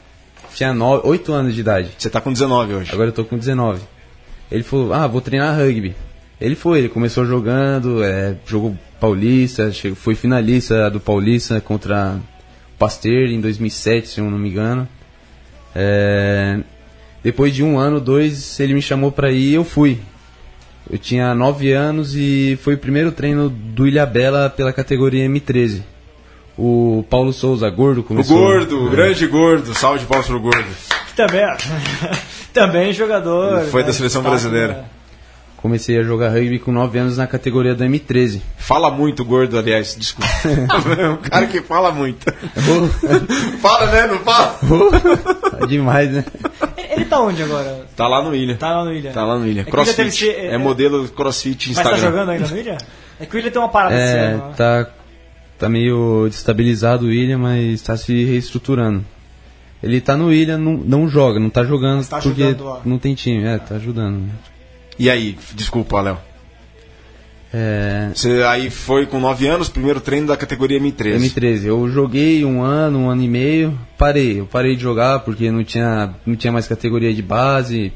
tinha 0.55 0.73
9, 0.73 1.05
8 1.05 1.33
anos 1.33 1.53
de 1.53 1.59
idade. 1.59 1.91
Você 1.97 2.09
tá 2.09 2.21
com 2.21 2.31
19 2.31 2.75
hoje. 2.75 2.91
Agora 2.93 3.09
eu 3.09 3.13
tô 3.13 3.25
com 3.25 3.37
19. 3.37 3.81
Ele 4.49 4.63
falou, 4.63 4.93
ah, 4.93 5.05
vou 5.05 5.21
treinar 5.21 5.57
rugby. 5.57 5.93
Ele 6.39 6.55
foi, 6.55 6.79
ele 6.79 6.89
começou 6.89 7.25
jogando, 7.25 8.03
é, 8.03 8.35
jogou 8.45 8.77
paulista, 8.99 9.71
chegou, 9.71 9.95
foi 9.95 10.15
finalista 10.15 10.89
do 10.89 10.99
paulista 10.99 11.59
contra 11.59 12.19
o 12.73 12.77
Pasteur 12.77 13.29
em 13.29 13.39
2007, 13.41 14.07
se 14.07 14.19
eu 14.19 14.29
não 14.29 14.37
me 14.37 14.49
engano. 14.49 14.87
É, 15.73 16.59
depois 17.23 17.53
de 17.53 17.63
um 17.63 17.77
ano, 17.77 17.99
dois, 17.99 18.59
ele 18.59 18.73
me 18.73 18.81
chamou 18.81 19.11
pra 19.11 19.31
ir 19.31 19.51
e 19.51 19.53
eu 19.55 19.63
fui. 19.63 19.99
Eu 20.89 20.97
tinha 20.97 21.33
9 21.33 21.71
anos 21.71 22.15
e 22.15 22.57
foi 22.61 22.75
o 22.75 22.77
primeiro 22.77 23.11
treino 23.11 23.49
do 23.49 23.87
Ilhabela 23.87 24.49
pela 24.49 24.71
categoria 24.71 25.27
M13. 25.27 25.81
O 26.57 27.03
Paulo 27.09 27.33
Souza, 27.33 27.69
gordo, 27.69 27.99
O 27.99 28.03
começou... 28.03 28.37
gordo, 28.37 28.85
o 28.85 28.89
grande 28.89 29.27
gordo. 29.27 29.73
Salve 29.73 29.99
de 29.99 30.05
palmas 30.05 30.25
pro 30.27 30.39
gordo. 30.39 30.65
Que 31.07 31.15
também, 31.15 31.41
é- 31.41 31.57
também 32.53 32.93
jogador. 32.93 33.61
Foi 33.65 33.81
né, 33.81 33.87
da 33.87 33.93
seleção 33.93 34.21
brasileira. 34.23 34.73
né? 34.73 34.83
Comecei 35.57 35.97
a 35.99 36.03
jogar 36.03 36.29
rugby 36.29 36.59
com 36.59 36.71
9 36.71 36.99
anos 36.99 37.17
na 37.17 37.25
categoria 37.25 37.73
do 37.73 37.83
M13. 37.83 38.39
Fala 38.55 38.91
muito 38.91 39.23
o 39.23 39.25
gordo, 39.25 39.57
aliás, 39.57 39.95
desculpa. 39.97 40.29
o 41.13 41.17
cara 41.27 41.47
que 41.47 41.59
fala 41.61 41.91
muito. 41.91 42.25
fala, 43.59 43.87
né? 43.87 44.07
Não 44.07 44.19
fala? 44.19 44.59
Tá 45.59 45.65
demais, 45.65 46.11
né? 46.11 46.23
Ele, 46.77 46.87
ele 46.93 47.05
tá 47.05 47.19
onde 47.19 47.41
agora? 47.41 47.83
Tá 47.95 48.07
lá 48.07 48.21
no 48.23 48.35
Ilha. 48.35 48.55
Tá 48.57 48.77
lá 48.77 48.85
no 48.85 48.93
Ilha. 48.93 49.11
Tá 49.11 49.23
lá 49.25 49.37
no 49.39 49.47
Ilha. 49.47 49.61
É 49.61 49.63
ele 49.63 49.71
teve 49.71 49.71
Crossfit. 49.71 50.29
É 50.29 50.57
modelo 50.57 51.07
crossfit 51.09 51.67
Mas 51.69 51.75
tá 51.77 51.81
Instagram. 51.81 52.09
jogando 52.11 52.29
ainda 52.29 52.47
no 52.47 52.57
Ilha? 52.57 52.77
É 53.19 53.25
que 53.25 53.35
o 53.35 53.39
Ilha 53.39 53.49
tem 53.51 53.59
uma 53.61 53.69
parada 53.69 53.95
É, 53.95 54.27
ano. 54.33 54.37
né? 54.49 54.53
tá, 54.55 54.87
tá 55.57 55.69
meio 55.69 56.27
destabilizado 56.29 57.05
o 57.05 57.09
William, 57.09 57.37
mas 57.37 57.81
tá 57.81 57.95
se 57.97 58.25
reestruturando. 58.25 59.03
Ele 59.81 60.01
tá 60.01 60.17
no 60.17 60.33
Ilha, 60.33 60.57
não, 60.57 60.77
não 60.77 61.07
joga, 61.07 61.39
não 61.39 61.49
tá 61.49 61.63
jogando 61.63 62.05
tá 62.07 62.19
porque 62.19 62.43
ajudando 62.43 62.65
lá. 62.65 62.81
não 62.85 62.97
tem 62.97 63.13
time. 63.13 63.43
É, 63.43 63.57
tá 63.57 63.75
ajudando. 63.75 64.23
E 64.97 65.09
aí, 65.09 65.37
desculpa, 65.53 66.01
Léo. 66.01 66.17
É, 67.53 68.09
Você 68.13 68.43
aí 68.43 68.69
foi 68.69 69.05
com 69.05 69.19
9 69.19 69.47
anos, 69.47 69.69
primeiro 69.69 70.01
treino 70.01 70.27
da 70.27 70.35
categoria 70.35 70.79
M13. 70.79 71.19
M13, 71.19 71.65
eu 71.65 71.89
joguei 71.89 72.43
um 72.43 72.61
ano, 72.61 72.99
um 72.99 73.09
ano 73.09 73.21
e 73.21 73.27
meio, 73.27 73.79
parei. 73.97 74.39
Eu 74.39 74.45
parei 74.45 74.75
de 74.75 74.81
jogar 74.81 75.19
porque 75.19 75.51
não 75.51 75.63
tinha, 75.63 76.13
não 76.25 76.35
tinha 76.35 76.51
mais 76.51 76.67
categoria 76.67 77.13
de 77.13 77.21
base 77.21 77.93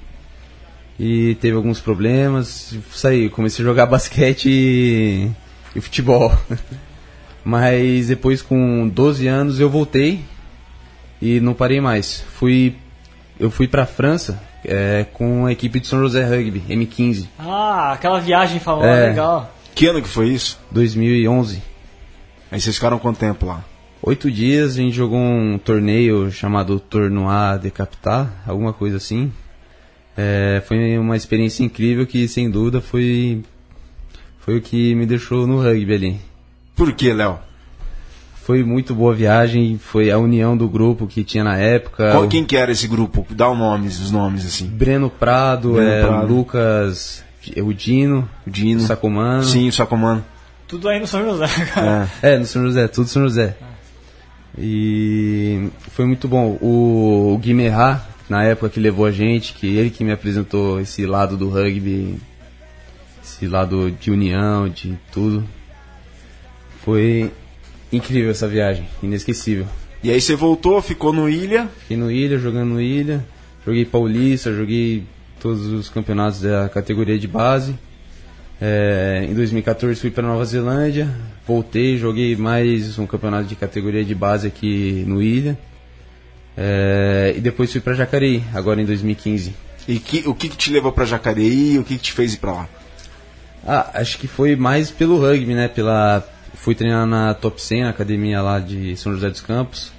e 0.99 1.35
teve 1.41 1.55
alguns 1.57 1.79
problemas. 1.79 2.75
Saí, 2.91 3.29
comecei 3.29 3.65
a 3.65 3.67
jogar 3.67 3.85
basquete 3.87 4.49
e, 4.49 5.31
e 5.75 5.81
futebol. 5.81 6.31
Mas 7.43 8.07
depois, 8.07 8.41
com 8.41 8.87
12 8.87 9.27
anos, 9.27 9.59
eu 9.59 9.69
voltei 9.69 10.21
e 11.21 11.39
não 11.39 11.53
parei 11.53 11.79
mais. 11.81 12.23
Fui, 12.35 12.75
eu 13.39 13.49
fui 13.49 13.67
pra 13.67 13.85
França 13.85 14.41
é, 14.65 15.05
com 15.13 15.45
a 15.45 15.51
equipe 15.51 15.79
de 15.79 15.87
São 15.87 15.99
José 15.99 16.23
Rugby, 16.25 16.61
M15, 16.69 17.27
Ah, 17.39 17.93
aquela 17.93 18.19
viagem 18.19 18.59
famosa, 18.59 18.87
É. 18.87 19.09
legal. 19.09 19.55
Que 19.73 19.87
ano 19.87 20.01
que 20.01 20.09
foi 20.09 20.29
isso? 20.29 20.59
2011. 20.71 21.61
Aí 22.51 22.59
vocês 22.59 22.75
ficaram 22.75 22.99
quanto 22.99 23.17
tempo 23.19 23.45
lá? 23.45 23.63
Oito 24.01 24.29
dias 24.31 24.73
a 24.73 24.77
gente 24.81 24.95
jogou 24.95 25.19
um 25.19 25.57
torneio 25.57 26.31
chamado 26.31 26.79
Tournoi 26.79 27.59
de 27.61 27.69
Capital, 27.71 28.27
alguma 28.47 28.73
coisa 28.73 28.97
assim. 28.97 29.31
É, 30.17 30.61
foi 30.67 30.97
uma 30.97 31.15
experiência 31.15 31.63
incrível 31.63 32.05
que, 32.05 32.27
sem 32.27 32.49
dúvida, 32.49 32.81
foi, 32.81 33.41
foi 34.39 34.57
o 34.57 34.61
que 34.61 34.93
me 34.95 35.05
deixou 35.05 35.45
no 35.47 35.61
rugby 35.61 35.93
ali. 35.93 36.19
Por 36.79 36.93
que, 36.93 37.13
Léo? 37.13 37.37
Foi 38.43 38.63
muito 38.63 38.95
boa 38.95 39.13
viagem, 39.13 39.77
foi 39.77 40.09
a 40.09 40.17
união 40.17 40.57
do 40.57 40.67
grupo 40.67 41.05
que 41.05 41.23
tinha 41.23 41.43
na 41.43 41.55
época. 41.57 42.09
Qual- 42.11 42.27
Quem 42.27 42.43
que 42.43 42.57
era 42.57 42.71
esse 42.71 42.87
grupo? 42.87 43.27
Dá 43.29 43.51
os 43.51 43.57
nomes, 43.57 43.99
os 44.01 44.09
nomes, 44.11 44.43
assim. 44.45 44.65
Breno 44.65 45.09
Prado, 45.09 45.73
Breno 45.73 45.87
é, 45.91 46.01
Prado. 46.07 46.33
Lucas, 46.33 47.23
o 47.57 47.71
Dino, 47.73 48.27
O 48.47 48.49
Dino. 48.49 48.81
o 48.81 48.85
Sacomano. 48.85 49.43
Sim, 49.43 49.67
o 49.67 49.71
Sacomano. 49.71 50.25
Tudo 50.67 50.89
aí 50.89 50.99
no 50.99 51.05
São 51.05 51.23
José, 51.23 51.47
cara. 51.73 52.09
É. 52.23 52.33
É, 52.33 52.37
no 52.39 52.45
São 52.45 52.63
José, 52.63 52.87
tudo 52.87 53.07
São 53.07 53.21
José. 53.23 53.55
E 54.57 55.69
foi 55.91 56.05
muito 56.05 56.27
bom. 56.27 56.57
O, 56.61 57.33
o 57.33 57.37
Guimerá, 57.37 58.03
na 58.27 58.43
época 58.43 58.69
que 58.69 58.79
levou 58.79 59.05
a 59.05 59.11
gente, 59.11 59.53
que 59.53 59.67
ele 59.67 59.89
que 59.89 60.03
me 60.03 60.11
apresentou 60.11 60.79
esse 60.79 61.05
lado 61.05 61.37
do 61.37 61.49
rugby, 61.49 62.19
esse 63.23 63.47
lado 63.47 63.91
de 63.91 64.09
união, 64.11 64.67
de 64.67 64.97
tudo. 65.11 65.43
Foi 66.83 67.31
incrível 67.91 68.31
essa 68.31 68.47
viagem, 68.47 68.87
inesquecível. 69.01 69.65
E 70.03 70.09
aí 70.09 70.21
você 70.21 70.35
voltou, 70.35 70.81
ficou 70.81 71.11
no 71.11 71.29
Ilha. 71.29 71.67
Fiquei 71.81 71.97
no 71.97 72.11
Ilha, 72.11 72.37
jogando 72.39 72.69
no 72.69 72.81
Ilha, 72.81 73.25
joguei 73.65 73.85
Paulista, 73.85 74.53
joguei 74.53 75.03
todos 75.39 75.65
os 75.67 75.89
campeonatos 75.89 76.41
da 76.41 76.69
categoria 76.69 77.17
de 77.19 77.27
base. 77.27 77.75
É, 78.61 79.25
em 79.29 79.33
2014 79.33 79.99
fui 79.99 80.11
para 80.11 80.27
Nova 80.27 80.43
Zelândia, 80.43 81.09
voltei, 81.47 81.97
joguei 81.97 82.35
mais 82.35 82.99
um 82.99 83.07
campeonato 83.07 83.45
de 83.45 83.55
categoria 83.55 84.03
de 84.03 84.13
base 84.13 84.47
aqui 84.47 85.03
no 85.07 85.21
Ilha. 85.21 85.57
É, 86.57 87.33
e 87.37 87.39
depois 87.39 87.71
fui 87.71 87.79
para 87.79 87.93
Jacareí, 87.93 88.43
agora 88.53 88.81
em 88.81 88.85
2015. 88.85 89.53
E 89.87 89.97
que, 89.97 90.27
o 90.27 90.35
que, 90.35 90.49
que 90.49 90.57
te 90.57 90.71
levou 90.71 90.91
pra 90.91 91.05
Jacareí 91.05 91.73
e 91.73 91.79
o 91.79 91.83
que, 91.83 91.97
que 91.97 92.03
te 92.03 92.11
fez 92.13 92.33
ir 92.33 92.37
pra 92.37 92.51
lá? 92.51 92.69
Ah, 93.65 93.91
acho 93.95 94.17
que 94.17 94.27
foi 94.27 94.55
mais 94.55 94.91
pelo 94.91 95.19
rugby, 95.19 95.53
né? 95.53 95.67
Pela, 95.67 96.27
fui 96.53 96.75
treinar 96.75 97.05
na 97.05 97.33
Top 97.33 97.61
100, 97.61 97.83
na 97.83 97.89
academia 97.89 98.41
lá 98.41 98.59
de 98.59 98.95
São 98.97 99.13
José 99.13 99.29
dos 99.29 99.41
Campos. 99.41 99.91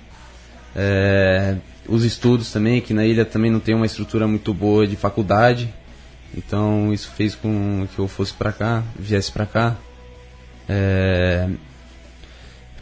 É, 0.74 1.56
os 1.88 2.04
estudos 2.04 2.52
também, 2.52 2.80
que 2.80 2.94
na 2.94 3.04
ilha 3.04 3.24
também 3.24 3.50
não 3.50 3.60
tem 3.60 3.74
uma 3.74 3.86
estrutura 3.86 4.26
muito 4.26 4.54
boa 4.54 4.86
de 4.86 4.96
faculdade. 4.96 5.72
Então 6.36 6.92
isso 6.92 7.10
fez 7.16 7.34
com 7.34 7.86
que 7.94 7.98
eu 7.98 8.06
fosse 8.06 8.32
para 8.32 8.52
cá, 8.52 8.82
viesse 8.96 9.32
para 9.32 9.46
cá. 9.46 9.76
É, 10.68 11.48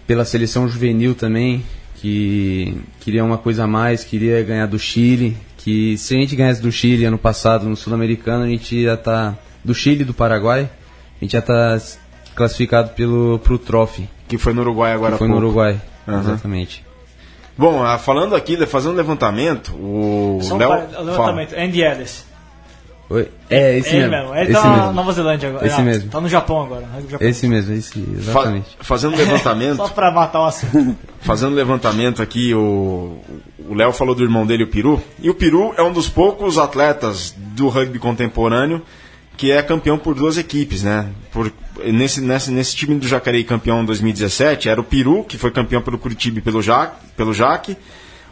pela 0.07 0.25
seleção 0.25 0.69
juvenil 0.69 1.15
também, 1.15 1.65
que 1.97 2.77
queria 3.01 3.25
uma 3.25 3.39
coisa 3.39 3.65
a 3.65 3.67
mais, 3.67 4.05
queria 4.05 4.43
ganhar 4.43 4.67
do 4.67 4.79
Chile, 4.79 5.37
que 5.59 5.97
se 5.99 6.15
a 6.15 6.19
gente 6.19 6.37
ganhasse 6.37 6.63
do 6.63 6.71
Chile 6.71 7.05
ano 7.05 7.19
passado 7.19 7.69
no 7.69 7.77
Sul-Americano, 7.77 8.45
a 8.45 8.49
gente 8.49 8.77
ia 8.77 8.95
estar 8.95 9.39
do 9.65 9.75
Chile 9.75 10.03
e 10.03 10.05
do 10.05 10.15
Paraguai, 10.15 10.71
a 11.21 11.25
gente 11.25 11.33
já 11.33 11.43
tá 11.43 11.79
classificado 12.39 12.91
pelo 12.91 13.39
pro 13.41 13.59
Trophy, 13.59 14.09
Que 14.29 14.39
foi 14.39 14.53
no 14.55 14.63
Uruguai 14.63 14.93
agora 14.93 15.11
que 15.11 15.15
há 15.17 15.19
foi 15.19 15.29
no 15.29 15.35
pouco. 15.35 15.47
Uruguai. 15.49 15.81
Aham. 16.07 16.21
Exatamente. 16.21 16.85
Bom, 17.57 17.83
ah, 17.85 17.99
falando 17.99 18.35
aqui, 18.37 18.57
fazendo 18.67 18.95
levantamento, 18.95 19.75
o 19.75 20.39
Só 20.43 20.55
um 20.55 20.59
Léo... 20.59 20.69
par- 20.69 20.87
fala. 20.91 21.03
levantamento. 21.05 21.55
Andy 21.59 21.83
Ellis. 21.83 22.27
Oi? 23.11 23.27
É, 23.49 23.79
esse 23.79 23.89
Ele 23.89 24.07
mesmo. 24.07 24.17
mesmo. 24.17 24.35
Ele 24.35 24.43
esse 24.53 24.53
tá 24.53 24.69
na 24.69 24.77
mesmo. 24.77 24.93
Nova 24.93 25.13
Zelândia 25.13 25.49
agora. 25.49 25.67
Esse 25.67 25.81
Ah, 25.81 25.83
mesmo. 25.83 26.11
Tá 26.11 26.21
no 26.21 26.29
Japão 26.29 26.63
agora. 26.63 26.87
rugby 26.95 27.11
japonês. 27.13 27.37
Esse 27.37 27.49
mesmo, 27.49 27.75
esse, 27.75 28.01
Fa- 28.03 28.41
exatamente. 28.41 28.77
fazendo 28.81 29.17
levantamento, 29.17 29.77
Só 29.79 29.89
pra 29.89 30.11
matar 30.13 30.41
o 30.43 30.45
assunto. 30.45 30.95
fazendo 31.21 31.55
levantamento 31.55 32.23
aqui, 32.23 32.55
o 32.55 33.17
o 33.69 33.75
Léo 33.75 33.93
falou 33.93 34.15
do 34.15 34.23
irmão 34.23 34.47
dele, 34.47 34.65
o 34.65 34.69
Peru. 34.69 35.03
E 35.21 35.29
o 35.29 35.35
Peru 35.35 35.73
é 35.77 35.83
um 35.83 35.93
dos 35.93 36.09
poucos 36.09 36.57
atletas 36.59 37.35
do 37.37 37.69
rugby 37.69 37.99
contemporâneo 37.99 38.83
que 39.39 39.53
é 39.53 39.63
campeão 39.63 39.97
por 39.97 40.17
duas 40.17 40.37
equipes, 40.37 40.83
né? 40.83 41.07
Por, 41.31 41.53
nesse, 41.85 42.21
nesse, 42.21 42.51
nesse 42.51 42.75
time 42.75 42.97
do 42.97 43.07
Jacareí 43.07 43.45
campeão 43.45 43.81
em 43.81 43.87
2017, 43.87 44.69
era 44.69 44.81
o 44.81 44.85
Peru, 44.85 45.23
que 45.23 45.39
foi 45.39 45.53
campeão 45.53 45.81
pelo 45.81 45.97
Curitiba 45.97 46.41
e 46.41 46.43
pelo, 46.43 46.61
ja, 46.61 46.93
pelo 47.17 47.33
Jaque. 47.33 47.77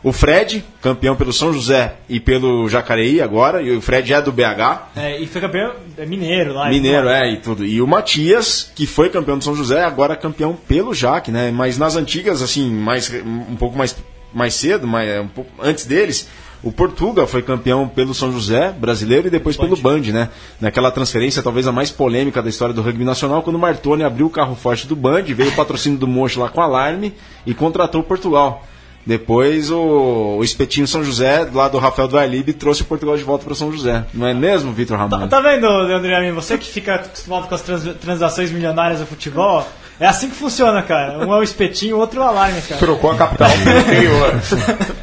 O 0.02 0.12
Fred, 0.12 0.64
campeão 0.82 1.14
pelo 1.14 1.32
São 1.32 1.52
José 1.52 1.94
e 2.08 2.18
pelo 2.18 2.68
Jacareí 2.68 3.20
agora. 3.20 3.62
E 3.62 3.76
o 3.76 3.80
Fred 3.80 4.12
é 4.12 4.20
do 4.20 4.32
BH. 4.32 4.90
É, 4.96 5.20
e 5.20 5.26
foi 5.28 5.40
campeão 5.40 5.74
é 5.96 6.04
mineiro 6.04 6.52
lá. 6.54 6.68
Mineiro, 6.68 7.06
e 7.06 7.12
é, 7.12 7.32
e 7.32 7.36
tudo. 7.36 7.64
E 7.64 7.80
o 7.80 7.86
Matias, 7.86 8.70
que 8.74 8.84
foi 8.84 9.08
campeão 9.08 9.38
do 9.38 9.44
São 9.44 9.54
José, 9.54 9.84
agora 9.84 10.14
é 10.14 10.16
campeão 10.16 10.54
pelo 10.54 10.92
Jaque, 10.92 11.30
né? 11.30 11.52
Mas 11.52 11.78
nas 11.78 11.94
antigas, 11.94 12.42
assim, 12.42 12.68
mais, 12.68 13.12
um 13.24 13.54
pouco 13.54 13.78
mais, 13.78 13.96
mais 14.34 14.54
cedo, 14.54 14.88
mais, 14.88 15.20
um 15.20 15.28
pouco 15.28 15.50
antes 15.62 15.86
deles, 15.86 16.28
o 16.66 16.72
Portuga 16.72 17.26
foi 17.26 17.42
campeão 17.42 17.86
pelo 17.86 18.12
São 18.12 18.32
José 18.32 18.74
brasileiro 18.76 19.28
e 19.28 19.30
depois 19.30 19.56
pelo 19.56 19.76
Band, 19.76 20.00
né? 20.12 20.28
Naquela 20.60 20.90
transferência, 20.90 21.42
talvez 21.42 21.66
a 21.66 21.72
mais 21.72 21.90
polêmica 21.90 22.42
da 22.42 22.48
história 22.48 22.74
do 22.74 22.82
rugby 22.82 23.04
nacional, 23.04 23.42
quando 23.42 23.56
o 23.56 23.58
Martoni 23.58 24.02
abriu 24.02 24.26
o 24.26 24.30
carro 24.30 24.56
forte 24.56 24.86
do 24.86 24.96
Band, 24.96 25.22
veio 25.22 25.50
o 25.50 25.54
patrocínio 25.54 25.98
do 25.98 26.08
Mocho 26.08 26.40
lá 26.40 26.48
com 26.48 26.60
alarme 26.60 27.14
e 27.46 27.54
contratou 27.54 28.00
o 28.00 28.04
Portugal. 28.04 28.66
Depois 29.06 29.70
o, 29.70 30.38
o 30.38 30.42
Espetinho 30.42 30.88
São 30.88 31.04
José, 31.04 31.48
lá 31.54 31.68
do 31.68 31.78
Rafael 31.78 32.08
do 32.08 32.18
Arlib, 32.18 32.52
trouxe 32.54 32.82
o 32.82 32.86
Portugal 32.86 33.16
de 33.16 33.22
volta 33.22 33.44
para 33.44 33.54
São 33.54 33.70
José. 33.70 34.04
Não 34.12 34.26
é 34.26 34.34
mesmo, 34.34 34.72
Vitor 34.72 34.98
Ramon? 34.98 35.28
Tá, 35.28 35.28
tá 35.28 35.40
vendo, 35.40 35.68
Leandro 35.68 36.10
Yamin? 36.10 36.32
Você 36.32 36.58
que 36.58 36.66
fica 36.66 36.96
acostumado 36.96 37.46
com 37.46 37.54
as 37.54 37.62
trans- 37.62 37.94
transações 38.00 38.50
milionárias 38.50 38.98
do 38.98 39.06
futebol, 39.06 39.64
é 39.98 40.06
assim 40.06 40.28
que 40.28 40.36
funciona, 40.36 40.82
cara. 40.82 41.18
Um 41.18 41.32
é 41.32 41.38
o 41.38 41.42
espetinho, 41.42 41.96
o 41.96 42.00
outro 42.00 42.20
é 42.20 42.24
o 42.24 42.28
alarme, 42.28 42.60
cara. 42.62 42.78
Trocou 42.78 43.10
a 43.10 43.16
capital 43.16 43.48
do 43.56 43.78
interior. 43.78 44.34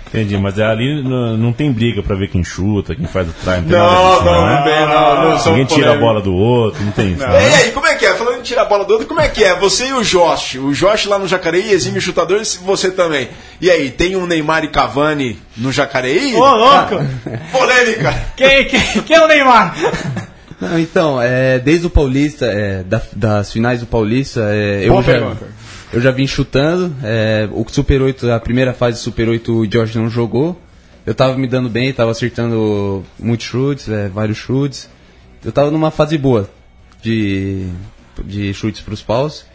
Entendi, 0.07 0.37
mas 0.37 0.59
ali 0.59 1.01
não, 1.03 1.35
não 1.35 1.53
tem 1.53 1.71
briga 1.71 2.03
pra 2.03 2.15
ver 2.15 2.27
quem 2.27 2.43
chuta, 2.43 2.95
quem 2.95 3.07
faz 3.07 3.27
o 3.27 3.33
try. 3.33 3.61
Não, 3.65 3.79
Não, 3.79 4.23
não, 4.23 4.45
né? 4.45 4.55
não 4.55 4.63
tem, 4.63 4.87
não, 4.87 5.29
não 5.29 5.39
são 5.39 5.53
Ninguém 5.53 5.75
tira 5.75 5.93
a 5.93 5.97
bola 5.97 6.21
do 6.21 6.33
outro, 6.33 6.83
não 6.83 6.91
tem 6.91 7.13
isso. 7.13 7.23
E 7.23 7.27
né? 7.27 7.55
aí, 7.55 7.71
como 7.71 7.87
é 7.87 7.95
que 7.95 8.05
é? 8.05 8.13
Falando 8.13 8.37
em 8.39 8.43
tirar 8.43 8.61
a 8.61 8.65
bola 8.65 8.85
do 8.85 8.91
outro, 8.91 9.07
como 9.07 9.19
é 9.19 9.27
que 9.27 9.43
é? 9.43 9.55
Você 9.55 9.87
e 9.87 9.93
o 9.93 10.03
Josh. 10.03 10.55
O 10.55 10.71
Josh 10.71 11.05
lá 11.07 11.17
no 11.17 11.27
Jacareí, 11.27 11.71
exime 11.71 11.99
chutador, 11.99 12.39
e 12.41 12.45
você 12.63 12.91
também. 12.91 13.29
E 13.59 13.71
aí, 13.71 13.89
tem 13.89 14.15
um 14.15 14.27
Neymar 14.27 14.63
e 14.63 14.67
Cavani 14.67 15.39
no 15.57 15.71
Jacareí? 15.71 16.35
Ô, 16.35 16.39
louco! 16.39 16.95
Polêmica! 17.51 18.13
Quem, 18.35 18.65
quem, 18.65 18.81
quem 19.01 19.15
é 19.15 19.21
o 19.23 19.27
Neymar? 19.27 19.75
Não, 20.69 20.79
então, 20.79 21.21
é, 21.21 21.59
desde 21.59 21.87
o 21.87 21.89
Paulista, 21.89 22.45
é, 22.45 22.83
da- 22.83 23.01
das 23.15 23.51
finais 23.51 23.79
do 23.81 23.85
Paulista, 23.85 24.41
é, 24.51 24.83
eu, 24.87 24.93
já, 25.03 25.11
eu 25.93 26.01
já 26.01 26.11
vim 26.11 26.25
chutando. 26.27 26.93
é, 27.03 27.47
o 27.51 27.65
Super 27.69 28.01
8, 28.01 28.31
a 28.31 28.39
primeira 28.39 28.73
fase 28.73 28.97
do 28.97 29.03
Super 29.03 29.29
8, 29.29 29.53
o 29.53 29.71
George 29.71 29.97
não 29.97 30.09
jogou. 30.09 30.59
Eu 31.05 31.13
tava 31.13 31.37
me 31.37 31.47
dando 31.47 31.69
bem, 31.69 31.91
tava 31.91 32.11
acertando 32.11 33.03
muitos 33.19 33.45
chutes, 33.45 33.89
é, 33.89 34.07
vários 34.07 34.37
chutes. 34.37 34.89
Eu 35.43 35.51
tava 35.51 35.69
numa 35.69 35.91
fase 35.91 36.17
boa 36.17 36.49
de, 37.01 37.67
de 38.23 38.53
chutes 38.53 38.81
pros 38.81 39.01
paus. 39.01 39.45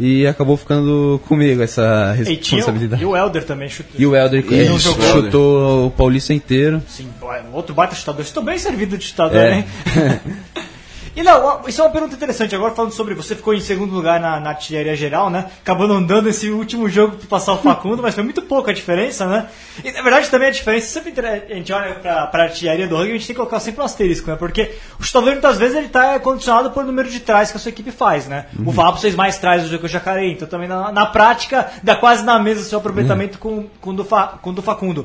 E 0.00 0.26
acabou 0.26 0.56
ficando 0.56 1.20
comigo 1.26 1.60
essa 1.62 2.16
E, 2.20 2.36
tinha, 2.36 2.58
o- 2.58 2.66
responsabilidade. 2.66 3.02
e 3.02 3.06
o 3.06 3.16
Elder 3.16 3.44
também 3.44 3.68
chutou. 3.68 4.00
E 4.00 4.06
o 4.06 4.14
Helder 4.14 4.42
que 4.44 4.54
Isso, 4.54 4.78
chutou, 4.78 4.92
o 5.02 5.06
Helder. 5.08 5.22
chutou 5.24 5.86
o 5.86 5.90
Paulista 5.90 6.32
inteiro. 6.32 6.80
Sim, 6.86 7.08
outro 7.52 7.74
baita 7.74 7.94
chutador. 7.96 8.22
Estou 8.22 8.42
bem 8.44 8.58
servido 8.58 8.96
de 8.96 9.04
chutador, 9.06 9.36
É. 9.40 9.54
hein? 9.56 9.64
E 11.18 11.22
não, 11.24 11.62
isso 11.66 11.80
é 11.80 11.84
uma 11.84 11.90
pergunta 11.90 12.14
interessante. 12.14 12.54
Agora 12.54 12.72
falando 12.76 12.92
sobre 12.92 13.12
você 13.12 13.34
ficou 13.34 13.52
em 13.52 13.60
segundo 13.60 13.92
lugar 13.92 14.20
na, 14.20 14.38
na 14.38 14.50
artilharia 14.50 14.94
geral, 14.94 15.28
né? 15.28 15.46
Acabou 15.60 15.88
não 15.88 16.00
dando 16.00 16.28
esse 16.28 16.48
último 16.48 16.88
jogo 16.88 17.16
para 17.16 17.26
passar 17.26 17.54
o 17.54 17.58
Facundo, 17.58 18.00
mas 18.00 18.14
foi 18.14 18.22
muito 18.22 18.40
pouca 18.42 18.70
a 18.70 18.74
diferença, 18.74 19.26
né? 19.26 19.48
E 19.84 19.90
na 19.90 20.00
verdade 20.00 20.30
também 20.30 20.46
a 20.46 20.52
diferença, 20.52 20.86
sempre 20.86 21.10
que 21.10 21.18
a 21.18 21.54
gente 21.56 21.72
olha 21.72 21.96
para 21.96 22.30
a 22.32 22.42
artilharia 22.44 22.86
do 22.86 22.94
rugby, 22.94 23.10
a 23.10 23.16
gente 23.16 23.26
tem 23.26 23.34
que 23.34 23.40
colocar 23.40 23.58
sempre 23.58 23.80
um 23.82 23.84
asterisco, 23.84 24.30
né? 24.30 24.36
Porque 24.36 24.70
o 25.00 25.02
chutador 25.02 25.32
muitas 25.32 25.58
vezes 25.58 25.76
ele 25.76 25.88
tá 25.88 26.20
condicionado 26.20 26.70
por 26.70 26.84
número 26.84 27.10
de 27.10 27.18
trás 27.18 27.50
que 27.50 27.56
a 27.56 27.60
sua 27.60 27.70
equipe 27.70 27.90
faz, 27.90 28.28
né? 28.28 28.46
O 28.64 28.70
Fábio 28.72 29.00
fez 29.00 29.16
mais 29.16 29.38
trás 29.38 29.62
do 29.64 29.68
jogo 29.68 29.80
que 29.80 29.86
o 29.86 29.88
Jacareí, 29.88 30.30
então 30.34 30.46
também 30.46 30.68
na, 30.68 30.92
na 30.92 31.06
prática 31.06 31.68
dá 31.82 31.96
quase 31.96 32.24
na 32.24 32.38
mesa 32.38 32.60
o 32.60 32.64
seu 32.64 32.78
aproveitamento 32.78 33.40
com, 33.40 33.66
com, 33.80 33.90
o 33.90 33.92
do 33.92 34.04
Fa- 34.04 34.38
com 34.40 34.54
do 34.54 34.62
Facundo. 34.62 35.04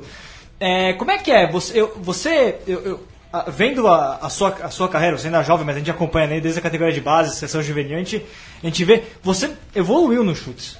É, 0.59 0.93
como 0.93 1.09
é 1.09 1.17
que 1.17 1.31
é? 1.31 1.51
Você, 1.51 1.81
eu, 1.81 1.91
você 1.99 2.59
eu- 2.67 2.81
eu- 2.85 3.03
a- 3.33 3.49
vendo 3.49 3.87
a, 3.87 4.19
a 4.21 4.29
sua, 4.29 4.49
a 4.61 4.69
sua 4.69 4.87
carreira, 4.87 5.17
você 5.17 5.27
ainda 5.27 5.39
é 5.39 5.43
jovem, 5.43 5.65
mas 5.65 5.75
a 5.75 5.79
gente 5.79 5.89
acompanha 5.91 6.27
né, 6.27 6.39
desde 6.39 6.59
a 6.59 6.61
categoria 6.61 6.93
de 6.93 7.01
base, 7.01 7.35
sessão 7.35 7.61
juvenil, 7.63 7.95
a 7.95 7.99
gente, 7.99 8.23
a 8.61 8.65
gente 8.67 8.85
vê, 8.85 9.03
você 9.23 9.51
evoluiu 9.75 10.23
nos 10.23 10.37
chutes. 10.37 10.77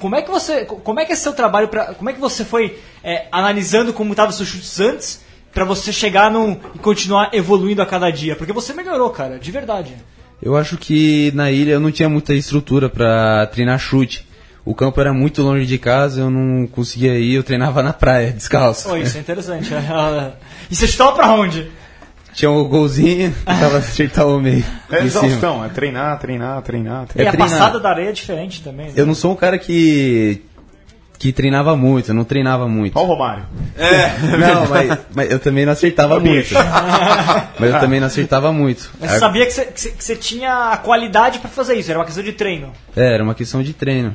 Como 0.00 0.16
é 0.16 0.22
que 0.22 0.28
você, 0.30 0.64
como 0.64 0.98
é 0.98 1.04
que 1.04 1.12
é 1.12 1.16
seu 1.16 1.32
trabalho 1.32 1.68
para, 1.68 1.94
como 1.94 2.10
é 2.10 2.12
que 2.12 2.20
você 2.20 2.44
foi 2.44 2.76
é, 3.04 3.26
analisando 3.30 3.92
como 3.92 4.12
estavam 4.12 4.32
seus 4.32 4.48
chutes 4.48 4.80
antes 4.80 5.24
para 5.54 5.64
você 5.64 5.92
chegar 5.92 6.28
num, 6.28 6.58
e 6.74 6.78
continuar 6.80 7.30
evoluindo 7.32 7.80
a 7.80 7.86
cada 7.86 8.10
dia? 8.10 8.34
Porque 8.34 8.52
você 8.52 8.74
melhorou, 8.74 9.08
cara, 9.10 9.38
de 9.38 9.50
verdade. 9.52 9.94
Eu 10.42 10.56
acho 10.56 10.76
que 10.76 11.30
na 11.36 11.52
ilha 11.52 11.72
eu 11.72 11.80
não 11.80 11.92
tinha 11.92 12.08
muita 12.08 12.34
estrutura 12.34 12.90
pra 12.90 13.46
treinar 13.46 13.78
chute. 13.78 14.25
O 14.66 14.74
campo 14.74 15.00
era 15.00 15.12
muito 15.14 15.42
longe 15.42 15.64
de 15.64 15.78
casa, 15.78 16.22
eu 16.22 16.28
não 16.28 16.66
conseguia 16.66 17.14
ir, 17.18 17.34
eu 17.34 17.44
treinava 17.44 17.84
na 17.84 17.92
praia, 17.92 18.32
descalço. 18.32 18.90
Oh, 18.90 18.96
isso 18.96 19.16
é 19.16 19.20
interessante. 19.20 19.70
e 20.68 20.74
você 20.74 20.88
chutava 20.88 21.12
pra 21.12 21.32
onde? 21.32 21.70
Tinha 22.34 22.50
um 22.50 22.68
golzinho, 22.68 23.32
tentava 23.46 23.78
acertar 23.78 24.26
o 24.26 24.40
meio. 24.40 24.64
É 24.90 25.04
exaustão, 25.04 25.64
é 25.64 25.68
treinar, 25.68 26.18
treinar, 26.18 26.60
treinar. 26.62 27.04
e 27.04 27.06
treinar. 27.06 27.32
a 27.32 27.36
treinar. 27.36 27.58
passada 27.58 27.78
da 27.78 27.90
areia 27.90 28.08
é 28.08 28.12
diferente 28.12 28.60
também. 28.60 28.86
né? 28.86 28.92
Eu 28.96 29.06
não 29.06 29.14
sou 29.14 29.32
um 29.32 29.36
cara 29.36 29.56
que 29.56 30.42
que 31.18 31.32
treinava 31.32 31.76
muito, 31.76 32.10
eu 32.10 32.14
não 32.14 32.24
treinava 32.24 32.68
muito. 32.68 32.98
Olha 32.98 33.06
o 33.06 33.08
Romário. 33.08 33.44
Não, 34.38 34.68
mas, 34.68 34.98
mas 35.14 35.30
eu 35.30 35.38
também 35.38 35.64
não 35.64 35.72
acertava 35.72 36.20
muito. 36.20 36.52
Mas 37.58 37.72
eu 37.72 37.80
também 37.80 38.00
não 38.00 38.06
acertava 38.06 38.52
muito. 38.52 38.90
Mas 39.00 39.12
você 39.12 39.18
sabia 39.18 39.46
que 39.46 39.52
você, 39.52 39.64
que 39.66 40.04
você- 40.04 40.16
tinha 40.16 40.72
a 40.72 40.76
qualidade 40.76 41.38
pra 41.38 41.48
fazer 41.48 41.74
isso, 41.74 41.90
era 41.90 41.98
uma 41.98 42.04
questão 42.04 42.22
de 42.22 42.32
treino. 42.32 42.70
É, 42.94 43.14
era 43.14 43.22
uma 43.22 43.34
questão 43.34 43.62
de 43.62 43.72
treino. 43.72 44.14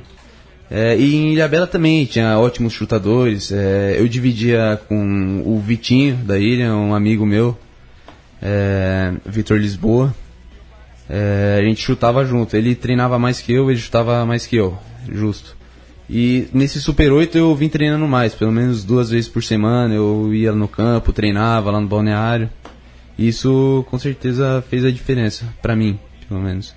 É, 0.73 0.95
e 0.97 1.15
em 1.15 1.33
Ilhabela 1.33 1.67
também 1.67 2.05
tinha 2.05 2.39
ótimos 2.39 2.71
chutadores. 2.71 3.51
é, 3.51 3.97
eu 3.99 4.07
dividia 4.07 4.79
com 4.87 5.43
o 5.45 5.59
Vitinho 5.59 6.15
da 6.15 6.39
ilha, 6.39 6.73
um 6.73 6.95
amigo 6.95 7.25
meu, 7.25 7.57
é, 8.41 9.11
Vitor 9.25 9.57
Lisboa. 9.57 10.15
É, 11.09 11.57
a 11.59 11.63
gente 11.63 11.81
chutava 11.81 12.25
junto. 12.25 12.55
Ele 12.55 12.73
treinava 12.73 13.19
mais 13.19 13.41
que 13.41 13.51
eu, 13.51 13.69
ele 13.69 13.81
chutava 13.81 14.25
mais 14.25 14.45
que 14.47 14.55
eu, 14.55 14.77
justo. 15.11 15.57
E 16.09 16.47
nesse 16.53 16.79
Super 16.81 17.11
8 17.11 17.37
eu 17.37 17.53
vim 17.53 17.67
treinando 17.67 18.07
mais, 18.07 18.33
pelo 18.33 18.51
menos 18.51 18.85
duas 18.85 19.09
vezes 19.09 19.29
por 19.29 19.43
semana. 19.43 19.93
Eu 19.93 20.33
ia 20.33 20.53
no 20.53 20.69
campo, 20.69 21.11
treinava 21.11 21.69
lá 21.69 21.81
no 21.81 21.87
balneário. 21.87 22.49
Isso 23.19 23.85
com 23.89 23.99
certeza 23.99 24.63
fez 24.69 24.85
a 24.85 24.91
diferença, 24.91 25.45
pra 25.61 25.75
mim, 25.75 25.99
pelo 26.29 26.39
menos. 26.39 26.73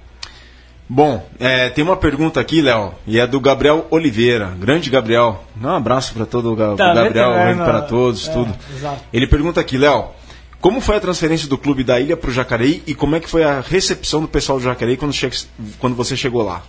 Bom, 0.89 1.27
é, 1.41 1.71
tem 1.71 1.83
uma 1.83 1.97
pergunta 1.97 2.39
aqui, 2.41 2.61
Léo, 2.61 2.93
e 3.07 3.19
é 3.19 3.27
do 3.27 3.41
Gabriel 3.41 3.87
Oliveira. 3.91 4.53
Grande 4.59 4.91
Gabriel. 4.91 5.43
Um 5.61 5.69
abraço 5.69 6.13
para 6.13 6.27
todo 6.27 6.53
o 6.53 6.57
Ga- 6.57 6.75
Tá, 6.77 6.93
Gabriel, 6.93 7.31
veterano, 7.31 7.65
para 7.65 7.81
todos, 7.83 8.29
é, 8.29 8.33
tudo. 8.33 8.55
exato. 8.77 9.01
Ele 9.13 9.27
pergunta 9.27 9.61
aqui, 9.61 9.79
Léo, 9.79 10.07
como 10.61 10.81
foi 10.83 10.97
a 10.97 11.01
transferência 11.01 11.49
do 11.49 11.57
clube 11.57 11.83
da 11.85 11.99
Ilha 11.99 12.17
para 12.19 12.29
o 12.29 12.33
Jacareí 12.33 12.83
e 12.87 12.95
como 12.95 13.17
é 13.17 13.21
que 13.21 13.29
foi 13.31 13.43
a 13.45 13.61
recepção 13.61 14.21
do 14.21 14.29
pessoal 14.29 14.59
do 14.59 14.65
Jacareí 14.65 14.97
quando, 14.99 15.13
che 15.15 15.31
quando 15.79 15.97
você 15.97 16.17
chegou 16.17 16.43
lá? 16.43 16.63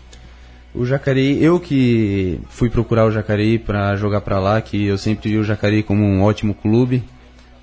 O 0.74 0.86
Jacareí, 0.86 1.42
eu 1.44 1.60
que 1.60 2.40
fui 2.50 2.70
procurar 2.70 3.06
o 3.06 3.12
Jacareí 3.12 3.58
para 3.60 3.96
jogar 3.98 4.22
para 4.22 4.40
lá, 4.40 4.62
que 4.62 4.86
eu 4.86 4.98
sempre 4.98 5.30
vi 5.32 5.38
o 5.38 5.44
Jacareí 5.44 5.84
como 5.84 6.04
um 6.04 6.24
ótimo 6.24 6.54
clube. 6.54 7.04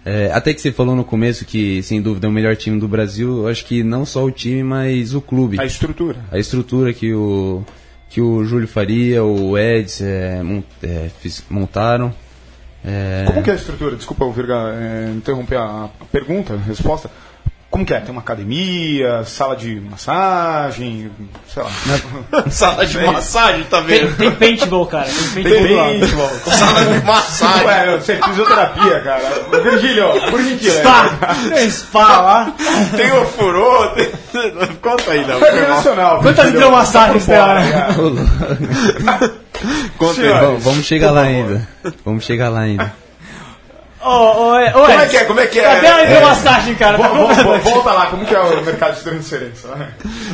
É, 0.04 0.30
até 0.32 0.52
que 0.52 0.60
você 0.60 0.72
falou 0.72 0.96
no 0.96 1.04
começo 1.04 1.44
que, 1.44 1.82
sem 1.82 2.02
dúvida, 2.02 2.26
é 2.26 2.30
o 2.30 2.32
melhor 2.32 2.56
time 2.56 2.78
do 2.80 2.88
Brasil. 2.88 3.38
Eu 3.42 3.48
acho 3.48 3.64
que 3.64 3.82
não 3.84 4.04
só 4.04 4.24
o 4.24 4.30
time, 4.30 4.62
mas 4.62 5.14
o 5.14 5.20
clube. 5.20 5.60
A 5.60 5.64
estrutura. 5.64 6.18
A 6.30 6.38
estrutura 6.38 6.92
que 6.92 7.14
o, 7.14 7.62
que 8.08 8.20
o 8.20 8.44
Júlio 8.44 8.66
Faria, 8.66 9.22
o 9.22 9.56
Eds 9.56 10.00
é, 10.00 10.42
mon- 10.42 10.62
é, 10.82 11.08
montaram. 11.48 12.12
É, 12.84 13.24
Como 13.28 13.42
que 13.44 13.50
é 13.50 13.52
a 13.52 13.56
estrutura? 13.56 13.94
Desculpa, 13.94 14.28
Virga, 14.32 14.54
é, 14.74 15.12
interromper 15.14 15.56
a 15.58 15.88
pergunta, 16.10 16.54
a 16.54 16.58
resposta. 16.58 17.08
Como 17.72 17.86
que 17.86 17.94
é? 17.94 18.00
Tem 18.00 18.10
uma 18.10 18.20
academia, 18.20 19.24
sala 19.24 19.56
de 19.56 19.80
massagem, 19.80 21.10
sei 21.48 21.62
lá. 21.62 21.70
Sala 22.50 22.84
de 22.84 22.98
massagem, 22.98 23.64
tá 23.64 23.80
Tem, 23.80 24.00
vendo? 24.04 24.16
tem 24.18 24.30
paintball, 24.30 24.84
cara. 24.86 25.06
Tem 25.32 25.42
paintball 25.42 25.76
lado. 25.78 25.98
paintball. 26.00 26.30
Sala 26.44 26.84
de 26.84 27.06
massagem. 27.06 27.66
Ué, 27.66 27.94
eu 27.94 28.00
sei, 28.02 28.22
fisioterapia, 28.22 29.00
cara. 29.00 29.22
Virgílio, 29.62 30.04
por 30.30 30.42
gentileza. 30.42 30.80
Spa! 30.80 31.18
Tem 31.54 31.70
spa 31.70 32.20
lá. 32.20 32.52
Tem 32.94 33.10
o 33.10 33.24
furô. 33.24 33.86
Tem... 33.88 34.10
Conta 34.82 35.10
aí, 35.10 35.26
não. 35.26 35.42
É 35.42 35.68
nacional. 35.68 36.16
Quantas 36.20 36.44
Virgílio. 36.44 36.58
hidromassagens 36.58 37.24
tem 37.24 37.38
lá? 37.38 37.54
Cara. 37.70 39.32
Conta 39.96 40.20
aí. 40.20 40.56
Vamos 40.60 40.84
chegar 40.84 41.10
lá 41.10 41.22
ainda. 41.22 41.66
Vamos 42.04 42.22
chegar 42.24 42.50
lá 42.50 42.60
ainda. 42.60 42.92
Ô, 44.04 44.08
ô, 44.08 44.56
ô, 44.56 44.72
Como 44.72 44.90
é 44.90 45.06
que 45.08 45.16
é? 45.16 45.24
Como 45.24 45.40
é 45.40 45.46
que 45.46 45.60
Cadê 45.60 45.86
a 45.86 46.00
é? 46.00 46.12
hidromassagem, 46.12 46.74
cara? 46.74 46.98
Tá 46.98 47.06
aqui. 47.06 47.70
Volta 47.70 47.92
lá, 47.92 48.06
como 48.06 48.24
que 48.24 48.34
é 48.34 48.40
o 48.40 48.64
mercado 48.64 48.96
de 48.96 49.02
transferência? 49.02 49.68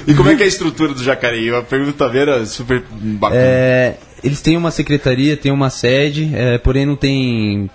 E 0.06 0.14
como 0.14 0.30
é 0.30 0.36
que 0.36 0.42
é 0.42 0.46
a 0.46 0.48
estrutura 0.48 0.94
do 0.94 1.02
Jacareí? 1.02 1.54
A 1.54 1.62
pergunta 1.62 2.08
vera 2.08 2.44
super 2.46 2.82
bacana. 2.90 3.40
É, 3.40 3.94
eles 4.24 4.40
têm 4.40 4.56
uma 4.56 4.70
secretaria, 4.70 5.36
tem 5.36 5.52
uma 5.52 5.68
sede, 5.70 6.30
é, 6.34 6.56
porém 6.58 6.86
não 6.86 6.96
tem, 6.96 7.70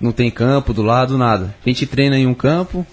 não 0.00 0.12
tem 0.12 0.30
campo 0.30 0.74
do 0.74 0.82
lado, 0.82 1.16
nada. 1.16 1.54
A 1.64 1.68
gente 1.68 1.86
treina 1.86 2.18
em 2.18 2.26
um 2.26 2.34
campo, 2.34 2.86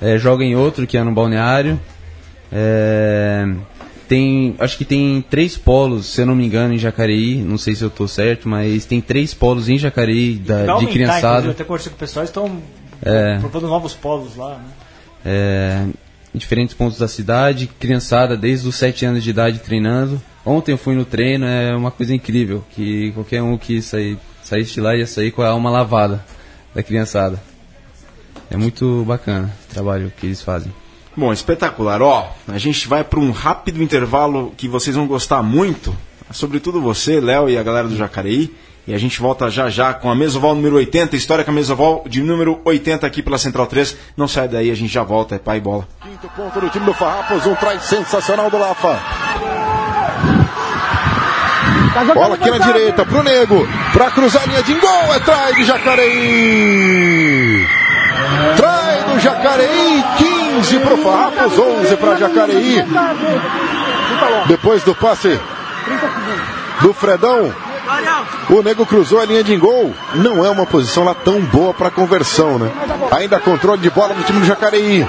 é, 0.00 0.16
joga 0.16 0.44
em 0.44 0.56
outro, 0.56 0.86
que 0.86 0.96
é 0.96 1.02
no 1.04 1.12
balneário. 1.12 1.78
É, 2.50 3.46
tem, 4.08 4.54
acho 4.58 4.76
que 4.78 4.84
tem 4.84 5.22
três 5.28 5.56
polos, 5.56 6.06
se 6.06 6.20
eu 6.22 6.26
não 6.26 6.34
me 6.34 6.44
engano, 6.46 6.74
em 6.74 6.78
Jacareí. 6.78 7.36
Não 7.42 7.58
sei 7.58 7.74
se 7.74 7.82
eu 7.82 7.90
tô 7.90 8.08
certo, 8.08 8.48
mas 8.48 8.84
tem 8.84 9.00
três 9.00 9.34
polos 9.34 9.68
em 9.68 9.76
Jacareí 9.78 10.34
da- 10.36 10.64
de 10.64 10.70
aumentar, 10.70 10.92
criançada. 10.92 11.50
até 11.50 11.64
conversei 11.64 11.90
com 11.90 11.96
o 11.96 11.98
pessoal, 11.98 12.24
estão 12.24 12.60
É. 13.02 13.38
propondo 13.38 13.66
novos 13.68 13.94
polos 13.94 14.34
lá, 14.36 14.54
né? 14.56 14.64
é, 15.24 15.84
em 16.34 16.38
diferentes 16.38 16.74
pontos 16.74 16.98
da 16.98 17.08
cidade, 17.08 17.66
criançada 17.78 18.36
desde 18.36 18.66
os 18.68 18.76
7 18.76 19.04
anos 19.04 19.22
de 19.22 19.30
idade 19.30 19.58
treinando. 19.58 20.20
Ontem 20.46 20.72
eu 20.72 20.78
fui 20.78 20.94
no 20.94 21.04
treino, 21.04 21.44
é 21.44 21.74
uma 21.76 21.90
coisa 21.90 22.14
incrível, 22.14 22.64
que 22.74 23.10
qualquer 23.12 23.42
um 23.42 23.58
que 23.58 23.82
sair, 23.82 24.16
saísse 24.42 24.74
de 24.74 24.80
lá 24.80 24.96
ia 24.96 25.06
sair 25.06 25.30
com 25.30 25.42
a 25.42 25.48
alma 25.48 25.68
lavada 25.70 26.24
da 26.74 26.82
criançada. 26.82 27.42
É 28.50 28.56
muito 28.56 29.04
bacana 29.06 29.52
o 29.68 29.74
trabalho 29.74 30.10
que 30.16 30.26
eles 30.26 30.40
fazem. 30.40 30.72
Bom, 31.18 31.32
espetacular. 31.32 32.00
Ó, 32.00 32.28
a 32.46 32.58
gente 32.58 32.86
vai 32.86 33.02
para 33.02 33.18
um 33.18 33.32
rápido 33.32 33.82
intervalo 33.82 34.54
que 34.56 34.68
vocês 34.68 34.94
vão 34.94 35.04
gostar 35.04 35.42
muito. 35.42 35.92
Sobretudo 36.30 36.80
você, 36.80 37.18
Léo 37.18 37.50
e 37.50 37.58
a 37.58 37.62
galera 37.64 37.88
do 37.88 37.96
Jacareí. 37.96 38.54
E 38.86 38.94
a 38.94 38.98
gente 38.98 39.20
volta 39.20 39.50
já 39.50 39.68
já 39.68 39.92
com 39.92 40.08
a 40.08 40.14
Mesoval 40.14 40.54
número 40.54 40.76
80, 40.76 41.16
história 41.16 41.44
com 41.44 41.50
a 41.50 41.54
Mesoval 41.54 42.04
de 42.06 42.22
número 42.22 42.60
80 42.64 43.04
aqui 43.04 43.20
pela 43.20 43.36
Central 43.36 43.66
3. 43.66 43.96
Não 44.16 44.28
sai 44.28 44.46
daí, 44.46 44.70
a 44.70 44.76
gente 44.76 44.92
já 44.92 45.02
volta, 45.02 45.34
é 45.34 45.40
pai 45.40 45.56
e 45.56 45.60
bola. 45.60 45.88
Quinto 46.00 46.28
ponto 46.36 46.60
do 46.60 46.70
time 46.70 46.86
do 46.86 46.94
Farrapos, 46.94 47.44
um 47.46 47.54
traz 47.56 47.82
sensacional 47.82 48.48
do 48.48 48.56
Lafa. 48.56 49.00
Bola 52.14 52.36
aqui 52.36 52.48
na 52.48 52.58
direita, 52.58 53.04
pro 53.04 53.24
Nego, 53.24 53.66
pra 53.92 54.12
cruzar 54.12 54.44
a 54.44 54.46
linha 54.46 54.62
de 54.62 54.74
gol, 54.74 55.14
é 55.16 55.18
trai 55.18 55.54
de 55.54 55.64
Jacareí. 55.64 57.66
Trai 58.56 59.02
do 59.12 59.18
Jacareí, 59.18 60.04
15 60.16 60.37
pro 60.80 60.96
Farrapos, 60.98 61.58
11 61.58 61.96
pra 61.96 62.16
Jacareí. 62.16 62.84
Depois 64.46 64.82
do 64.82 64.94
passe 64.94 65.38
do 66.80 66.92
Fredão, 66.92 67.54
o 68.50 68.62
Nego 68.62 68.84
cruzou 68.86 69.20
a 69.20 69.24
linha 69.24 69.42
de 69.42 69.56
gol. 69.56 69.94
Não 70.14 70.44
é 70.44 70.50
uma 70.50 70.66
posição 70.66 71.04
lá 71.04 71.14
tão 71.14 71.40
boa 71.40 71.72
para 71.72 71.90
conversão, 71.90 72.58
né? 72.58 72.70
Ainda 73.12 73.40
controle 73.40 73.80
de 73.80 73.90
bola 73.90 74.14
do 74.14 74.22
time 74.24 74.40
do 74.40 74.46
Jacareí. 74.46 75.06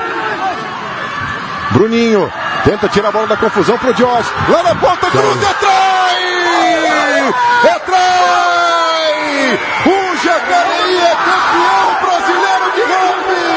Bruninho 1.71 2.31
tenta 2.63 2.87
tirar 2.89 3.09
a 3.09 3.11
bola 3.11 3.27
da 3.27 3.37
confusão 3.37 3.77
pro 3.77 3.93
Josh. 3.93 4.27
Lá 4.49 4.63
na 4.63 4.75
ponta, 4.75 5.07
cruz, 5.11 5.43
é 5.43 5.53
trai! 5.53 6.23
É 7.63 7.79
trai! 7.79 9.59
O 9.85 10.17
Jacareí 10.23 10.97
é 10.97 11.15
campeão 11.15 11.95
brasileiro 12.01 12.71
de 12.75 12.81
rugby! 12.81 13.47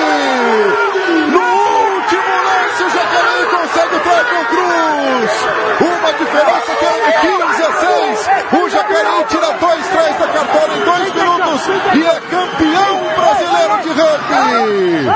No 1.31 1.41
último 1.41 2.33
lance, 2.45 2.83
o 2.85 2.91
Jacareí 2.91 3.47
consegue 3.47 3.97
o 3.97 4.01
trai 4.01 4.25
com 4.25 4.42
cruz! 4.53 5.33
Uma 5.81 6.13
diferença 6.13 6.75
que 6.79 6.85
era 6.85 7.01
de 7.07 7.13
15 7.21 7.63
a 7.63 7.73
6. 7.73 8.63
O 8.63 8.69
Jacareí 8.69 9.25
tira 9.29 9.53
dois 9.53 9.87
trás 9.89 10.19
da 10.19 10.29
cartola 10.29 10.77
em 10.77 10.81
dois 10.81 11.15
minutos 11.15 11.61
e 11.95 12.07
é 12.07 12.21
campeão 12.21 12.95
brasileiro 13.17 13.77
de 13.83 13.89
rugby! 14.01 15.13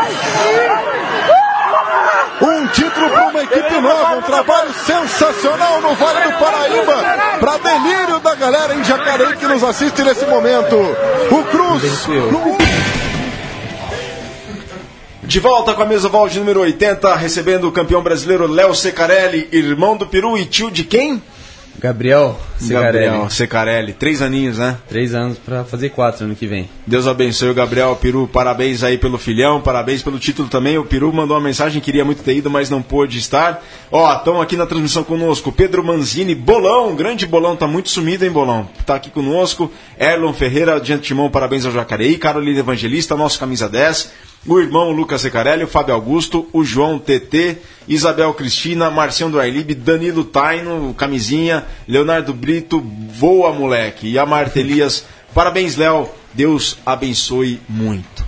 Um 2.38 2.66
título 2.68 3.08
para 3.10 3.28
uma 3.28 3.42
equipe 3.42 3.80
nova, 3.80 4.16
um 4.16 4.22
trabalho 4.22 4.72
sensacional 4.74 5.80
no 5.80 5.94
Vale 5.94 6.20
do 6.20 6.32
Paraíba, 6.32 6.94
para 7.40 7.58
delírio 7.58 8.18
da 8.20 8.34
galera 8.34 8.74
em 8.74 8.84
Jacareí 8.84 9.36
que 9.36 9.46
nos 9.46 9.64
assiste 9.64 10.02
nesse 10.02 10.26
momento. 10.26 10.76
O 11.30 11.44
Cruz, 11.44 12.06
no 12.08 12.56
De 15.26 15.40
volta 15.40 15.74
com 15.74 15.82
a 15.82 15.86
Mesoval 15.86 16.28
de 16.28 16.38
número 16.38 16.60
80, 16.60 17.16
recebendo 17.16 17.66
o 17.66 17.72
campeão 17.72 18.00
brasileiro 18.00 18.46
Léo 18.46 18.72
Secarelli, 18.76 19.48
irmão 19.50 19.96
do 19.96 20.06
Peru 20.06 20.38
e 20.38 20.44
tio 20.44 20.70
de 20.70 20.84
quem? 20.84 21.20
Gabriel 21.78 22.38
Segarelli, 22.56 23.04
Gabriel 23.04 23.30
Secarelli, 23.30 23.92
três 23.92 24.22
aninhos, 24.22 24.58
né? 24.58 24.78
três 24.88 25.14
anos 25.14 25.36
para 25.36 25.64
fazer 25.64 25.90
quatro 25.90 26.24
ano 26.24 26.34
que 26.34 26.46
vem. 26.46 26.70
Deus 26.86 27.06
abençoe 27.06 27.50
o 27.50 27.54
Gabriel 27.54 27.94
Peru, 27.96 28.26
parabéns 28.26 28.82
aí 28.82 28.96
pelo 28.96 29.18
filhão, 29.18 29.60
parabéns 29.60 30.00
pelo 30.00 30.18
título 30.18 30.48
também. 30.48 30.78
O 30.78 30.84
Peru 30.84 31.12
mandou 31.12 31.36
uma 31.36 31.42
mensagem, 31.42 31.82
queria 31.82 32.04
muito 32.04 32.22
ter 32.22 32.36
ido, 32.36 32.48
mas 32.48 32.70
não 32.70 32.80
pôde 32.80 33.18
estar. 33.18 33.62
Ó, 33.90 34.10
estão 34.14 34.40
aqui 34.40 34.56
na 34.56 34.64
transmissão 34.64 35.04
conosco, 35.04 35.52
Pedro 35.52 35.84
Manzini, 35.84 36.34
Bolão, 36.34 36.94
grande 36.94 37.26
Bolão, 37.26 37.56
tá 37.56 37.66
muito 37.66 37.90
sumido, 37.90 38.24
hein, 38.24 38.30
Bolão? 38.30 38.68
Tá 38.86 38.94
aqui 38.94 39.10
conosco, 39.10 39.70
Erlon 39.98 40.32
Ferreira, 40.32 40.80
de 40.80 40.92
antemão, 40.92 41.28
parabéns 41.28 41.66
ao 41.66 41.72
Jacareí, 41.72 42.16
Carolina 42.16 42.60
Evangelista, 42.60 43.16
nosso 43.16 43.38
camisa 43.38 43.68
10, 43.68 44.12
o 44.46 44.60
irmão 44.60 44.90
Lucas 44.90 45.20
Secarelli, 45.20 45.64
o 45.64 45.68
Fábio 45.68 45.94
Augusto, 45.94 46.48
o 46.52 46.64
João 46.64 46.98
TT, 46.98 47.58
Isabel 47.88 48.32
Cristina, 48.34 48.90
Marcião 48.90 49.30
do 49.30 49.38
Danilo 49.76 50.24
Taino, 50.24 50.94
camisinha, 50.94 51.64
Leonardo 51.86 52.32
Brito, 52.32 52.80
voa 53.10 53.52
moleque, 53.52 54.08
e 54.08 54.18
a 54.18 54.26
Marta 54.26 54.60
Elias, 54.60 55.04
parabéns 55.34 55.76
Léo, 55.76 56.08
Deus 56.32 56.78
abençoe 56.84 57.60
muito. 57.68 58.24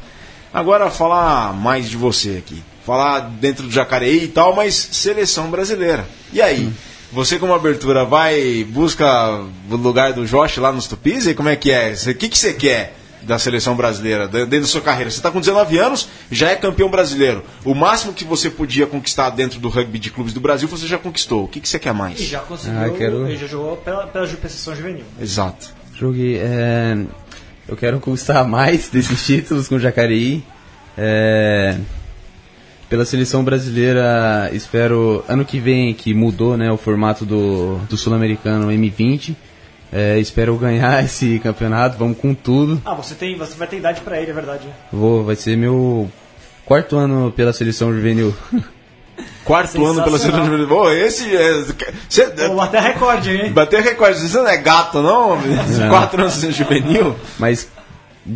Agora 0.52 0.90
falar 0.90 1.52
mais 1.52 1.88
de 1.88 1.96
você 1.96 2.42
aqui, 2.44 2.62
falar 2.84 3.20
dentro 3.20 3.64
do 3.64 3.70
Jacareí 3.70 4.24
e 4.24 4.28
tal, 4.28 4.56
mas 4.56 4.74
seleção 4.74 5.50
brasileira. 5.50 6.06
E 6.32 6.40
aí? 6.40 6.72
Você 7.10 7.38
como 7.38 7.54
abertura 7.54 8.04
vai 8.04 8.66
busca 8.68 9.40
o 9.70 9.76
lugar 9.76 10.12
do 10.12 10.26
Josh 10.26 10.58
lá 10.58 10.70
nos 10.70 10.86
Tupis 10.86 11.26
e 11.26 11.34
como 11.34 11.48
é 11.48 11.56
que 11.56 11.70
é? 11.70 11.94
O 12.06 12.14
que, 12.14 12.28
que 12.28 12.38
você 12.38 12.52
quer? 12.52 12.97
Da 13.22 13.38
seleção 13.38 13.74
brasileira, 13.76 14.26
de- 14.26 14.38
dentro 14.46 14.60
da 14.62 14.66
sua 14.66 14.80
carreira. 14.80 15.10
Você 15.10 15.18
está 15.18 15.30
com 15.30 15.40
19 15.40 15.78
anos, 15.78 16.08
já 16.30 16.50
é 16.50 16.56
campeão 16.56 16.88
brasileiro. 16.90 17.42
O 17.64 17.74
máximo 17.74 18.12
que 18.12 18.24
você 18.24 18.48
podia 18.50 18.86
conquistar 18.86 19.30
dentro 19.30 19.58
do 19.60 19.68
rugby 19.68 19.98
de 19.98 20.10
clubes 20.10 20.32
do 20.32 20.40
Brasil, 20.40 20.68
você 20.68 20.86
já 20.86 20.98
conquistou. 20.98 21.44
O 21.44 21.48
que, 21.48 21.60
que 21.60 21.68
você 21.68 21.78
quer 21.78 21.90
E 21.94 21.96
mais? 21.96 22.18
já 22.20 22.40
conseguiu, 22.40 22.78
Ah, 22.80 22.90
quero- 22.90 23.26
ele 23.26 23.36
já 23.36 23.46
jogou 23.46 23.76
pela, 23.78 24.06
pela 24.06 24.26
seleção 24.26 24.74
juvenil. 24.74 25.04
Exato. 25.20 25.68
Joguei. 25.94 26.38
é, 26.38 26.96
eu 27.66 27.76
quero 27.76 27.98
conquistar 28.00 28.44
mais 28.44 28.88
desses 28.92 29.24
títulos 29.26 29.68
com 29.68 29.74
o 29.74 29.80
Jacareí. 29.80 30.42
É, 30.96 31.76
pela 32.88 33.04
seleção 33.04 33.44
brasileira, 33.44 34.48
espero 34.52 35.22
ano 35.28 35.44
que 35.44 35.60
vem, 35.60 35.92
que 35.92 36.14
mudou 36.14 36.56
né, 36.56 36.72
o 36.72 36.76
formato 36.78 37.24
do, 37.26 37.76
do 37.88 37.96
Sul-Americano 37.96 38.68
M20. 38.68 39.34
É, 39.92 40.18
espero 40.18 40.56
ganhar 40.56 41.02
esse 41.04 41.38
campeonato, 41.38 41.98
vamos 41.98 42.18
com 42.18 42.34
tudo. 42.34 42.80
Ah, 42.84 42.94
você, 42.94 43.14
tem, 43.14 43.36
você 43.36 43.56
vai 43.56 43.68
ter 43.68 43.78
idade 43.78 44.00
pra 44.00 44.20
ele, 44.20 44.30
é 44.30 44.34
verdade. 44.34 44.68
Vou, 44.92 45.24
vai 45.24 45.36
ser 45.36 45.56
meu 45.56 46.10
quarto 46.64 46.96
ano 46.96 47.32
pela 47.32 47.52
seleção 47.52 47.92
juvenil. 47.92 48.34
Quarto 49.44 49.84
ano 49.84 50.04
pela 50.04 50.18
seleção 50.18 50.44
juvenil. 50.44 50.68
Pô, 50.68 50.90
esse 50.90 51.34
é. 51.34 51.64
Você, 52.06 52.26
Vou 52.48 52.56
bater 52.56 52.82
recorde, 52.82 53.30
hein? 53.30 53.50
Bater 53.50 53.82
recorde, 53.82 54.20
você 54.20 54.36
não 54.36 54.46
é 54.46 54.58
gato, 54.58 55.00
não? 55.00 55.40
Não. 55.40 55.88
Quatro 55.88 56.20
anos 56.20 56.38
de 56.38 56.52
juvenil? 56.52 57.16
Mas 57.38 57.66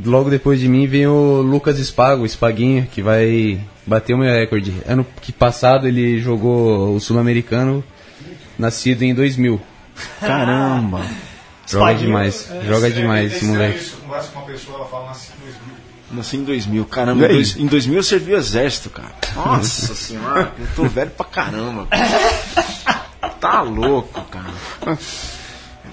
logo 0.07 0.31
depois 0.31 0.59
de 0.59 0.69
mim 0.69 0.87
vem 0.87 1.07
o 1.07 1.43
Lucas 1.43 1.77
Spago, 1.77 2.23
o 2.23 2.29
Spaguinho, 2.29 2.89
que 2.91 3.03
vai 3.03 3.61
bater 3.87 4.15
o 4.15 4.19
meu 4.19 4.33
recorde. 4.33 4.73
Ano 4.89 5.07
que 5.21 5.33
passado 5.33 5.87
ele 5.87 6.19
jogou 6.19 6.97
o 6.97 7.01
Sul-Americano, 7.01 7.85
nascido 8.59 9.03
em 9.03 9.15
2000. 9.15 9.61
Caramba. 10.19 11.03
Joga 11.67 11.95
demais, 11.95 12.49
é. 12.51 12.65
joga 12.67 12.91
demais 12.91 13.33
esse 13.33 13.45
moleque. 13.45 13.79
Isso, 13.79 13.97
conversa 13.97 14.29
com 14.33 14.39
uma 14.41 14.47
pessoa, 14.47 14.79
ela 14.79 14.87
fala 14.89 15.07
nasci 15.07 15.31
em 15.33 15.45
2000. 15.45 15.75
Nasci 16.13 16.37
em 16.37 16.45
2000. 16.45 16.85
Caramba, 16.87 17.29
dois- 17.29 17.57
em 17.57 17.67
2000 17.67 17.97
eu 17.99 18.03
servi 18.03 18.35
o 18.35 18.37
exército, 18.37 18.91
cara. 18.91 19.13
Nossa 19.35 19.95
senhora, 19.95 20.53
eu 20.59 20.67
tô 20.77 20.85
velho 20.85 21.11
pra 21.11 21.25
caramba. 21.27 21.89
Tá 23.41 23.63
louco, 23.63 24.21
cara. 24.31 24.99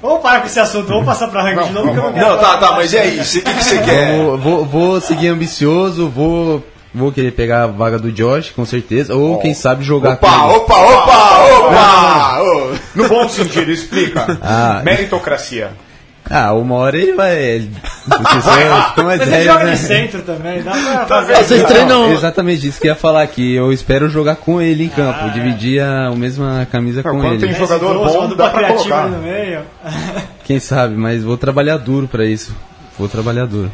Vamos 0.02 0.22
parar 0.22 0.42
com 0.42 0.48
esse 0.48 0.60
assunto, 0.60 0.88
vamos 0.88 1.06
passar 1.06 1.28
pra 1.30 1.44
ranking 1.44 1.68
de 1.68 1.74
novo. 1.74 1.92
que 1.92 1.98
eu 2.00 2.04
não 2.04 2.14
quero 2.14 2.30
Não, 2.30 2.38
tá, 2.40 2.58
tá, 2.58 2.72
mas 2.74 2.94
e 2.94 2.98
aí? 2.98 3.20
O 3.20 3.24
que, 3.24 3.42
que 3.42 3.64
você 3.64 3.80
quer? 3.80 4.18
Vou, 4.18 4.38
vou, 4.38 4.66
vou 4.66 5.02
seguir 5.02 5.28
ambicioso, 5.28 6.08
vou, 6.10 6.64
vou 6.94 7.12
querer 7.12 7.32
pegar 7.32 7.64
a 7.64 7.68
vaga 7.68 7.98
do 8.00 8.12
Josh, 8.12 8.50
com 8.52 8.66
certeza. 8.66 9.16
Ou 9.16 9.38
quem 9.40 9.54
sabe 9.54 9.84
jogar 9.84 10.14
Opa, 10.14 10.30
com 10.30 10.46
ele. 10.50 10.56
opa, 10.58 10.76
opa, 10.78 11.44
opa! 11.68 12.42
Ô. 12.42 12.72
No 12.96 13.08
bom 13.10 13.28
sentido, 13.30 13.72
explica. 13.72 14.38
Ah. 14.42 14.82
Meritocracia. 14.84 15.72
Ah, 16.32 16.54
uma 16.54 16.76
hora 16.76 16.96
ele 16.96 17.14
vai. 17.14 17.68
Fica 18.04 19.04
mais 19.04 19.20
Mas 19.20 19.22
ele 19.34 19.44
joga 19.46 19.64
né? 19.64 19.72
de 19.72 19.78
centro 19.80 20.22
também, 20.22 20.62
dá 20.62 20.72
pra 20.74 20.82
Tá 20.98 21.06
fazer. 21.08 21.36
Vocês 21.38 21.64
treinam. 21.64 22.12
Exatamente 22.12 22.68
isso 22.68 22.80
que 22.80 22.88
eu 22.88 22.92
ia 22.92 22.96
falar 22.96 23.24
aqui. 23.24 23.56
Eu 23.56 23.74
espero 23.74 24.08
jogar 24.10 24.36
com 24.36 24.62
ele 24.62 24.84
em 24.84 24.90
campo, 24.90 25.28
dividir 25.32 25.82
a, 25.82 26.08
a 26.10 26.16
mesma 26.16 26.68
camisa 26.72 27.02
com 27.02 27.20
quando 27.20 27.34
ele. 27.34 27.48
tem 27.48 27.56
jogador 27.56 28.06
Esse 28.06 28.16
bom, 28.18 28.28
dá 28.36 28.50
pra 28.50 28.64
criativa 28.66 28.78
colocar. 28.84 29.08
no 29.08 29.18
meio. 29.24 29.62
Quem 30.46 30.60
sabe, 30.60 30.96
mas 30.96 31.24
vou 31.24 31.36
trabalhar 31.38 31.78
duro 31.78 32.08
pra 32.08 32.26
isso. 32.26 32.56
Vou 32.98 33.08
trabalhar 33.08 33.46
duro. 33.48 33.72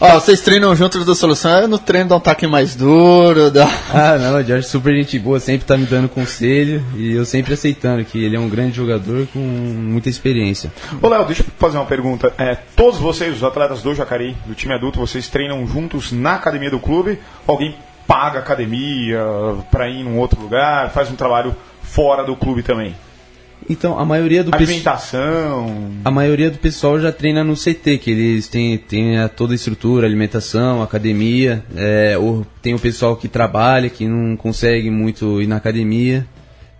Ó, 0.00 0.14
vocês 0.14 0.40
treinam 0.40 0.74
juntos 0.74 1.04
da 1.06 1.14
solução, 1.14 1.50
é 1.56 1.66
no 1.66 1.78
treino 1.78 2.08
dar 2.08 2.16
um 2.16 2.20
taque 2.20 2.46
mais 2.46 2.74
duro, 2.74 3.50
da. 3.50 3.68
Ah, 3.94 4.18
não, 4.18 4.34
o 4.34 4.42
Jorge 4.42 4.66
é 4.66 4.68
super 4.68 4.94
gente 4.94 5.18
boa, 5.18 5.38
sempre 5.38 5.66
tá 5.66 5.76
me 5.76 5.86
dando 5.86 6.08
conselho 6.08 6.84
e 6.96 7.12
eu 7.12 7.24
sempre 7.24 7.54
aceitando 7.54 8.04
que 8.04 8.22
ele 8.22 8.34
é 8.34 8.40
um 8.40 8.48
grande 8.48 8.76
jogador 8.76 9.26
com 9.32 9.38
muita 9.38 10.08
experiência. 10.08 10.72
Ô, 11.00 11.08
Léo, 11.08 11.24
deixa 11.24 11.42
eu 11.42 11.46
fazer 11.58 11.78
uma 11.78 11.86
pergunta. 11.86 12.32
É, 12.36 12.56
todos 12.74 12.98
vocês, 12.98 13.36
os 13.36 13.44
atletas 13.44 13.82
do 13.82 13.94
Jacareí, 13.94 14.36
do 14.46 14.54
time 14.54 14.74
adulto, 14.74 14.98
vocês 14.98 15.28
treinam 15.28 15.64
juntos 15.66 16.10
na 16.10 16.34
academia 16.34 16.70
do 16.70 16.80
clube? 16.80 17.20
Ou 17.46 17.54
alguém 17.54 17.76
paga 18.06 18.40
a 18.40 18.42
academia 18.42 19.20
pra 19.70 19.88
ir 19.88 20.00
em 20.00 20.06
um 20.06 20.18
outro 20.18 20.40
lugar, 20.40 20.90
faz 20.90 21.10
um 21.10 21.14
trabalho 21.14 21.54
fora 21.82 22.24
do 22.24 22.34
clube 22.34 22.62
também? 22.62 22.94
Então, 23.68 23.98
a 23.98 24.04
maioria 24.04 24.44
do. 24.44 24.50
Alimentação. 24.54 25.90
A 26.04 26.10
maioria 26.10 26.50
do 26.50 26.58
pessoal 26.58 27.00
já 27.00 27.10
treina 27.10 27.42
no 27.42 27.54
CT, 27.56 27.96
que 27.98 28.10
eles 28.10 28.46
têm, 28.48 28.76
têm 28.76 29.18
a- 29.18 29.28
toda 29.28 29.52
a 29.52 29.56
estrutura, 29.56 30.06
alimentação, 30.06 30.82
academia. 30.82 31.64
É, 31.74 32.16
o- 32.18 32.44
tem 32.60 32.74
o 32.74 32.78
pessoal 32.78 33.16
que 33.16 33.26
trabalha, 33.26 33.88
que 33.88 34.06
não 34.06 34.36
consegue 34.36 34.90
muito 34.90 35.40
ir 35.40 35.46
na 35.46 35.56
academia. 35.56 36.26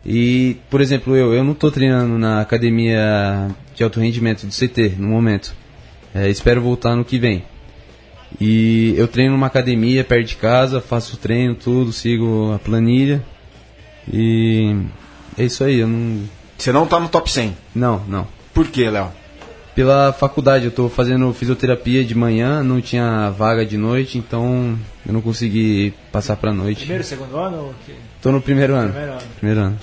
E, 0.05 0.59
por 0.69 0.83
exemplo, 0.83 1.17
eu, 1.17 1.33
eu 1.33 1.43
não 1.43 1.53
estou 1.53 1.71
treinando 1.71 2.19
na 2.19 2.43
academia 2.43 3.49
de 3.75 3.83
alto 3.83 3.99
rendimento 4.01 4.45
do 4.47 4.53
CT 4.53 4.95
no 4.99 5.09
momento. 5.09 5.55
É, 6.15 6.29
espero 6.29 6.61
voltar 6.61 6.95
no 6.95 7.05
que 7.05 7.19
vem. 7.19 7.43
E 8.41 8.95
eu 8.99 9.09
treino 9.09 9.33
numa 9.33 9.47
academia 9.47 10.05
perto 10.05 10.27
de 10.29 10.37
casa, 10.37 10.81
faço 10.83 11.17
treino, 11.17 11.55
tudo, 11.55 11.93
sigo 11.93 12.53
a 12.53 12.59
planilha. 12.59 13.23
E 14.13 14.77
é 15.39 15.45
isso 15.45 15.65
aí, 15.65 15.79
eu 15.79 15.89
não. 15.89 16.21
Você 16.57 16.73
não 16.73 16.87
tá 16.87 16.99
no 17.01 17.09
top 17.09 17.31
100. 17.31 17.57
Não, 17.75 18.03
não. 18.07 18.27
Por 18.53 18.69
quê, 18.69 18.89
Léo? 18.89 19.11
Pela 19.75 20.13
faculdade, 20.13 20.67
eu 20.67 20.71
tô 20.71 20.89
fazendo 20.89 21.33
fisioterapia 21.33 22.05
de 22.05 22.15
manhã, 22.15 22.63
não 22.63 22.81
tinha 22.81 23.29
vaga 23.31 23.67
de 23.67 23.77
noite, 23.77 24.17
então 24.19 24.79
eu 25.05 25.13
não 25.13 25.21
consegui 25.21 25.93
passar 26.13 26.37
pra 26.37 26.53
noite. 26.53 26.81
Primeiro, 26.81 27.03
segundo 27.03 27.37
ano? 27.37 27.57
ou 27.59 27.75
que- 27.85 27.95
Tô 28.23 28.31
no 28.31 28.41
primeiro 28.41 28.75
ano. 28.75 28.91
Primeiro 28.93 29.13
ano. 29.13 29.23
Primeiro 29.37 29.61
ano. 29.61 29.79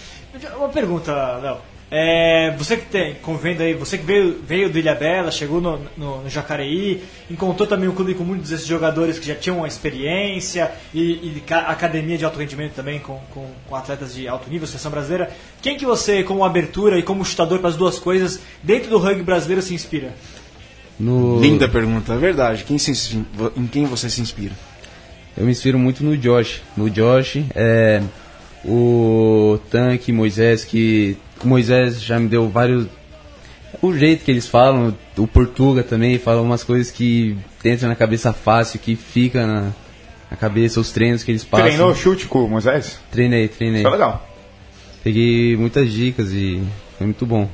Uma 0.57 0.69
pergunta, 0.69 1.11
Léo. 1.43 1.57
É, 1.93 2.55
você 2.57 2.77
que 2.77 2.85
tem, 2.85 3.15
convendo 3.15 3.61
aí, 3.61 3.73
você 3.73 3.97
que 3.97 4.05
veio, 4.05 4.39
veio 4.47 4.69
do 4.69 4.79
Ilha 4.79 4.95
Bela, 4.95 5.29
chegou 5.29 5.59
no, 5.59 5.77
no, 5.97 6.21
no 6.23 6.29
Jacareí, 6.29 7.03
encontrou 7.29 7.67
também 7.67 7.89
um 7.89 7.93
clube 7.93 8.13
com 8.13 8.23
muitos 8.23 8.49
desses 8.49 8.65
jogadores 8.65 9.19
que 9.19 9.27
já 9.27 9.35
tinham 9.35 9.57
uma 9.57 9.67
experiência 9.67 10.71
e, 10.93 11.01
e 11.01 11.43
ca- 11.45 11.63
academia 11.67 12.17
de 12.17 12.23
alto 12.23 12.39
rendimento 12.39 12.75
também 12.75 12.97
com, 12.97 13.19
com, 13.33 13.45
com 13.67 13.75
atletas 13.75 14.13
de 14.15 14.25
alto 14.25 14.49
nível, 14.49 14.65
seleção 14.65 14.89
brasileira. 14.89 15.31
Quem 15.61 15.75
que 15.77 15.85
você, 15.85 16.23
como 16.23 16.45
abertura 16.45 16.97
e 16.97 17.03
como 17.03 17.25
chutador 17.25 17.59
para 17.59 17.67
as 17.67 17.75
duas 17.75 17.99
coisas, 17.99 18.39
dentro 18.63 18.89
do 18.89 18.97
rugby 18.97 19.23
brasileiro 19.23 19.61
se 19.61 19.73
inspira? 19.73 20.13
No, 20.97 21.41
Linda 21.41 21.67
pergunta, 21.67 22.13
é 22.13 22.17
verdade. 22.17 22.63
Quem 22.63 22.77
se 22.77 22.91
em 23.57 23.67
quem 23.67 23.83
você 23.83 24.09
se 24.09 24.21
inspira? 24.21 24.53
Eu 25.35 25.43
me 25.45 25.51
inspiro 25.51 25.77
muito 25.77 26.05
no 26.05 26.15
Josh. 26.15 26.61
No 26.77 26.89
Josh, 26.89 27.37
é, 27.53 28.01
o 28.63 29.59
Tanque, 29.69 30.13
Moisés, 30.13 30.63
que 30.63 31.17
Moisés 31.43 32.01
já 32.01 32.19
me 32.19 32.27
deu 32.27 32.49
vários. 32.49 32.87
O 33.81 33.93
jeito 33.95 34.23
que 34.23 34.31
eles 34.31 34.47
falam, 34.47 34.95
o 35.17 35.27
Portuga 35.27 35.83
também 35.83 36.17
fala 36.17 36.41
umas 36.41 36.63
coisas 36.63 36.91
que 36.91 37.37
entram 37.63 37.89
na 37.89 37.95
cabeça 37.95 38.33
fácil, 38.33 38.79
que 38.79 38.95
fica 38.95 39.47
na, 39.47 39.71
na 40.29 40.37
cabeça, 40.37 40.79
os 40.79 40.91
treinos 40.91 41.23
que 41.23 41.31
eles 41.31 41.43
passam. 41.43 41.67
Treinou 41.67 41.95
chute 41.95 42.25
com 42.25 42.45
o 42.45 42.49
Moisés? 42.49 42.99
Treinei, 43.11 43.47
treinei. 43.47 43.79
Isso 43.81 43.87
é 43.87 43.91
legal. 43.91 44.27
Peguei 45.03 45.55
muitas 45.57 45.91
dicas 45.91 46.31
e 46.31 46.61
foi 46.97 47.07
muito 47.07 47.25
bom. 47.25 47.49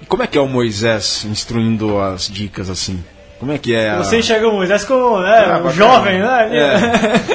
E 0.00 0.06
como 0.06 0.22
é 0.22 0.26
que 0.26 0.36
é 0.36 0.40
o 0.40 0.48
Moisés 0.48 1.24
instruindo 1.24 1.98
as 1.98 2.28
dicas 2.28 2.68
assim? 2.68 3.02
Como 3.42 3.50
é 3.50 3.58
que 3.58 3.74
é 3.74 3.90
a... 3.90 3.98
Você 3.98 4.20
enxerga 4.20 4.46
o 4.46 4.52
Moisés 4.52 4.84
como 4.84 5.18
né, 5.20 5.28
Ah, 5.36 5.68
jovem, 5.72 6.20
né? 6.20 6.48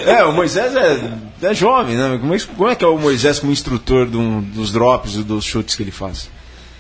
É, 0.05 0.09
é, 0.19 0.23
o 0.23 0.31
Moisés 0.31 0.73
é, 0.73 1.01
é 1.41 1.53
jovem, 1.53 1.97
né? 1.97 2.17
Como 2.17 2.33
é, 2.33 2.37
como 2.39 2.69
é 2.69 2.75
que 2.75 2.85
é 2.85 2.87
o 2.87 2.97
Moisés 2.97 3.39
como 3.39 3.51
instrutor 3.51 4.07
um- 4.15 4.39
dos 4.41 4.71
drops 4.71 5.15
e 5.15 5.23
dos 5.23 5.43
chutes 5.43 5.75
que 5.75 5.83
ele 5.83 5.91
faz? 5.91 6.29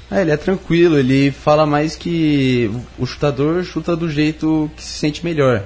Ah, 0.09 0.21
ele 0.21 0.31
é 0.31 0.37
tranquilo, 0.37 0.97
ele 0.97 1.29
fala 1.31 1.65
mais 1.65 1.93
que 1.93 2.71
o 2.97 3.05
chutador 3.05 3.65
chuta 3.65 3.97
do 3.97 4.09
jeito 4.09 4.71
que 4.77 4.81
se 4.81 4.97
sente 4.99 5.25
melhor. 5.25 5.63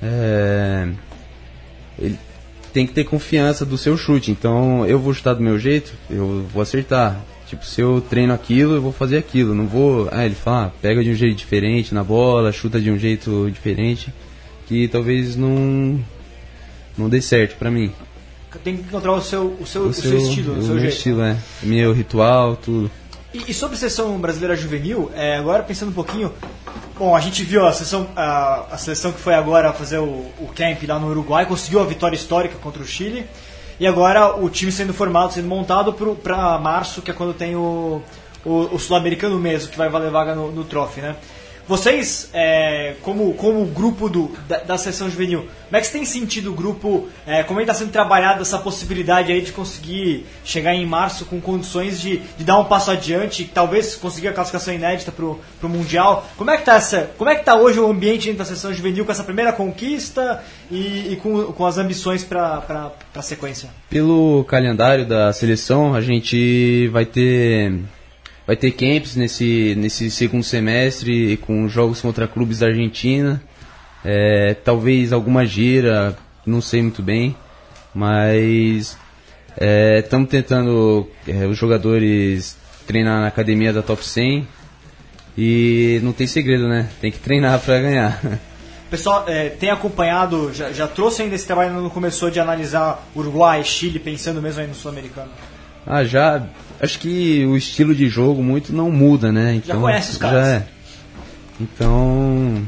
É, 0.00 0.86
Ele 1.98 2.16
tem 2.72 2.86
que 2.86 2.92
ter 2.92 3.02
confiança 3.02 3.66
do 3.66 3.76
seu 3.76 3.96
chute, 3.96 4.30
então 4.30 4.86
eu 4.86 5.00
vou 5.00 5.12
chutar 5.12 5.34
do 5.34 5.42
meu 5.42 5.58
jeito, 5.58 5.92
eu 6.08 6.46
vou 6.54 6.62
acertar. 6.62 7.16
Tipo, 7.46 7.64
se 7.64 7.80
eu 7.80 8.00
treino 8.00 8.32
aquilo, 8.32 8.74
eu 8.74 8.82
vou 8.82 8.92
fazer 8.92 9.18
aquilo. 9.18 9.54
Não 9.54 9.66
vou. 9.66 10.08
Ah, 10.10 10.24
ele 10.26 10.34
fala, 10.34 10.66
ah, 10.66 10.70
pega 10.82 11.02
de 11.02 11.10
um 11.10 11.14
jeito 11.14 11.36
diferente 11.36 11.94
na 11.94 12.02
bola, 12.02 12.50
chuta 12.52 12.80
de 12.80 12.90
um 12.90 12.98
jeito 12.98 13.48
diferente, 13.52 14.12
que 14.66 14.88
talvez 14.88 15.36
não 15.36 16.00
não 16.98 17.08
dê 17.08 17.20
certo 17.20 17.56
pra 17.56 17.70
mim. 17.70 17.92
Tem 18.64 18.74
que 18.76 18.82
encontrar 18.84 19.12
o 19.12 19.20
seu, 19.20 19.54
o 19.60 19.66
seu, 19.66 19.82
o 19.82 19.88
O 19.88 19.92
seu, 19.92 20.16
estilo, 20.16 20.54
o 20.54 20.58
o 20.58 20.62
seu 20.62 20.70
meu 20.70 20.80
jeito. 20.80 20.96
estilo, 20.96 21.22
é. 21.22 21.36
Meu 21.62 21.92
ritual, 21.92 22.56
tudo. 22.56 22.90
E, 23.34 23.50
e 23.50 23.54
sobre 23.54 23.76
a 23.76 23.78
seleção 23.78 24.18
brasileira 24.18 24.56
juvenil, 24.56 25.10
é, 25.14 25.36
agora 25.36 25.62
pensando 25.62 25.90
um 25.90 25.92
pouquinho, 25.94 26.32
bom, 26.98 27.14
a 27.14 27.20
gente 27.20 27.44
viu 27.44 27.66
a 27.66 27.72
seleção, 27.72 28.08
a, 28.16 28.64
a 28.72 28.78
seleção 28.78 29.12
que 29.12 29.20
foi 29.20 29.34
agora 29.34 29.74
fazer 29.74 29.98
o, 29.98 30.04
o 30.40 30.50
camp 30.56 30.82
lá 30.88 30.98
no 30.98 31.08
Uruguai, 31.10 31.44
conseguiu 31.44 31.80
a 31.80 31.84
vitória 31.84 32.16
histórica 32.16 32.56
contra 32.56 32.82
o 32.82 32.86
Chile, 32.86 33.26
e 33.78 33.86
agora 33.86 34.36
o 34.36 34.48
time 34.48 34.72
sendo 34.72 34.94
formado, 34.94 35.32
sendo 35.32 35.48
montado 35.48 35.92
para 35.92 36.58
março, 36.58 37.02
que 37.02 37.10
é 37.10 37.14
quando 37.14 37.34
tem 37.34 37.54
o, 37.56 38.02
o, 38.44 38.74
o 38.74 38.78
sul-americano 38.78 39.38
mesmo, 39.38 39.70
que 39.70 39.76
vai 39.76 39.88
valer 39.88 40.10
vaga 40.10 40.34
no, 40.34 40.50
no 40.50 40.64
trophy, 40.64 41.00
né? 41.00 41.16
Vocês, 41.68 42.30
é, 42.32 42.94
como, 43.02 43.34
como 43.34 43.64
grupo 43.66 44.08
do, 44.08 44.30
da, 44.48 44.58
da 44.58 44.78
seleção 44.78 45.10
juvenil, 45.10 45.40
como 45.64 45.76
é 45.76 45.80
que 45.80 45.90
tem 45.90 46.04
sentido 46.04 46.52
o 46.52 46.54
grupo, 46.54 47.08
é, 47.26 47.42
como 47.42 47.58
é 47.58 47.64
está 47.64 47.74
sendo 47.74 47.90
trabalhada 47.90 48.42
essa 48.42 48.58
possibilidade 48.58 49.32
aí 49.32 49.40
de 49.40 49.50
conseguir 49.50 50.24
chegar 50.44 50.74
em 50.74 50.86
março 50.86 51.24
com 51.24 51.40
condições 51.40 52.00
de, 52.00 52.18
de 52.38 52.44
dar 52.44 52.58
um 52.58 52.64
passo 52.64 52.92
adiante, 52.92 53.50
talvez 53.52 53.96
conseguir 53.96 54.28
a 54.28 54.32
classificação 54.32 54.72
inédita 54.72 55.10
para 55.10 55.24
o 55.24 55.68
Mundial? 55.68 56.24
Como 56.36 56.50
é 56.50 56.56
que 56.56 56.70
está 56.70 57.06
como 57.18 57.30
é 57.30 57.34
que 57.34 57.44
tá 57.44 57.56
hoje 57.56 57.80
o 57.80 57.90
ambiente 57.90 58.26
dentro 58.26 58.38
da 58.38 58.44
seleção 58.44 58.72
juvenil 58.72 59.04
com 59.04 59.10
essa 59.10 59.24
primeira 59.24 59.52
conquista 59.52 60.44
e, 60.70 61.12
e 61.12 61.18
com, 61.20 61.52
com 61.52 61.66
as 61.66 61.78
ambições 61.78 62.22
para 62.22 62.92
a 63.12 63.22
sequência? 63.22 63.70
Pelo 63.90 64.44
calendário 64.44 65.04
da 65.04 65.32
seleção, 65.32 65.94
a 65.94 66.00
gente 66.00 66.88
vai 66.92 67.04
ter 67.04 67.72
vai 68.46 68.56
ter 68.56 68.70
camps 68.70 69.16
nesse, 69.16 69.74
nesse 69.76 70.10
segundo 70.10 70.44
semestre 70.44 71.36
com 71.38 71.68
jogos 71.68 72.00
contra 72.00 72.28
clubes 72.28 72.60
da 72.60 72.68
Argentina. 72.68 73.42
É, 74.04 74.54
talvez 74.54 75.12
alguma 75.12 75.44
gira, 75.44 76.16
não 76.46 76.60
sei 76.60 76.80
muito 76.80 77.02
bem, 77.02 77.36
mas 77.94 78.96
estamos 79.98 80.28
tentando 80.28 81.08
é, 81.26 81.46
os 81.46 81.58
jogadores 81.58 82.56
treinar 82.86 83.20
na 83.20 83.26
academia 83.26 83.72
da 83.72 83.82
Top 83.82 84.04
100 84.06 84.46
e 85.36 86.00
não 86.02 86.12
tem 86.12 86.26
segredo, 86.26 86.68
né? 86.68 86.88
Tem 87.00 87.10
que 87.10 87.18
treinar 87.18 87.58
para 87.60 87.80
ganhar. 87.80 88.20
Pessoal, 88.88 89.24
é, 89.26 89.48
tem 89.48 89.70
acompanhado, 89.70 90.52
já, 90.54 90.72
já 90.72 90.86
trouxe 90.86 91.22
ainda 91.22 91.34
esse 91.34 91.44
trabalho 91.44 91.74
quando 91.74 91.90
começou 91.90 92.30
de 92.30 92.38
analisar 92.38 93.04
Uruguai, 93.14 93.64
Chile, 93.64 93.98
pensando 93.98 94.40
mesmo 94.40 94.60
aí 94.60 94.68
no 94.68 94.74
Sul-Americano? 94.74 95.30
Ah, 95.84 96.04
já. 96.04 96.46
Acho 96.80 96.98
que 96.98 97.44
o 97.46 97.56
estilo 97.56 97.94
de 97.94 98.08
jogo 98.08 98.42
muito 98.42 98.72
não 98.72 98.90
muda, 98.90 99.32
né? 99.32 99.54
Então, 99.54 99.80
conhece 99.80 100.12
os 100.12 100.18
caras. 100.18 100.44
Já 100.44 100.52
é. 100.52 100.68
Então. 101.60 102.66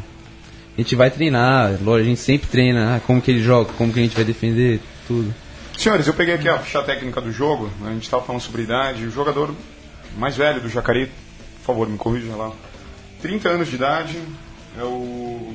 A 0.76 0.80
gente 0.80 0.94
vai 0.94 1.10
treinar, 1.10 1.72
lógico, 1.82 1.94
a 1.96 2.02
gente 2.04 2.20
sempre 2.20 2.48
treina 2.48 2.94
ah, 2.94 3.00
como 3.00 3.20
que 3.20 3.32
ele 3.32 3.42
joga, 3.42 3.72
como 3.72 3.92
que 3.92 3.98
a 3.98 4.02
gente 4.02 4.14
vai 4.14 4.24
defender, 4.24 4.80
tudo. 5.08 5.34
Senhores, 5.76 6.06
eu 6.06 6.14
peguei 6.14 6.34
aqui 6.34 6.48
a 6.48 6.56
ficha 6.60 6.80
técnica 6.82 7.20
do 7.20 7.32
jogo, 7.32 7.68
a 7.84 7.90
gente 7.90 8.04
estava 8.04 8.22
falando 8.22 8.42
sobre 8.42 8.62
idade, 8.62 9.04
o 9.04 9.10
jogador 9.10 9.52
mais 10.16 10.36
velho 10.36 10.60
do 10.60 10.68
Jacareí, 10.68 11.06
por 11.06 11.66
favor, 11.66 11.88
me 11.88 11.98
corrija 11.98 12.32
lá. 12.36 12.52
30 13.20 13.48
anos 13.48 13.68
de 13.68 13.74
idade, 13.74 14.20
é 14.78 14.84
o 14.84 15.52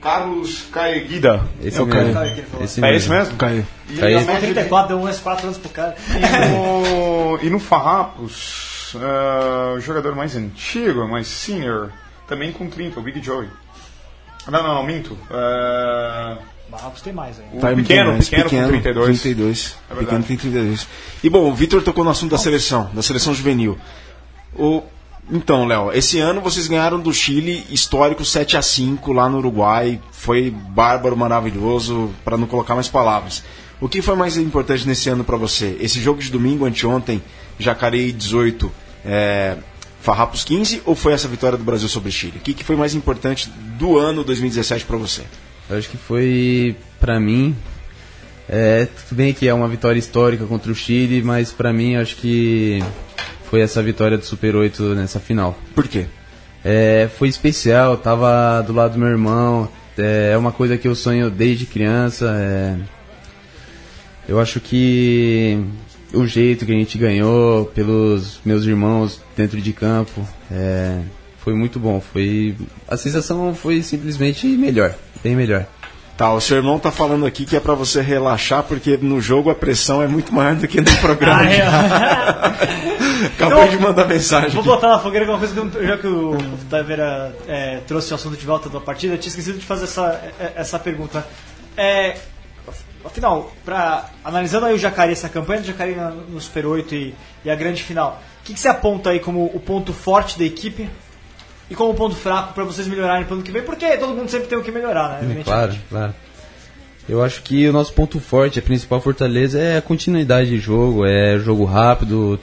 Carlos 0.00 0.62
Caeguida. 0.72 1.42
Esse 1.62 1.78
é 1.78 1.82
o 1.82 1.86
mesmo. 1.86 2.12
Caio. 2.14 2.44
Esse 2.60 2.84
É 2.84 2.94
esse 2.94 3.08
mesmo? 3.08 3.36
Caiu. 3.36 3.66
E, 3.90 3.94
média 3.94 4.20
de- 4.24 4.40
34, 4.54 4.88
deu 4.96 5.04
uns 5.04 5.18
4 5.18 5.46
anos 5.46 5.58
pro 5.58 5.70
cara. 5.70 5.96
e 6.08 6.48
no, 6.52 7.38
e 7.42 7.50
no 7.50 7.58
Farrapos, 7.58 8.94
é, 8.96 9.76
o 9.76 9.80
jogador 9.80 10.14
mais 10.14 10.36
antigo, 10.36 11.06
mais 11.08 11.26
senior, 11.26 11.90
também 12.28 12.52
com 12.52 12.68
30, 12.68 13.00
o 13.00 13.02
Big 13.02 13.22
Joey. 13.22 13.48
Não, 14.48 14.62
não, 14.62 14.74
não, 14.76 14.82
minto. 14.86 15.16
É, 15.30 16.36
Barracos 16.70 17.00
tem 17.02 17.12
mais 17.12 17.38
aí. 17.38 17.46
o 17.52 17.60
Tá 17.60 17.74
pequeno, 17.74 18.12
mais, 18.12 18.28
pequeno, 18.28 18.50
com 18.50 18.68
32. 18.68 19.20
32. 19.20 19.76
É 19.90 19.94
pequeno 19.94 20.00
verdade. 20.10 20.26
tem 20.26 20.36
32. 20.36 20.86
E 21.24 21.28
bom, 21.30 21.50
o 21.50 21.54
Vitor 21.54 21.82
tocou 21.82 22.04
no 22.04 22.10
assunto 22.10 22.30
da 22.30 22.38
seleção, 22.38 22.90
da 22.92 23.02
seleção 23.02 23.34
juvenil. 23.34 23.78
O, 24.54 24.82
então, 25.30 25.66
Léo, 25.66 25.92
esse 25.92 26.18
ano 26.18 26.40
vocês 26.40 26.66
ganharam 26.66 26.98
do 26.98 27.12
Chile 27.12 27.66
histórico 27.70 28.24
7 28.24 28.56
a 28.56 28.62
5 28.62 29.12
lá 29.12 29.28
no 29.28 29.38
Uruguai. 29.38 30.00
Foi 30.10 30.50
bárbaro, 30.50 31.16
maravilhoso, 31.16 32.10
para 32.24 32.36
não 32.36 32.46
colocar 32.46 32.74
mais 32.74 32.88
palavras. 32.88 33.44
O 33.80 33.88
que 33.88 34.02
foi 34.02 34.16
mais 34.16 34.36
importante 34.36 34.86
nesse 34.86 35.08
ano 35.08 35.22
para 35.22 35.36
você? 35.36 35.76
Esse 35.80 36.00
jogo 36.00 36.20
de 36.20 36.30
domingo, 36.30 36.64
anteontem, 36.64 37.22
Jacareí 37.58 38.10
18, 38.10 38.72
é, 39.04 39.56
Farrapos 40.00 40.44
15, 40.44 40.82
ou 40.84 40.94
foi 40.94 41.12
essa 41.12 41.28
vitória 41.28 41.58
do 41.58 41.64
Brasil 41.64 41.88
sobre 41.88 42.08
o 42.08 42.12
Chile? 42.12 42.38
O 42.38 42.40
que, 42.40 42.54
que 42.54 42.64
foi 42.64 42.74
mais 42.74 42.94
importante 42.94 43.50
do 43.78 43.98
ano 43.98 44.24
2017 44.24 44.84
para 44.84 44.96
você? 44.96 45.22
Eu 45.68 45.76
acho 45.76 45.88
que 45.88 45.96
foi, 45.96 46.74
pra 46.98 47.20
mim, 47.20 47.54
é, 48.48 48.86
tudo 48.86 49.16
bem 49.16 49.34
que 49.34 49.46
é 49.46 49.52
uma 49.52 49.68
vitória 49.68 49.98
histórica 49.98 50.46
contra 50.46 50.72
o 50.72 50.74
Chile, 50.74 51.22
mas 51.22 51.52
pra 51.52 51.72
mim 51.72 51.96
acho 51.96 52.16
que 52.16 52.82
foi 53.50 53.60
essa 53.60 53.82
vitória 53.82 54.18
do 54.18 54.24
Super 54.24 54.56
8 54.56 54.94
nessa 54.94 55.18
final. 55.18 55.58
Por 55.74 55.88
quê? 55.88 56.06
É, 56.64 57.08
foi 57.18 57.28
especial, 57.28 57.96
tava 57.96 58.62
do 58.62 58.72
lado 58.72 58.92
do 58.92 58.98
meu 58.98 59.08
irmão, 59.08 59.68
é 59.96 60.36
uma 60.36 60.52
coisa 60.52 60.76
que 60.76 60.86
eu 60.86 60.94
sonho 60.94 61.30
desde 61.30 61.66
criança. 61.66 62.34
é. 62.38 62.76
eu 64.28 64.40
acho 64.40 64.60
que 64.60 65.58
o 66.12 66.26
jeito 66.26 66.64
que 66.64 66.72
a 66.72 66.74
gente 66.74 66.96
ganhou 66.98 67.66
pelos 67.66 68.40
meus 68.44 68.64
irmãos 68.64 69.20
dentro 69.36 69.60
de 69.60 69.72
campo 69.72 70.26
é, 70.50 71.00
foi 71.38 71.54
muito 71.54 71.78
bom. 71.78 72.00
Foi 72.00 72.54
a 72.86 72.96
sensação 72.96 73.54
foi 73.54 73.82
simplesmente 73.82 74.46
melhor, 74.46 74.94
bem 75.22 75.34
melhor. 75.34 75.66
Tá, 76.16 76.32
o 76.32 76.40
seu 76.40 76.56
irmão 76.56 76.80
tá 76.80 76.90
falando 76.90 77.24
aqui 77.24 77.44
que 77.46 77.54
é 77.54 77.60
pra 77.60 77.74
você 77.74 78.00
relaxar, 78.00 78.64
porque 78.64 78.98
no 79.00 79.20
jogo 79.20 79.50
a 79.50 79.54
pressão 79.54 80.02
é 80.02 80.08
muito 80.08 80.34
maior 80.34 80.56
do 80.56 80.66
que 80.66 80.80
no 80.80 80.96
programa. 80.96 81.42
Ah, 81.42 82.58
é. 82.64 82.84
Acabou 83.26 83.64
Então, 83.64 83.68
de 83.68 83.78
mandar 83.78 84.06
mensagem. 84.06 84.50
Vou 84.50 84.60
aqui. 84.60 84.68
botar 84.68 84.88
na 84.88 84.98
fogueira 84.98 85.26
alguma 85.26 85.38
coisa 85.38 85.54
que 85.54 85.76
eu, 85.76 85.86
já 85.86 85.96
que 85.98 86.06
o 86.06 86.36
Taveira 86.70 87.34
é, 87.46 87.80
trouxe 87.86 88.12
o 88.12 88.14
assunto 88.14 88.36
de 88.36 88.46
volta 88.46 88.68
da 88.68 88.80
partida, 88.80 89.14
eu 89.14 89.18
tinha 89.18 89.30
esquecido 89.30 89.58
de 89.58 89.64
fazer 89.64 89.84
essa, 89.84 90.20
é, 90.38 90.52
essa 90.56 90.78
pergunta. 90.78 91.26
É, 91.76 92.16
afinal, 93.04 93.52
pra, 93.64 94.10
analisando 94.24 94.66
aí 94.66 94.74
o 94.74 94.78
Jacaré, 94.78 95.12
essa 95.12 95.28
campanha 95.28 95.60
do 95.60 95.66
Jacaré 95.66 95.94
no 96.28 96.40
Super 96.40 96.66
8 96.66 96.94
e, 96.94 97.14
e 97.44 97.50
a 97.50 97.54
grande 97.54 97.82
final, 97.82 98.20
o 98.40 98.44
que, 98.44 98.54
que 98.54 98.60
você 98.60 98.68
aponta 98.68 99.10
aí 99.10 99.20
como 99.20 99.44
o 99.44 99.60
ponto 99.60 99.92
forte 99.92 100.38
da 100.38 100.44
equipe 100.44 100.88
e 101.70 101.74
como 101.74 101.94
ponto 101.94 102.16
fraco 102.16 102.54
pra 102.54 102.64
vocês 102.64 102.88
melhorarem 102.88 103.24
pro 103.24 103.34
ano 103.34 103.42
que 103.42 103.52
vem? 103.52 103.62
Porque 103.62 103.96
todo 103.96 104.14
mundo 104.14 104.28
sempre 104.30 104.48
tem 104.48 104.58
o 104.58 104.62
que 104.62 104.70
melhorar, 104.70 105.22
né? 105.22 105.42
Claro, 105.44 105.74
claro. 105.88 106.14
Eu 107.08 107.22
acho 107.24 107.42
que 107.42 107.66
o 107.66 107.72
nosso 107.72 107.92
ponto 107.94 108.20
forte, 108.20 108.58
a 108.58 108.62
principal 108.62 109.00
fortaleza 109.00 109.58
é 109.58 109.78
a 109.78 109.82
continuidade 109.82 110.50
de 110.50 110.58
jogo, 110.58 111.06
é 111.06 111.38
jogo 111.38 111.64
rápido, 111.64 112.38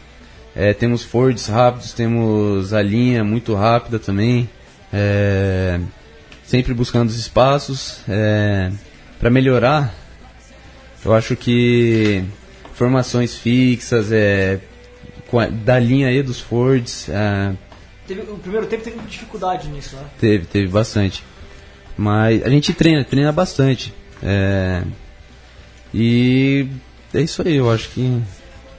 é, 0.55 0.73
temos 0.73 1.03
forwards 1.03 1.47
rápidos, 1.47 1.91
temos 1.93 2.73
a 2.73 2.81
linha 2.81 3.23
muito 3.23 3.53
rápida 3.53 3.99
também, 3.99 4.49
é, 4.93 5.79
sempre 6.45 6.73
buscando 6.73 7.09
os 7.09 7.17
espaços. 7.17 7.99
É, 8.07 8.71
para 9.19 9.29
melhorar, 9.29 9.93
eu 11.03 11.13
acho 11.13 11.35
que 11.35 12.23
formações 12.73 13.35
fixas, 13.35 14.11
é, 14.11 14.59
da 15.63 15.77
linha 15.79 16.11
e 16.11 16.21
dos 16.23 16.39
forwards, 16.39 17.09
é, 17.09 17.53
Teve- 18.07 18.21
o 18.21 18.37
primeiro 18.37 18.67
tempo 18.67 18.83
teve 18.83 18.99
dificuldade 19.07 19.67
nisso, 19.67 19.95
né? 19.95 20.03
Teve, 20.19 20.45
teve 20.45 20.67
bastante. 20.67 21.23
Mas 21.97 22.43
a 22.43 22.49
gente 22.49 22.71
treina, 22.73 23.03
treina 23.03 23.31
bastante. 23.31 23.91
É, 24.21 24.83
e 25.93 26.67
é 27.13 27.21
isso 27.21 27.41
aí, 27.45 27.55
eu 27.55 27.71
acho 27.71 27.89
que. 27.89 28.21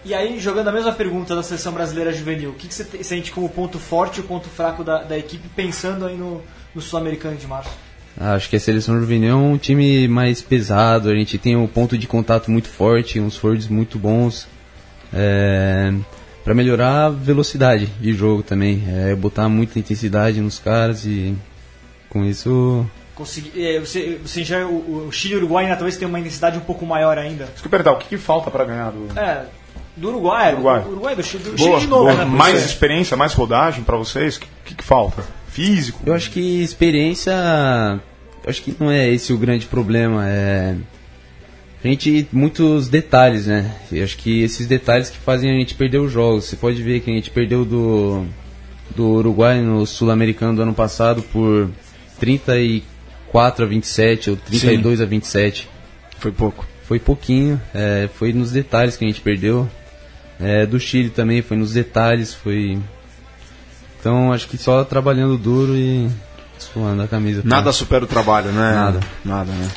E 0.07 0.14
aí, 0.14 0.38
jogando 0.38 0.68
a 0.68 0.72
mesma 0.72 0.92
pergunta 0.92 1.34
da 1.34 1.42
seleção 1.42 1.72
brasileira 1.72 2.12
juvenil, 2.12 2.50
o 2.50 2.54
que, 2.54 2.68
que 2.68 2.74
você 2.74 2.84
te- 2.84 3.02
sente 3.02 3.32
como 3.32 3.48
ponto 3.48 3.76
forte 3.76 4.18
e 4.18 4.20
o 4.20 4.22
ponto 4.22 4.48
fraco 4.48 4.84
da, 4.84 5.02
da 5.02 5.18
equipe, 5.18 5.48
pensando 5.48 6.07
aí 6.07 6.16
no, 6.16 6.40
no 6.72 6.80
Sul-Americano 6.80 7.36
de 7.36 7.44
março? 7.44 7.70
Acho 8.16 8.48
que 8.48 8.54
a 8.54 8.61
seleção 8.61 9.00
juvenil 9.00 9.32
é 9.32 9.34
um 9.34 9.59
time 9.59 10.07
mais 10.07 10.40
pesado, 10.40 11.11
a 11.11 11.14
gente 11.14 11.36
tem 11.38 11.57
um 11.57 11.66
ponto 11.66 11.98
de 11.98 12.07
contato 12.07 12.52
muito 12.52 12.68
forte, 12.68 13.18
uns 13.18 13.36
forwards 13.36 13.66
muito 13.66 13.98
bons. 13.98 14.46
É, 15.12 15.92
para 16.44 16.54
melhorar 16.54 17.07
a 17.07 17.11
velocidade 17.11 17.86
de 17.86 18.12
jogo 18.12 18.44
também, 18.44 18.84
é, 18.88 19.12
botar 19.16 19.48
muita 19.48 19.76
intensidade 19.80 20.40
nos 20.40 20.61
caras 20.61 21.04
e 21.04 21.34
com 22.09 22.24
isso 22.24 22.86
Consegui, 23.16 23.50
é, 23.66 23.80
você, 23.80 24.20
você 24.22 24.44
já, 24.44 24.64
o, 24.66 25.09
o 25.09 25.12
Chile 25.12 25.34
e 25.34 25.36
o 25.36 25.40
Uruguai 25.40 25.64
ainda 25.64 25.76
talvez 25.76 25.96
tenha 25.96 26.09
uma 26.09 26.20
intensidade 26.20 26.59
um 26.59 26.61
pouco 26.61 26.86
maior 26.86 27.18
ainda. 27.18 27.46
Perguntar, 27.68 27.92
o 27.92 27.98
que, 27.98 28.09
que 28.09 28.18
falta 28.18 28.50
para 28.50 28.64
ganhar 28.64 28.90
do. 28.92 29.18
É, 29.18 29.46
do 29.97 30.09
Uruguai, 30.09 30.53
Uruguai. 30.55 30.82
do 30.82 30.90
Uruguai, 30.90 31.16
do 31.16 31.22
Chile, 31.22 31.44
do 31.44 31.53
Boa, 31.57 31.59
Chile 31.70 31.80
de 31.80 31.86
novo, 31.86 32.12
né? 32.14 32.24
Mais 32.24 32.59
ser- 32.61 32.66
experiência, 32.66 33.16
mais 33.16 33.32
rodagem 33.32 33.82
para 33.82 33.97
vocês? 33.97 34.36
O 34.36 34.40
que, 34.40 34.47
que, 34.66 34.74
que 34.76 34.84
falta? 34.84 35.24
Físico? 35.49 36.01
Eu 36.05 36.12
acho 36.14 36.30
que 36.30 36.62
experiência. 36.62 37.32
eu 38.44 38.51
Acho 38.51 38.62
que 38.62 38.74
não 38.78 38.90
é 38.90 39.09
esse 39.09 39.32
o 39.32 39.38
grande 39.38 39.66
problema. 39.66 40.28
É. 40.28 40.74
A 41.82 41.88
gente. 41.88 42.28
Muitos 42.32 42.88
detalhes, 42.88 43.47
né? 43.47 43.74
Eu 43.90 44.05
acho 44.05 44.16
que 44.18 44.42
esses 44.42 44.66
detalhes 44.66 45.09
que 45.09 45.16
fazem 45.18 45.51
a 45.51 45.55
gente 45.59 45.74
perder 45.74 45.99
os 45.99 46.12
jogos. 46.12 46.44
Você 46.44 46.57
pode 46.57 46.82
ver 46.82 47.01
que 47.01 47.11
a 47.11 47.14
gente 47.14 47.30
perdeu 47.30 47.64
do. 47.64 48.24
Do 48.94 49.05
Uruguai 49.09 49.61
no 49.61 49.84
Sul-Americano 49.86 50.57
do 50.57 50.62
ano 50.62 50.72
passado 50.74 51.20
por 51.22 51.68
34 52.20 53.64
a 53.64 53.68
27 53.68 54.30
ou 54.30 54.36
32 54.36 55.01
a 55.01 55.05
27. 55.05 55.68
Foi 56.18 56.32
pouco. 56.32 56.66
Foi 56.84 56.99
pouquinho, 57.01 57.61
é, 57.74 58.09
foi 58.14 58.32
nos 58.32 58.53
detalhes 58.53 58.97
que 58.97 59.05
a 59.05 59.09
gente 59.09 59.20
perdeu. 59.20 59.68
É, 60.41 60.66
do 60.66 60.78
Chile 60.78 61.11
também 61.11 61.43
foi 61.43 61.57
nos 61.57 61.72
detalhes, 61.72 62.34
foi. 62.34 62.78
Então 63.99 64.32
acho 64.32 64.49
que 64.49 64.59
só 64.59 64.84
trabalhando 64.84 65.39
duro 65.39 65.74
e 65.76 66.11
suando 66.59 67.03
a 67.03 67.09
camisa. 67.09 67.43
Nada 67.45 67.72
supera 67.72 68.05
o 68.05 68.07
trabalho, 68.09 68.51
né? 68.53 68.72
Nada. 68.74 69.01
Nada, 69.24 69.53
né? 69.53 69.68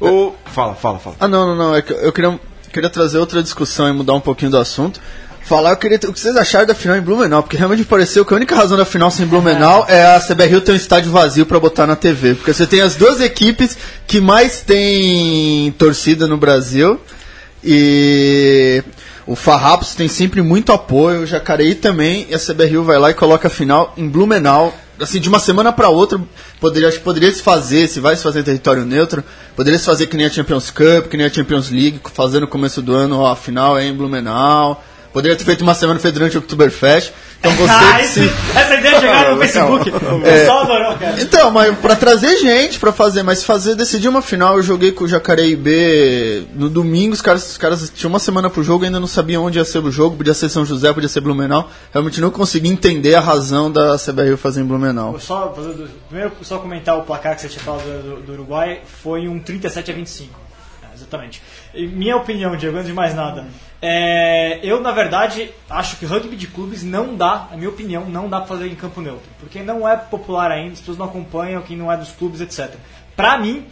O... 0.00 0.34
Fala, 0.46 0.74
fala, 0.74 0.98
fala. 0.98 1.16
Ah, 1.20 1.28
não, 1.28 1.46
não, 1.46 1.56
não. 1.56 1.74
É 1.74 1.82
que 1.82 1.92
eu 1.92 2.12
queria, 2.12 2.38
queria 2.72 2.90
trazer 2.90 3.18
outra 3.18 3.42
discussão 3.42 3.88
e 3.88 3.92
mudar 3.92 4.14
um 4.14 4.20
pouquinho 4.20 4.50
do 4.50 4.58
assunto. 4.58 5.00
Falar 5.46 5.70
eu 5.70 5.76
queria, 5.76 5.96
o 6.08 6.12
que 6.12 6.18
vocês 6.18 6.36
acharam 6.36 6.66
da 6.66 6.74
final 6.74 6.96
em 6.96 7.00
Blumenau, 7.00 7.40
porque 7.40 7.56
realmente 7.56 7.84
pareceu 7.84 8.24
que 8.24 8.34
a 8.34 8.36
única 8.36 8.56
razão 8.56 8.76
da 8.76 8.84
final 8.84 9.12
sem 9.12 9.24
Blumenau 9.24 9.86
é 9.88 10.16
a 10.16 10.20
CBRU 10.20 10.60
ter 10.60 10.72
um 10.72 10.74
estádio 10.74 11.12
vazio 11.12 11.46
pra 11.46 11.60
botar 11.60 11.86
na 11.86 11.94
TV. 11.94 12.34
Porque 12.34 12.52
você 12.52 12.66
tem 12.66 12.80
as 12.80 12.96
duas 12.96 13.20
equipes 13.20 13.78
que 14.08 14.20
mais 14.20 14.60
tem 14.60 15.70
torcida 15.78 16.26
no 16.26 16.36
Brasil 16.36 17.00
e 17.62 18.82
o 19.26 19.34
Farrapos 19.34 19.94
tem 19.94 20.06
sempre 20.06 20.40
muito 20.40 20.72
apoio, 20.72 21.22
o 21.22 21.26
Jacareí 21.26 21.74
também, 21.74 22.26
e 22.30 22.34
a 22.34 22.38
CBRU 22.38 22.84
vai 22.84 22.98
lá 22.98 23.10
e 23.10 23.14
coloca 23.14 23.48
a 23.48 23.50
final 23.50 23.92
em 23.96 24.08
Blumenau. 24.08 24.72
Assim, 25.00 25.20
de 25.20 25.28
uma 25.28 25.40
semana 25.40 25.72
para 25.72 25.88
outra, 25.88 26.18
poderia, 26.58 26.88
acho 26.88 26.98
que 26.98 27.04
poderia 27.04 27.30
se 27.30 27.42
fazer, 27.42 27.86
se 27.88 28.00
vai 28.00 28.16
se 28.16 28.22
fazer 28.22 28.42
território 28.44 28.86
neutro, 28.86 29.22
poderia 29.54 29.78
se 29.78 29.84
fazer 29.84 30.06
que 30.06 30.16
nem 30.16 30.24
a 30.24 30.30
Champions 30.30 30.70
Cup, 30.70 31.08
que 31.10 31.16
nem 31.16 31.26
a 31.26 31.30
Champions 31.30 31.70
League, 31.70 32.00
fazer 32.14 32.40
no 32.40 32.46
começo 32.46 32.80
do 32.80 32.94
ano, 32.94 33.18
ó, 33.18 33.32
a 33.32 33.36
final 33.36 33.76
é 33.76 33.84
em 33.84 33.92
Blumenau. 33.92 34.82
Poderia 35.16 35.34
ter 35.34 35.44
feito 35.44 35.62
uma 35.62 35.74
semana 35.74 35.98
feita 35.98 36.18
durante 36.18 36.36
o 36.36 36.40
Oktoberfest. 36.40 37.10
Então 37.40 37.50
você 37.52 37.72
Ah, 37.72 38.02
esse- 38.02 38.28
se- 38.28 38.34
essa 38.54 38.74
ideia 38.74 39.00
chegaram 39.00 39.34
no 39.34 39.40
Facebook. 39.40 39.88
O 39.90 40.20
pessoal 40.20 40.60
adorou, 40.64 40.94
cara. 40.98 41.14
então, 41.22 41.50
mas 41.50 41.74
pra 41.78 41.96
trazer 41.96 42.36
gente 42.36 42.78
pra 42.78 42.92
fazer, 42.92 43.22
mas 43.22 43.42
fazer, 43.42 43.74
decidir 43.74 44.08
uma 44.08 44.20
final, 44.20 44.58
eu 44.58 44.62
joguei 44.62 44.92
com 44.92 45.04
o 45.04 45.08
Jacareí 45.08 45.56
B 45.56 46.42
no 46.54 46.68
domingo, 46.68 47.14
os 47.14 47.22
caras, 47.22 47.50
os 47.52 47.56
caras 47.56 47.90
tinham 47.94 48.10
uma 48.10 48.18
semana 48.18 48.50
pro 48.50 48.62
jogo, 48.62 48.84
ainda 48.84 49.00
não 49.00 49.06
sabiam 49.06 49.42
onde 49.42 49.56
ia 49.58 49.64
ser 49.64 49.78
o 49.78 49.90
jogo, 49.90 50.18
podia 50.18 50.34
ser 50.34 50.50
São 50.50 50.66
José, 50.66 50.92
podia 50.92 51.08
ser 51.08 51.22
Blumenau. 51.22 51.70
Realmente 51.94 52.20
não 52.20 52.30
consegui 52.30 52.68
entender 52.68 53.14
a 53.14 53.20
razão 53.20 53.72
da 53.72 53.96
CBRU 53.96 54.36
fazer 54.36 54.60
em 54.60 54.64
Blumenau. 54.64 55.12
Vou 55.12 55.20
Só, 55.20 55.50
fazer 55.56 55.88
primeiro, 56.10 56.32
só 56.42 56.58
comentar 56.58 56.98
o 56.98 57.04
placar 57.04 57.34
que 57.36 57.40
você 57.40 57.48
tinha 57.48 57.64
falado 57.64 57.84
do, 58.02 58.16
do 58.20 58.32
Uruguai, 58.34 58.80
foi 59.02 59.28
um 59.28 59.38
37 59.38 59.90
a 59.90 59.94
25. 59.94 60.45
É, 61.06 61.08
exatamente. 61.08 61.42
E 61.74 61.86
minha 61.86 62.16
opinião, 62.16 62.56
Diego, 62.56 62.76
antes 62.76 62.88
de 62.88 62.94
mais 62.94 63.14
nada, 63.14 63.46
é, 63.80 64.58
eu, 64.62 64.80
na 64.80 64.90
verdade, 64.92 65.50
acho 65.68 65.96
que 65.96 66.06
rugby 66.06 66.36
de 66.36 66.46
clubes 66.46 66.82
não 66.82 67.14
dá, 67.14 67.48
na 67.50 67.56
minha 67.56 67.68
opinião, 67.68 68.04
não 68.06 68.28
dá 68.28 68.38
pra 68.38 68.48
fazer 68.48 68.66
em 68.66 68.74
campo 68.74 69.00
neutro. 69.00 69.28
Porque 69.38 69.62
não 69.62 69.88
é 69.88 69.96
popular 69.96 70.50
ainda, 70.50 70.72
as 70.72 70.80
pessoas 70.80 70.98
não 70.98 71.06
acompanham, 71.06 71.62
quem 71.62 71.76
não 71.76 71.92
é 71.92 71.96
dos 71.96 72.10
clubes, 72.12 72.40
etc. 72.40 72.74
Pra 73.14 73.38
mim, 73.38 73.66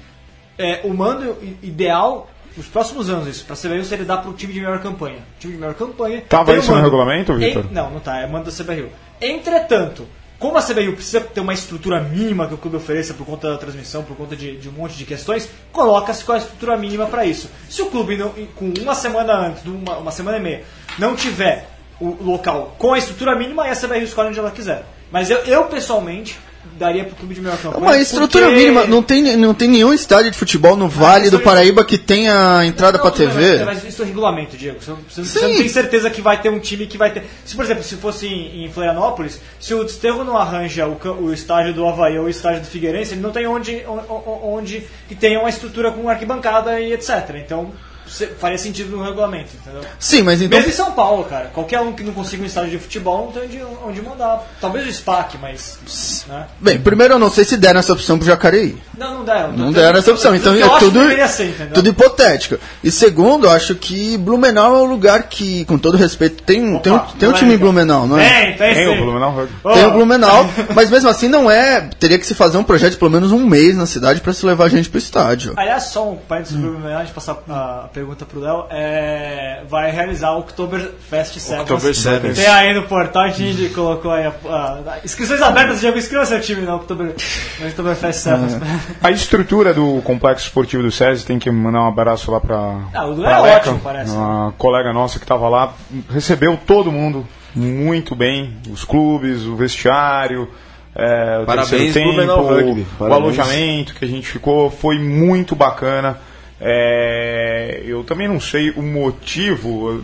é, 0.58 0.80
o 0.84 0.94
mando 0.94 1.36
ideal 1.62 2.28
nos 2.56 2.66
próximos 2.66 3.10
anos 3.10 3.26
isso. 3.26 3.44
Pra 3.44 3.56
CBRU 3.56 3.84
seria 3.84 4.04
dar 4.04 4.18
pro 4.18 4.32
time 4.32 4.52
de 4.52 4.60
melhor 4.60 4.80
campanha. 4.80 5.18
time 5.38 5.54
de 5.54 5.58
melhor 5.58 5.74
campanha. 5.74 6.22
Tava 6.28 6.52
o 6.52 6.56
isso 6.56 6.68
no 6.68 6.76
mando. 6.76 6.86
regulamento, 6.86 7.34
Vitor? 7.34 7.66
Não, 7.70 7.90
não 7.90 8.00
tá. 8.00 8.20
É 8.20 8.26
mando 8.26 8.50
da 8.50 8.52
CBRU. 8.52 8.90
Entretanto, 9.20 10.06
como 10.38 10.58
a 10.58 10.62
CBRU 10.62 10.94
precisa 10.94 11.20
ter 11.20 11.40
uma 11.40 11.54
estrutura 11.54 12.00
mínima 12.00 12.46
que 12.46 12.54
o 12.54 12.58
clube 12.58 12.76
ofereça 12.76 13.14
por 13.14 13.24
conta 13.26 13.50
da 13.50 13.56
transmissão, 13.58 14.02
por 14.02 14.16
conta 14.16 14.34
de, 14.36 14.56
de 14.56 14.68
um 14.68 14.72
monte 14.72 14.96
de 14.96 15.04
questões, 15.04 15.48
coloca-se 15.72 16.28
é 16.30 16.34
a 16.34 16.38
estrutura 16.38 16.76
mínima 16.76 17.06
para 17.06 17.24
isso. 17.24 17.48
Se 17.68 17.80
o 17.82 17.86
clube, 17.86 18.16
não- 18.16 18.30
com 18.54 18.72
uma 18.80 18.94
semana 18.94 19.34
antes, 19.34 19.64
uma, 19.64 19.96
uma 19.98 20.10
semana 20.10 20.38
e 20.38 20.40
meia, 20.42 20.64
não 20.98 21.14
tiver 21.16 21.68
o 22.00 22.22
local 22.22 22.74
com 22.78 22.92
a 22.92 22.98
estrutura 22.98 23.36
mínima, 23.36 23.64
aí 23.64 23.70
a 23.70 23.76
CBRU 23.76 24.02
escolhe 24.02 24.28
onde 24.30 24.38
ela 24.38 24.50
quiser. 24.50 24.84
Mas 25.10 25.30
eu, 25.30 25.38
eu 25.44 25.64
pessoalmente, 25.66 26.38
daria 26.78 27.04
pro 27.04 27.14
clube 27.16 27.34
de 27.34 27.40
melhor 27.40 27.56
campanha. 27.58 27.82
Uma 27.84 27.96
estrutura 27.98 28.46
porque- 28.46 28.58
mínima. 28.58 28.84
Não 28.86 29.02
tem, 29.02 29.36
não 29.36 29.54
tem 29.54 29.68
nenhum 29.68 29.92
estádio 29.92 30.30
de 30.30 30.36
futebol 30.38 30.76
no 30.76 30.88
Vale 30.88 31.30
do 31.30 31.38
Paraíba 31.40 31.84
que 31.84 31.96
tenha 31.96 32.64
entrada 32.64 32.98
Não, 32.98 33.04
bem, 33.04 33.12
TV. 33.12 33.64
Mas 33.64 33.84
isso 33.84 34.02
é 34.02 34.06
regulamento, 34.06 34.56
Diego. 34.56 34.78
Você, 34.80 34.90
não- 34.90 34.98
você 35.08 35.40
não- 35.40 35.48
não 35.50 35.56
tem 35.58 35.68
certeza 35.68 36.10
que 36.10 36.20
vai 36.20 36.40
ter 36.40 36.48
um 36.50 36.58
time 36.58 36.86
que 36.86 36.98
vai 36.98 37.10
ter. 37.12 37.24
Se, 37.44 37.54
por 37.54 37.64
exemplo, 37.64 37.82
se 37.84 37.96
fosse 37.96 38.26
em, 38.26 38.64
em 38.64 38.70
Florianópolis, 38.70 39.40
se 39.60 39.72
o 39.74 39.84
Desterro 39.84 40.24
não 40.24 40.36
arranja 40.36 40.86
o, 40.86 40.98
o 41.24 41.32
estádio 41.32 41.72
do 41.74 41.86
Havaí 41.86 42.18
ou 42.18 42.24
o 42.24 42.28
estádio 42.28 42.60
do 42.62 42.66
Figueirense, 42.66 43.14
ele 43.14 43.20
não 43.20 43.30
tem 43.30 43.46
onde, 43.46 43.82
on- 43.86 44.00
on- 44.12 44.54
onde 44.56 44.82
que 45.08 45.14
tenha 45.14 45.38
uma 45.40 45.48
estrutura 45.48 45.90
com 45.92 46.08
arquibancada 46.08 46.80
e 46.80 46.92
etc. 46.92 47.36
Então 47.44 47.70
faria 48.38 48.58
sentido 48.58 48.96
no 48.96 49.02
regulamento, 49.02 49.50
entendeu? 49.54 49.82
Sim, 49.98 50.22
mas 50.22 50.40
então. 50.40 50.58
Mesmo 50.58 50.72
em 50.72 50.74
São 50.74 50.92
Paulo, 50.92 51.24
cara. 51.24 51.46
Qualquer 51.46 51.80
um 51.80 51.92
que 51.92 52.02
não 52.02 52.12
consiga 52.12 52.42
um 52.42 52.46
estádio 52.46 52.70
de 52.70 52.78
futebol 52.78 53.26
não 53.26 53.32
tem 53.32 53.42
onde, 53.44 53.76
onde 53.86 54.02
mandar. 54.02 54.46
Talvez 54.60 54.86
o 54.86 54.92
SPAC, 54.92 55.38
mas. 55.38 56.24
Né? 56.28 56.46
Bem, 56.60 56.80
primeiro 56.80 57.14
eu 57.14 57.18
não 57.18 57.30
sei 57.30 57.44
se 57.44 57.56
deram 57.56 57.80
essa 57.80 57.92
opção 57.92 58.18
pro 58.18 58.26
Jacareí. 58.26 58.76
Não, 58.96 59.18
não 59.18 59.24
dá. 59.24 59.48
Não 59.48 59.72
deram 59.72 59.98
essa 59.98 60.10
opção, 60.10 60.34
então 60.34 60.54
é 60.54 60.78
tudo, 60.78 61.00
ser, 61.28 61.70
tudo 61.72 61.88
hipotético. 61.88 62.58
E 62.82 62.90
segundo, 62.90 63.46
eu 63.46 63.50
acho 63.50 63.74
que 63.74 64.16
Blumenau 64.18 64.76
é 64.76 64.82
um 64.82 64.86
lugar 64.86 65.24
que, 65.24 65.64
com 65.64 65.78
todo 65.78 65.96
respeito, 65.96 66.42
tem, 66.42 66.78
tem, 66.78 66.92
um, 66.92 66.96
Opa, 66.96 67.12
tem 67.18 67.28
um 67.28 67.32
não 67.32 67.38
é 67.38 67.40
time 67.40 67.54
em. 67.54 67.58
Blumenau, 67.58 68.06
não 68.06 68.18
é? 68.18 68.28
Tem, 68.28 68.56
tem, 68.56 68.74
Tem 68.74 68.86
sim. 68.86 69.00
o 69.00 69.04
Blumenau. 69.04 69.48
Tem 69.74 69.86
o 69.86 69.90
Blumenau, 69.92 70.50
mas 70.74 70.90
mesmo 70.90 71.08
assim 71.08 71.28
não 71.28 71.50
é. 71.50 71.88
Teria 71.98 72.18
que 72.18 72.26
se 72.26 72.34
fazer 72.34 72.58
um 72.58 72.64
projeto 72.64 72.92
de 72.92 72.98
pelo 72.98 73.10
menos 73.10 73.32
um 73.32 73.44
mês 73.46 73.76
na 73.76 73.86
cidade 73.86 74.20
pra 74.20 74.32
se 74.32 74.44
levar 74.44 74.66
a 74.66 74.68
gente 74.68 74.88
pro 74.88 74.98
estádio. 74.98 75.54
Aliás, 75.56 75.84
só 75.84 76.10
um 76.10 76.16
parênteses 76.16 76.56
hum. 76.58 76.80
antes 76.86 77.08
de 77.08 77.14
passar 77.14 77.38
a 77.48 77.88
pergunta 77.94 78.26
pro 78.26 78.40
Léo, 78.40 78.64
é, 78.70 79.62
vai 79.68 79.90
realizar 79.92 80.32
o 80.32 80.40
Oktoberfest 80.40 81.38
7. 81.38 81.60
Oktober 81.62 81.94
Sevens. 81.94 82.36
Tem 82.36 82.48
aí 82.48 82.74
no 82.74 82.82
portal, 82.82 83.22
a 83.22 83.28
gente 83.28 83.68
colocou 83.72 84.10
aí 84.10 84.26
a, 84.26 84.32
a- 84.48 84.98
inscrições 85.04 85.40
abertas, 85.40 85.78
Diego, 85.80 85.96
inscreva 85.96 86.26
seu 86.26 86.40
time 86.40 86.62
no, 86.62 86.74
Oktober, 86.74 87.14
no 87.60 87.66
Oktoberfest 87.68 88.18
7. 88.18 88.42
A 89.00 89.10
estrutura 89.12 89.72
do 89.72 90.02
complexo 90.02 90.46
esportivo 90.46 90.82
do 90.82 90.90
SESI 90.90 91.24
tem 91.24 91.38
que 91.38 91.48
mandar 91.52 91.82
um 91.82 91.88
abraço 91.88 92.32
lá 92.32 92.40
pra. 92.40 92.56
Ah, 92.92 93.06
o 93.06 93.14
pra 93.14 93.30
é 93.30 93.40
Leca, 93.40 93.56
ótimo, 93.70 93.80
parece. 93.82 94.10
Uma 94.10 94.52
colega 94.58 94.92
nossa 94.92 95.20
que 95.20 95.24
estava 95.24 95.48
lá, 95.48 95.72
recebeu 96.10 96.58
todo 96.66 96.90
mundo 96.90 97.24
muito 97.54 98.16
bem, 98.16 98.56
os 98.70 98.84
clubes, 98.84 99.42
o 99.44 99.54
vestiário. 99.54 100.50
É, 100.96 101.40
o 101.42 101.46
Parabéns, 101.46 101.92
tempo, 101.92 102.20
o 103.00 103.12
alojamento 103.12 103.94
que 103.94 104.04
a 104.04 104.08
gente 104.08 104.26
ficou 104.28 104.70
foi 104.70 104.98
muito 104.98 105.54
bacana. 105.56 106.18
É, 106.60 107.82
eu 107.84 108.04
também 108.04 108.28
não 108.28 108.40
sei 108.40 108.70
o 108.70 108.82
motivo. 108.82 110.02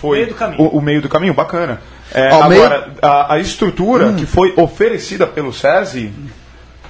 Foi 0.00 0.18
Meio 0.18 0.28
do 0.30 0.34
caminho. 0.34 0.62
O, 0.62 0.78
o 0.78 0.82
meio 0.82 1.02
do 1.02 1.08
caminho, 1.08 1.34
bacana. 1.34 1.80
É, 2.12 2.30
Ao 2.30 2.48
meio- 2.48 2.64
agora, 2.64 2.92
a, 3.00 3.34
a 3.34 3.38
estrutura 3.38 4.12
que 4.12 4.26
foi 4.26 4.52
oferecida 4.56 5.26
pelo 5.26 5.52
SESI, 5.52 6.12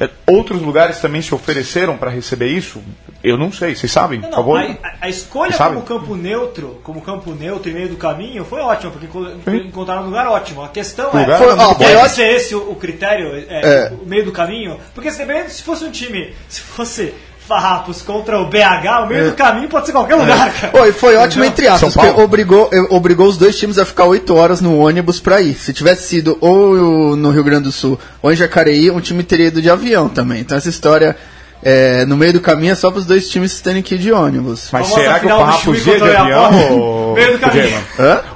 é, 0.01 0.09
outros 0.27 0.61
lugares 0.63 0.99
também 1.01 1.23
se 1.23 1.35
ofereceram 1.35 1.97
para 1.97 2.11
receber 2.11 2.47
isso? 2.49 2.83
Eu 3.23 3.39
não 3.39 3.53
sei, 3.53 3.77
vocês 3.77 3.93
sabem, 3.93 4.19
Não, 4.19 4.31
por 4.31 4.35
favor? 4.37 4.59
a, 4.61 4.77
a- 5.03 5.09
escolha 5.09 5.53
Sabe? 5.53 5.75
como 5.77 5.87
campo 5.87 6.17
neutro, 6.17 6.81
como 6.83 7.01
campo 7.01 7.31
neutro 7.33 7.71
e 7.71 7.73
meio 7.75 7.89
do 7.89 7.97
caminho 7.97 8.45
foi 8.45 8.61
ótima, 8.61 8.91
porque 8.91 9.07
enco- 9.07 9.31
encontraram 9.69 10.03
um 10.03 10.07
lugar 10.07 10.27
ótimo. 10.27 10.63
A 10.65 10.69
questão 10.71 11.11
O 11.13 11.19
é, 11.19 11.25
Foi- 11.39 11.47
ó, 11.53 11.57
bom. 11.57 11.75
foi 11.77 11.87
deve 11.87 11.97
ótimo. 11.99 12.09
ser 12.17 12.33
esse 12.33 12.55
o, 12.55 12.71
o 12.73 12.75
critério, 12.75 13.29
é, 13.49 13.93
o 14.03 14.05
meio 14.07 14.25
do 14.25 14.33
caminho? 14.33 14.77
Porque 14.93 15.11
se, 15.13 15.25
bem, 15.25 15.49
se 15.49 15.63
fosse 15.63 15.85
um 15.85 15.91
time, 15.93 16.35
se 16.49 16.61
fosse 16.63 17.15
Farrapos 17.47 18.03
contra 18.03 18.39
o 18.41 18.47
BH, 18.47 19.05
o 19.05 19.07
meio 19.07 19.31
do 19.31 19.37
caminho 19.37 19.69
pode 19.69 19.87
ser 19.87 19.93
qualquer 19.93 20.15
lugar, 20.15 20.53
cara. 20.53 20.83
Oi, 20.83 20.93
foi 20.93 21.17
ótimo 21.17 21.45
entre 21.45 21.67
aspas, 21.67 21.93
porque 21.93 22.21
obrigou, 22.21 22.71
obrigou 22.89 23.27
os 23.27 23.37
dois 23.37 23.59
times 23.59 23.79
a 23.79 23.85
ficar 23.85 24.05
8 24.05 24.35
horas 24.35 24.61
no 24.61 24.79
ônibus 24.79 25.19
pra 25.19 25.41
ir. 25.41 25.55
Se 25.55 25.73
tivesse 25.73 26.09
sido 26.09 26.39
ou 26.41 27.17
no 27.17 27.31
Rio 27.31 27.45
Grande 27.45 27.65
do 27.65 27.73
Sul 27.73 27.99
ou 28.23 28.33
em 28.33 28.37
Jacareí, 28.37 28.91
um 28.91 29.01
time 29.01 29.23
teria 29.23 29.49
ido 29.49 29.61
de 29.61 29.69
avião 29.69 30.09
também. 30.09 30.41
Então 30.41 30.57
essa 30.57 30.69
história 30.69 31.17
eh, 31.63 32.05
no 32.07 32.17
meio 32.17 32.33
do 32.33 32.41
caminho 32.41 32.73
é 32.73 32.75
só 32.75 32.91
pros 32.91 33.05
dois 33.07 33.29
times 33.29 33.61
terem 33.61 33.83
que 33.83 33.95
ir 33.95 33.99
de 33.99 34.13
ônibus. 34.13 34.69
Mas 34.73 34.89
Famosa 34.89 35.01
será 35.01 35.21
que 35.21 35.27
o 35.27 35.29
Farrapos 35.29 35.87
ia 35.87 35.97
de 35.97 36.03
o 36.03 36.19
avião? 36.19 36.79
Ô- 36.79 37.15
Meio 37.15 37.33
do 37.33 37.39
caminho. 37.39 37.79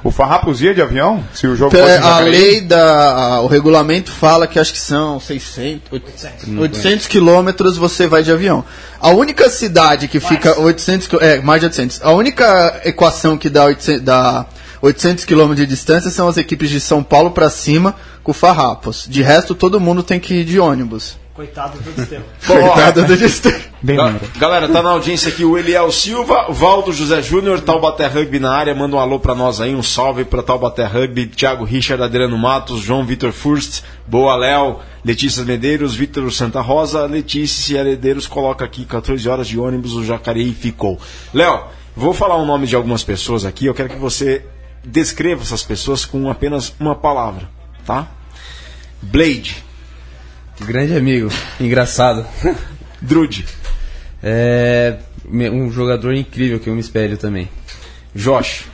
O 0.03 0.11
Farrapos 0.11 0.61
ia 0.61 0.73
de 0.73 0.81
avião? 0.81 1.23
Se 1.33 1.47
o 1.47 1.55
jogo 1.55 1.75
Então, 1.75 1.85
fosse 1.87 1.97
a 2.07 2.19
lei 2.19 2.61
da. 2.61 3.11
a- 3.35 3.41
o 3.41 3.47
regulamento 3.47 4.11
fala 4.11 4.45
que 4.47 4.59
acho 4.59 4.71
que 4.71 4.79
são 4.79 5.19
600, 5.19 5.91
800, 5.91 6.57
800 6.59 7.07
quilômetros 7.07 7.75
você 7.77 8.07
vai 8.07 8.23
de 8.23 8.31
avião. 8.31 8.63
A 9.01 9.09
única 9.09 9.49
cidade 9.49 10.07
que 10.07 10.19
fica 10.19 10.59
800 10.59 11.07
qui- 11.07 11.17
é 11.19 11.41
mais 11.41 11.59
de 11.59 11.65
800. 11.67 11.99
A 12.03 12.11
única 12.11 12.81
equação 12.85 13.37
que 13.37 13.49
dá 13.49 13.65
800, 13.65 14.01
dá 14.03 14.45
800 14.81 15.25
quilômetros 15.25 15.67
de 15.67 15.73
distância 15.73 16.09
são 16.11 16.27
as 16.27 16.37
equipes 16.37 16.69
de 16.69 16.79
São 16.79 17.01
Paulo 17.03 17.31
pra 17.31 17.49
cima 17.49 17.95
com 18.23 18.31
farrapos. 18.31 19.05
De 19.09 19.21
resto 19.21 19.53
todo 19.55 19.79
mundo 19.79 20.03
tem 20.03 20.19
que 20.19 20.35
ir 20.35 20.43
de 20.45 20.59
ônibus. 20.59 21.17
Coitado 21.37 21.77
do 21.77 21.91
Desterro. 21.91 22.23
Coitado 22.47 23.05
do 23.05 23.15
distância. 23.15 23.61
Bem 23.79 23.95
Ga-. 23.95 24.15
Galera, 24.39 24.67
tá 24.67 24.81
na 24.81 24.89
audiência 24.89 25.29
aqui 25.29 25.45
o 25.45 25.55
Eliel 25.55 25.91
Silva, 25.91 26.47
Valdo 26.49 26.91
José 26.91 27.21
Júnior, 27.21 27.61
Taubaté 27.61 28.07
Rugby 28.07 28.39
na 28.39 28.51
área. 28.51 28.73
Manda 28.73 28.95
um 28.95 28.99
alô 28.99 29.19
pra 29.19 29.35
nós 29.35 29.61
aí, 29.61 29.75
um 29.75 29.83
salve 29.83 30.25
pra 30.25 30.41
Taubaté 30.41 30.83
Rugby. 30.85 31.27
Thiago 31.27 31.63
Richard, 31.63 32.01
Adriano 32.01 32.35
Matos, 32.39 32.81
João 32.81 33.05
Vitor 33.05 33.31
Furst, 33.31 33.83
Boa 34.07 34.35
Léo, 34.35 34.79
Letícia 35.05 35.45
Medeiros, 35.45 35.93
Vitor 35.93 36.31
Santa 36.31 36.59
Rosa, 36.59 37.05
Letícia 37.05 37.81
Heredeiros 37.81 38.25
coloca 38.25 38.65
aqui 38.65 38.83
14 38.83 39.29
horas 39.29 39.47
de 39.47 39.59
ônibus, 39.59 39.93
o 39.93 40.03
Jacareí 40.03 40.51
ficou. 40.55 40.99
Léo, 41.31 41.65
vou 41.95 42.15
falar 42.15 42.37
o 42.37 42.47
nome 42.47 42.65
de 42.65 42.75
algumas 42.75 43.03
pessoas 43.03 43.45
aqui, 43.45 43.67
eu 43.67 43.75
quero 43.75 43.89
que 43.89 43.99
você 43.99 44.43
descreva 44.83 45.43
essas 45.43 45.61
pessoas 45.61 46.03
com 46.03 46.31
apenas 46.31 46.73
uma 46.79 46.95
palavra, 46.95 47.47
tá? 47.85 48.07
Blade, 49.03 49.66
Grande 50.61 50.95
amigo, 50.95 51.29
engraçado. 51.59 52.25
Drude, 53.01 53.45
É 54.23 54.97
um 55.51 55.71
jogador 55.71 56.13
incrível 56.13 56.59
que 56.59 56.69
eu 56.69 56.73
me 56.73 56.79
espelho 56.81 57.17
também. 57.17 57.49
Josh, 58.15 58.65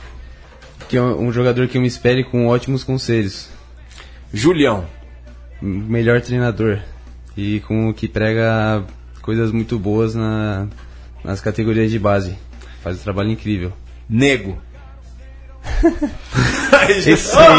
Que 0.88 0.96
é 0.96 1.02
um 1.02 1.32
jogador 1.32 1.68
que 1.68 1.76
eu 1.76 1.82
me 1.82 1.88
espelho 1.88 2.24
com 2.24 2.46
ótimos 2.46 2.84
conselhos. 2.84 3.48
Julião, 4.32 4.86
Melhor 5.60 6.20
treinador. 6.20 6.78
E 7.36 7.60
com 7.60 7.88
o 7.88 7.94
que 7.94 8.06
prega 8.06 8.84
coisas 9.20 9.50
muito 9.50 9.78
boas 9.78 10.14
na, 10.14 10.66
nas 11.22 11.40
categorias 11.40 11.90
de 11.90 11.98
base. 11.98 12.36
Faz 12.82 12.98
um 12.98 13.02
trabalho 13.02 13.30
incrível. 13.30 13.72
Nego. 14.08 14.58
Esse 17.06 17.36
aí, 17.38 17.56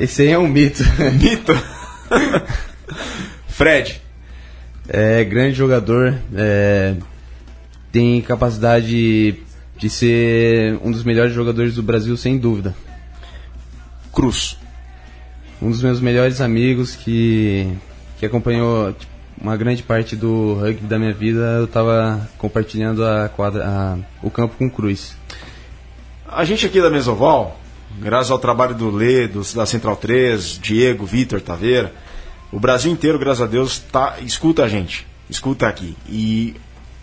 esse 0.00 0.22
aí 0.22 0.28
é 0.30 0.38
um 0.38 0.48
mito. 0.48 0.82
Mito. 1.20 1.75
Fred. 3.48 4.00
É 4.88 5.24
grande 5.24 5.54
jogador, 5.56 6.16
é, 6.34 6.94
tem 7.90 8.20
capacidade 8.22 9.34
de 9.76 9.90
ser 9.90 10.78
um 10.82 10.90
dos 10.92 11.02
melhores 11.02 11.34
jogadores 11.34 11.74
do 11.74 11.82
Brasil, 11.82 12.16
sem 12.16 12.38
dúvida. 12.38 12.74
Cruz. 14.12 14.56
Um 15.60 15.70
dos 15.70 15.82
meus 15.82 16.00
melhores 16.00 16.40
amigos 16.40 16.94
que, 16.94 17.66
que 18.18 18.26
acompanhou 18.26 18.94
uma 19.40 19.56
grande 19.56 19.82
parte 19.82 20.14
do 20.14 20.54
rugby 20.54 20.86
da 20.86 20.98
minha 20.98 21.12
vida, 21.12 21.40
eu 21.58 21.64
estava 21.64 22.26
compartilhando 22.38 23.04
a 23.04 23.28
quadra, 23.28 23.64
a- 23.66 23.98
o 24.22 24.30
campo 24.30 24.54
com 24.56 24.66
o 24.66 24.70
Cruz. 24.70 25.16
A 26.28 26.44
gente 26.44 26.64
aqui 26.64 26.80
da 26.80 26.90
Mesoval, 26.90 27.58
graças 28.00 28.30
ao 28.30 28.38
trabalho 28.38 28.74
do 28.74 28.90
Lê, 28.90 29.26
do, 29.26 29.42
da 29.54 29.66
Central 29.66 29.96
3, 29.96 30.58
Diego, 30.60 31.06
Vitor, 31.06 31.40
Taveira, 31.40 31.92
o 32.52 32.60
Brasil 32.60 32.90
inteiro, 32.92 33.18
graças 33.18 33.42
a 33.42 33.46
Deus, 33.46 33.78
tá, 33.78 34.16
escuta 34.20 34.64
a 34.64 34.68
gente. 34.68 35.06
Escuta 35.28 35.66
aqui. 35.66 35.96
E 36.08 36.54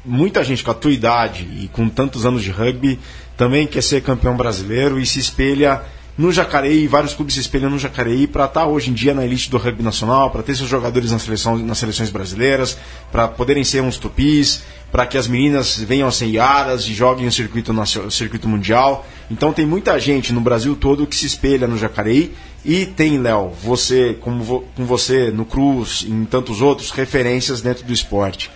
muita 0.06 0.44
gente 0.44 0.64
com 0.64 0.72
a 0.72 0.74
tua 0.74 0.92
idade 0.92 1.48
e 1.62 1.68
com 1.68 1.90
tantos 1.90 2.26
anos 2.26 2.42
de 2.44 2.52
rugby 2.52 3.00
também 3.36 3.68
quer 3.68 3.84
ser 3.84 4.02
campeão 4.02 4.38
brasileiro 4.38 5.00
e 5.00 5.06
se 5.06 5.20
espelha 5.20 5.82
no 6.16 6.32
Jacareí, 6.32 6.88
vários 6.88 7.14
clubes 7.14 7.34
se 7.34 7.42
espelham 7.42 7.72
no 7.72 7.80
Jacareí 7.80 8.28
para 8.28 8.46
estar 8.46 8.68
hoje 8.68 8.92
em 8.92 8.94
dia 8.94 9.16
na 9.16 9.26
elite 9.26 9.50
do 9.50 9.58
rugby 9.58 9.82
nacional, 9.82 10.30
para 10.30 10.44
ter 10.44 10.56
seus 10.56 10.70
jogadores 10.70 11.12
nas, 11.12 11.24
seleção, 11.24 11.58
nas 11.58 11.80
seleções 11.80 12.12
brasileiras, 12.12 12.78
para 13.12 13.28
poderem 13.28 13.64
ser 13.64 13.82
uns 13.82 13.98
tupis, 13.98 14.62
para 14.94 15.08
que 15.08 15.18
as 15.18 15.28
meninas 15.28 15.76
venham 15.80 16.08
a 16.08 16.12
ser 16.12 16.28
e 16.28 16.94
joguem 16.94 17.26
o 17.26 17.32
circuito, 17.32 17.74
nacio- 17.74 18.04
o 18.04 18.12
circuito 18.12 18.48
mundial. 18.48 19.04
Então 19.32 19.52
tem 19.52 19.66
muita 19.66 20.00
gente 20.00 20.32
no 20.32 20.40
Brasil 20.40 20.76
todo 20.76 21.08
que 21.08 21.16
se 21.16 21.26
espelha 21.26 21.68
no 21.68 21.76
Jacareí 21.80 22.32
e 22.64 22.86
tem, 22.86 23.18
Léo, 23.18 23.50
você, 23.64 24.16
como 24.22 24.44
vo- 24.44 24.64
com 24.76 24.86
você 24.86 25.32
no 25.32 25.46
Cruz 25.46 26.04
e 26.08 26.12
em 26.12 26.26
tantos 26.26 26.62
outros, 26.62 26.92
referências 26.92 27.60
dentro 27.60 27.84
do 27.84 27.92
esporte. 27.92 28.52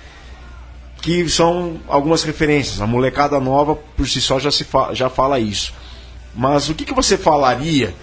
Que 1.01 1.27
são 1.27 1.77
algumas 1.87 2.21
referências. 2.21 2.81
A 2.81 2.85
molecada 2.85 3.39
nova, 3.39 3.75
por 3.75 4.07
si 4.07 4.21
só, 4.21 4.39
já, 4.39 4.51
se 4.51 4.63
fa- 4.63 4.93
já 4.93 5.09
fala 5.09 5.39
isso. 5.39 5.73
Mas 6.35 6.69
o 6.69 6.75
que, 6.75 6.85
que 6.85 6.93
você 6.93 7.17
falaria 7.17 7.95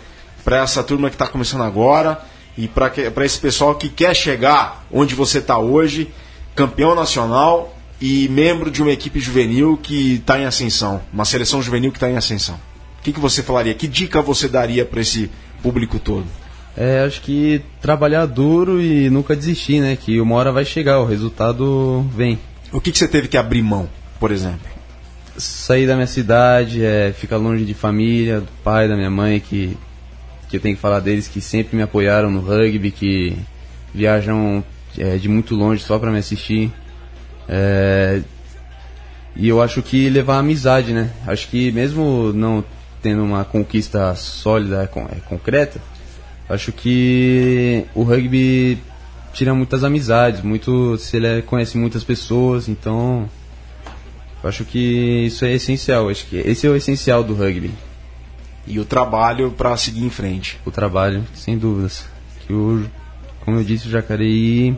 para 0.45 0.57
essa 0.59 0.82
turma 0.82 1.09
que 1.09 1.14
está 1.14 1.28
começando 1.28 1.62
agora 1.62 2.20
e 2.59 2.66
para 2.66 3.24
esse 3.24 3.39
pessoal 3.39 3.76
que 3.76 3.89
quer 3.89 4.12
chegar 4.12 4.85
onde 4.91 5.14
você 5.14 5.39
está 5.39 5.57
hoje, 5.57 6.12
campeão 6.57 6.97
nacional 6.97 7.70
e 8.01 8.28
membro 8.28 8.70
de 8.70 8.82
uma 8.82 8.92
equipe 8.92 9.20
juvenil 9.20 9.76
que 9.76 10.14
está 10.14 10.38
em 10.38 10.45
ascensão, 10.45 11.01
uma 11.12 11.24
seleção 11.24 11.62
juvenil 11.62 11.90
que 11.90 11.97
está 11.97 12.11
em 12.11 12.16
ascensão? 12.16 12.57
O 12.99 13.03
que, 13.03 13.12
que 13.12 13.20
você 13.20 13.42
falaria? 13.42 13.74
Que 13.74 13.86
dica 13.86 14.22
você 14.22 14.49
daria 14.49 14.84
para 14.84 15.01
esse 15.01 15.30
público 15.62 15.99
todo? 15.99 16.26
É, 16.76 17.05
acho 17.05 17.20
que 17.20 17.62
trabalhar 17.80 18.26
duro 18.26 18.80
e 18.80 19.09
nunca 19.09 19.36
desistir, 19.36 19.80
né? 19.80 19.97
Que 19.97 20.20
uma 20.20 20.34
hora 20.34 20.51
vai 20.51 20.64
chegar, 20.64 21.01
o 21.01 21.07
resultado 21.07 22.05
vem. 22.16 22.38
O 22.72 22.80
que, 22.80 22.90
que 22.90 22.99
você 22.99 23.07
teve 23.07 23.28
que 23.28 23.36
abrir 23.36 23.62
mão, 23.62 23.88
por 24.18 24.32
exemplo? 24.32 24.66
Sair 25.36 25.86
da 25.86 25.95
minha 25.95 26.07
cidade, 26.07 26.84
é, 26.84 27.12
ficar 27.12 27.36
longe 27.36 27.64
de 27.64 27.74
família, 27.74 28.40
do 28.40 28.49
pai, 28.64 28.88
da 28.88 28.97
minha 28.97 29.11
mãe, 29.11 29.38
que, 29.38 29.76
que 30.49 30.57
eu 30.57 30.61
tenho 30.61 30.74
que 30.74 30.80
falar 30.80 31.01
deles 31.01 31.28
que 31.28 31.40
sempre 31.40 31.76
me 31.76 31.82
apoiaram 31.82 32.30
no 32.30 32.40
rugby, 32.40 32.90
que 32.90 33.36
viajam 33.95 34.64
é, 34.99 35.16
de 35.16 35.28
muito 35.28 35.55
longe 35.55 35.82
só 35.82 35.99
para 35.99 36.11
me 36.11 36.18
assistir. 36.18 36.72
É, 37.49 38.22
e 39.36 39.49
eu 39.49 39.61
acho 39.61 39.82
que 39.82 40.09
levar 40.09 40.36
a 40.36 40.38
amizade, 40.38 40.92
né? 40.92 41.11
Acho 41.26 41.49
que 41.49 41.70
mesmo 41.72 42.32
não 42.32 42.64
tendo 43.03 43.22
uma 43.22 43.45
conquista 43.45 44.14
sólida, 44.14 44.82
é, 44.82 44.86
con- 44.86 45.07
é, 45.11 45.16
concreta, 45.28 45.80
acho 46.49 46.72
que 46.72 47.84
o 47.95 48.03
rugby 48.03 48.78
tira 49.32 49.53
muitas 49.55 49.82
amizades, 49.84 50.40
muito, 50.42 50.97
se 50.97 51.16
ele 51.16 51.26
é- 51.26 51.42
conhece 51.42 51.76
muitas 51.76 52.03
pessoas, 52.05 52.68
então 52.68 53.28
acho 54.42 54.64
que 54.64 55.26
isso 55.26 55.45
é 55.45 55.53
essencial. 55.53 56.09
Acho 56.09 56.26
que 56.26 56.36
esse 56.36 56.66
é 56.66 56.70
o 56.70 56.76
essencial 56.76 57.22
do 57.24 57.34
rugby, 57.34 57.70
E 58.66 58.78
o 58.80 58.84
trabalho 58.86 59.51
para 59.51 59.76
seguir 59.76 60.03
em 60.05 60.09
frente. 60.11 60.59
o 60.64 60.70
trabalho, 60.70 61.22
sem 61.34 61.59
dúvidas. 61.59 62.07
Que 62.47 62.53
o, 62.55 62.86
como 63.45 63.59
eu 63.59 63.64
disse, 63.64 63.88
o 63.88 63.90
Jacareí 63.90 64.74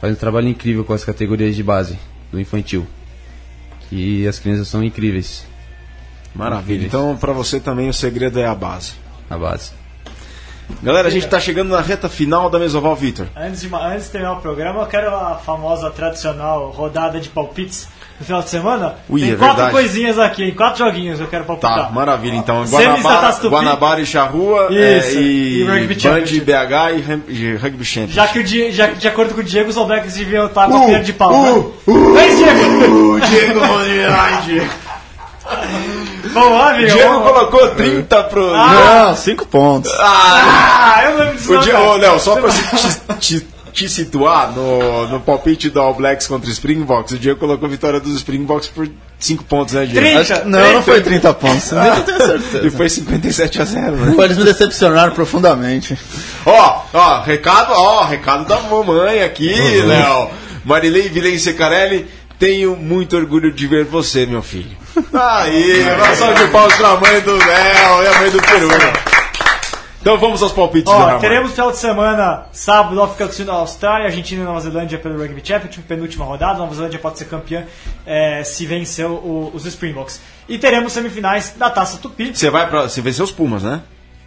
faz 0.00 0.12
um 0.12 0.16
trabalho 0.16 0.48
incrível 0.48 0.84
com 0.84 0.92
as 0.92 1.04
categorias 1.04 1.54
de 1.54 1.62
base 1.62 1.98
do 2.30 2.40
infantil. 2.40 2.86
Que 3.88 4.26
as 4.26 4.38
crianças 4.38 4.68
são 4.68 4.82
incríveis 4.82 5.46
Maravilha. 6.36 6.86
Então, 6.86 7.16
para 7.16 7.32
você 7.32 7.58
também, 7.58 7.88
o 7.88 7.94
segredo 7.94 8.38
é 8.38 8.46
a 8.46 8.54
base. 8.54 8.92
na 9.28 9.38
base. 9.38 9.72
Galera, 10.82 11.08
a 11.08 11.10
gente 11.10 11.24
está 11.24 11.40
chegando 11.40 11.70
na 11.70 11.80
reta 11.80 12.08
final 12.08 12.50
da 12.50 12.58
Mesoval, 12.58 12.94
Vitor. 12.94 13.28
Antes 13.36 13.62
de, 13.62 13.74
antes 13.74 14.06
de 14.06 14.10
terminar 14.10 14.34
o 14.34 14.40
programa, 14.40 14.82
eu 14.82 14.86
quero 14.86 15.14
a 15.14 15.36
famosa, 15.36 15.90
tradicional 15.90 16.70
rodada 16.70 17.20
de 17.20 17.28
palpites 17.28 17.88
no 18.18 18.24
final 18.26 18.42
de 18.42 18.48
semana. 18.48 18.94
Ui, 19.08 19.20
Tem 19.20 19.32
é 19.32 19.34
quatro 19.36 19.56
verdade. 19.56 19.72
coisinhas 19.72 20.18
aqui, 20.18 20.44
em 20.44 20.54
quatro 20.54 20.84
joguinhos 20.84 21.20
eu 21.20 21.26
quero 21.26 21.44
palpitar. 21.44 21.86
Tá, 21.86 21.90
maravilha. 21.90 22.34
Então, 22.36 22.64
Guanabara. 22.64 23.36
Guanabara 23.48 24.00
e 24.00 24.06
Charrua 24.06 24.68
é, 24.70 25.12
e, 25.14 25.60
e 25.60 25.64
Rugby 25.64 25.94
Band 25.94 26.00
Championship. 26.00 26.40
BH 26.40 27.28
e, 27.28 27.32
e 27.32 27.54
Rugby 27.56 27.84
Championship. 27.84 28.14
Já 28.14 28.26
que 28.28 28.38
o 28.38 28.44
Di- 28.44 28.70
já, 28.72 28.86
de 28.88 29.06
acordo 29.08 29.34
com 29.34 29.40
o 29.40 29.44
Diego, 29.44 29.68
os 29.70 29.76
All 29.76 29.86
Blacks 29.86 30.14
deviam 30.14 30.46
estar 30.46 30.66
com 30.66 30.74
a 30.74 30.80
Uh, 30.80 30.84
colher 30.86 31.02
de 31.02 31.12
pau, 31.12 31.32
uh, 31.32 32.14
né? 32.14 32.20
Vem, 32.20 32.36
Diego! 32.36 33.14
O 33.14 33.20
Diego 33.20 33.60
Ai, 34.16 34.42
Diego. 34.46 34.70
Vamos 36.32 36.52
lá, 36.58 36.70
amigo. 36.70 36.90
Diego 36.92 37.08
vamos- 37.08 37.28
colocou 37.32 37.68
30 37.70 38.22
pro. 38.24 38.52
Não, 38.52 39.14
cinco 39.16 39.46
pontos. 39.46 39.92
Ah, 39.98 41.02
eu 41.04 41.10
não 41.12 41.18
lembro 41.20 41.36
disso. 41.36 41.52
o 41.54 41.58
Diego, 41.58 41.96
Léo, 41.96 42.18
só 42.20 42.36
pra 42.36 42.50
se- 42.50 43.00
te, 43.20 43.40
te- 43.40 43.46
te 43.76 43.88
situar 43.90 44.52
no, 44.52 45.06
no 45.08 45.20
palpite 45.20 45.68
do 45.68 45.78
All 45.80 45.92
Blacks 45.94 46.26
contra 46.26 46.48
o 46.48 46.52
Springboks, 46.52 47.12
o 47.12 47.18
Diego 47.18 47.38
colocou 47.38 47.66
a 47.66 47.70
vitória 47.70 48.00
dos 48.00 48.16
Springboks 48.16 48.68
por 48.68 48.88
5 49.18 49.44
pontos, 49.44 49.74
né, 49.74 49.84
Diego? 49.84 50.00
Trinta. 50.00 50.20
Acho 50.20 50.42
que- 50.42 50.48
não, 50.48 50.72
não 50.72 50.82
foi 50.82 51.02
30 51.02 51.34
pontos. 51.34 51.70
Nem 51.76 52.02
tenho 52.02 52.16
E 52.18 52.26
certeza. 52.40 52.70
foi 52.76 52.88
57 52.88 53.60
a 53.60 53.64
0, 53.66 53.96
né? 53.96 54.12
Pô, 54.16 54.24
Eles 54.24 54.38
me 54.38 54.44
decepcionaram 54.44 55.12
profundamente. 55.12 55.96
Ó, 56.46 56.82
ó, 56.94 57.20
recado, 57.22 57.72
ó, 57.72 58.04
recado 58.04 58.46
da 58.46 58.58
mamãe 58.62 59.22
aqui, 59.22 59.52
Uhum. 59.52 59.86
Léo. 59.88 60.30
Marilei 60.64 61.08
Vilém 61.10 61.38
Secarelli, 61.38 62.08
tenho 62.38 62.76
muito 62.76 63.14
orgulho 63.16 63.52
de 63.52 63.66
ver 63.66 63.84
você, 63.84 64.24
meu 64.24 64.42
filho. 64.42 64.76
Aí, 65.12 65.82
uma 65.82 66.14
salva 66.14 66.44
de 66.44 66.50
palmas 66.50 66.74
pra 66.76 66.96
mãe 66.96 67.20
do 67.20 67.32
Léo 67.36 68.02
e 68.02 68.06
a 68.06 68.20
mãe 68.20 68.30
do 68.30 68.40
Peru. 68.42 68.68
Então 70.06 70.16
vamos 70.18 70.40
aos 70.40 70.52
palpites, 70.52 70.92
Ó, 70.92 71.18
teremos 71.18 71.50
final 71.50 71.72
de 71.72 71.78
semana, 71.78 72.44
sábado, 72.52 72.94
do 72.94 73.32
Sul, 73.32 73.50
Austrália, 73.50 74.06
Argentina 74.06 74.40
e 74.40 74.44
Nova 74.44 74.60
Zelândia 74.60 75.00
pelo 75.00 75.18
Rugby 75.18 75.42
Championship, 75.44 75.82
penúltima 75.82 76.24
rodada. 76.24 76.60
Nova 76.60 76.72
Zelândia 76.72 77.00
pode 77.00 77.18
ser 77.18 77.24
campeã 77.24 77.64
eh, 78.06 78.44
se 78.44 78.64
vencer 78.66 79.04
o- 79.04 79.50
os 79.52 79.66
Springboks. 79.66 80.20
E 80.48 80.58
teremos 80.58 80.92
semifinais 80.92 81.54
da 81.58 81.68
Taça 81.70 81.98
Tupi. 81.98 82.32
Você 82.32 82.48
vai 82.50 82.68
pra. 82.68 82.82
Você 82.82 83.00
venceu 83.00 83.24
os 83.24 83.32
Pumas, 83.32 83.64
né? 83.64 83.82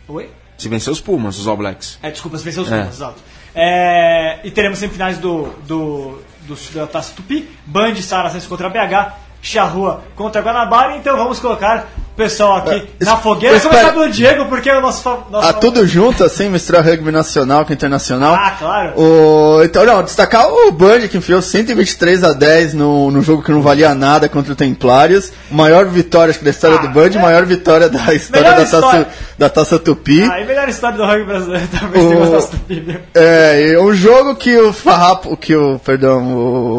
Oi? 0.10 0.30
Você 0.58 0.68
venceu 0.68 0.92
os 0.92 1.00
Pumas, 1.00 1.40
os 1.40 1.48
All 1.48 1.56
Blacks. 1.56 1.98
É, 2.04 2.12
desculpa, 2.12 2.38
se 2.38 2.44
vencer 2.44 2.62
os 2.62 2.70
É. 2.70 2.78
Pumas, 2.78 2.96
exato. 2.96 3.16
É, 3.56 4.40
e 4.44 4.52
teremos 4.52 4.80
semifinais 4.80 5.18
do, 5.18 5.44
do, 5.66 6.22
do, 6.42 6.58
da 6.76 6.88
Taça 6.88 7.14
Tupi, 7.16 7.50
Band 7.66 7.96
Saracens 8.02 8.46
contra 8.46 8.68
a 8.68 8.70
BH, 8.70 9.14
Charrua 9.42 10.04
contra 10.14 10.42
Guanabara. 10.42 10.98
Então 10.98 11.16
vamos 11.16 11.40
colocar 11.40 11.88
pessoal 12.20 12.58
aqui 12.58 12.88
É, 13.00 13.06
na 13.06 13.18
fogueira. 13.18 13.56
espera- 13.56 13.76
Começar 13.76 13.94
pelo 13.94 14.12
Diego, 14.12 14.46
porque 14.48 14.70
é 14.70 14.78
o 14.78 14.82
nosso... 14.82 15.10
nosso 15.32 15.48
Ah, 15.48 15.54
tudo 15.54 15.88
junto, 15.88 16.24
assim, 16.24 16.50
misturar 16.50 16.84
rugby 16.84 17.12
nacional 17.12 17.66
com 17.66 17.72
internacional. 17.74 18.36
Ah, 18.36 18.52
claro. 18.60 19.00
O, 19.00 19.64
então, 19.64 19.86
não, 19.86 20.04
destacar 20.04 20.48
o 20.52 20.72
Band 20.72 21.08
que 21.08 21.18
enfiou 21.18 21.42
123 21.42 22.24
a 22.24 22.34
10 22.34 22.74
no, 22.74 23.10
no 23.10 23.22
jogo 23.22 23.42
que 23.42 23.52
não 23.52 23.62
valia 23.62 23.96
nada 23.96 24.28
contra 24.28 24.52
o 24.52 24.56
Templários. 24.56 25.32
Maior 25.50 25.86
vitória, 25.86 26.30
acho 26.32 26.40
que 26.40 26.46
da 26.46 26.52
história 26.52 26.78
Ah, 26.78 26.82
do 26.82 26.90
Band, 26.90 27.12
é. 27.16 27.20
maior 27.22 27.46
vitória 27.46 27.88
da 27.90 28.14
história 28.14 28.50
da 28.52 28.56
taça, 28.58 28.76
história. 28.76 29.08
da 29.38 29.50
taça 29.50 29.80
Tupi. 29.80 30.22
Ah, 30.30 30.42
e 30.42 30.46
melhor 30.46 30.68
história 30.68 30.98
do 30.98 31.06
rugby 31.06 31.24
brasileiro 31.26 31.68
talvez 31.80 32.04
O- 32.06 32.10
uma 32.18 32.28
Taça 32.28 32.48
Tupi? 32.50 33.00
É, 33.16 33.62
e 33.72 33.78
um 33.78 33.94
jogo 33.94 34.36
que 34.36 34.58
o 34.58 34.74
Farrapo, 34.74 35.38
que 35.38 35.56
o, 35.56 35.80
perdão, 35.80 36.36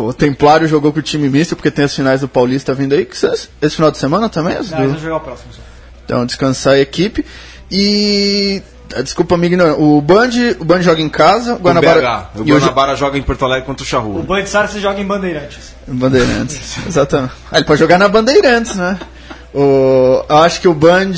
o 0.07 0.13
Templário 0.13 0.69
jogou 0.69 0.93
com 0.93 0.99
o 0.99 1.03
time 1.03 1.29
misto, 1.29 1.57
porque 1.57 1.71
tem 1.71 1.85
as 1.87 1.95
finais 1.95 2.21
do 2.21 2.29
Paulista 2.29 2.75
vindo 2.75 2.95
aí, 2.95 3.05
que 3.07 3.17
esse 3.17 3.49
final 3.77 3.91
de 3.91 3.97
semana 3.99 4.29
também? 4.29 4.55
Não, 4.55 4.61
do- 4.63 4.69
vamos 4.71 5.01
jogar 5.01 5.17
o 5.17 5.21
próximo. 5.35 5.51
Então, 6.05 6.27
descansar 6.27 6.75
a 6.75 6.79
equipe. 6.81 7.25
E. 7.71 8.63
ah, 8.95 9.03
Desculpa 9.03 9.37
me 9.37 9.47
ignorar. 9.47 9.75
O 9.75 10.01
Band, 10.01 10.31
o 10.59 10.65
Band 10.65 10.83
joga 10.83 11.01
em 11.01 11.09
casa, 11.09 11.53
o 11.53 11.57
O 11.57 11.59
Guanabara. 11.61 12.01
BH. 12.01 12.41
O 12.41 12.45
e 12.45 12.53
o 12.53 12.57
Guanabara 12.59 12.95
joga 12.97 13.17
em 13.19 13.23
Porto 13.23 13.45
Alegre 13.45 13.65
contra 13.67 13.83
o 13.83 13.87
O 13.87 13.89
Charrua. 13.89 14.23
Band 14.23 14.45
Saracens 14.47 14.83
joga 14.83 15.01
em 15.01 15.07
Bandeirantes. 15.07 15.75
Bandeirantes. 15.87 16.77
Exatamente. 16.87 17.33
Ah, 17.51 17.57
ele 17.59 17.65
pode 17.67 17.79
jogar 17.79 17.99
na 17.99 18.09
Bandeirantes, 18.09 18.75
né? 18.75 18.99
O, 19.55 20.25
eu 20.29 20.37
acho 20.39 20.61
que 20.61 20.69
o 20.69 20.75
Band, 20.75 21.11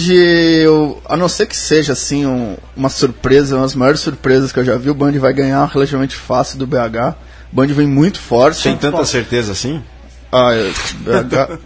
o- 0.70 0.96
a 1.06 1.16
não 1.18 1.28
ser 1.28 1.46
que 1.46 1.56
seja 1.56 1.92
assim 1.92 2.24
um- 2.26 2.56
uma 2.74 2.88
surpresa, 2.88 3.56
uma 3.56 3.62
das 3.62 3.74
maiores 3.74 4.00
surpresas 4.00 4.50
que 4.52 4.58
eu 4.58 4.64
já 4.64 4.76
vi, 4.76 4.88
o 4.88 4.94
Band 4.94 5.12
vai 5.12 5.32
ganhar 5.34 5.64
relativamente 5.66 6.14
fácil 6.16 6.58
do 6.58 6.66
BH. 6.66 7.14
O 7.52 7.56
Band 7.56 7.66
vem 7.68 7.86
muito 7.86 8.18
forte. 8.18 8.62
Tem 8.62 8.76
tanta 8.76 9.04
certeza 9.04 9.52
assim? 9.52 9.82
Ah, 10.30 10.52
eu, 10.54 10.72
BH. 11.00 11.58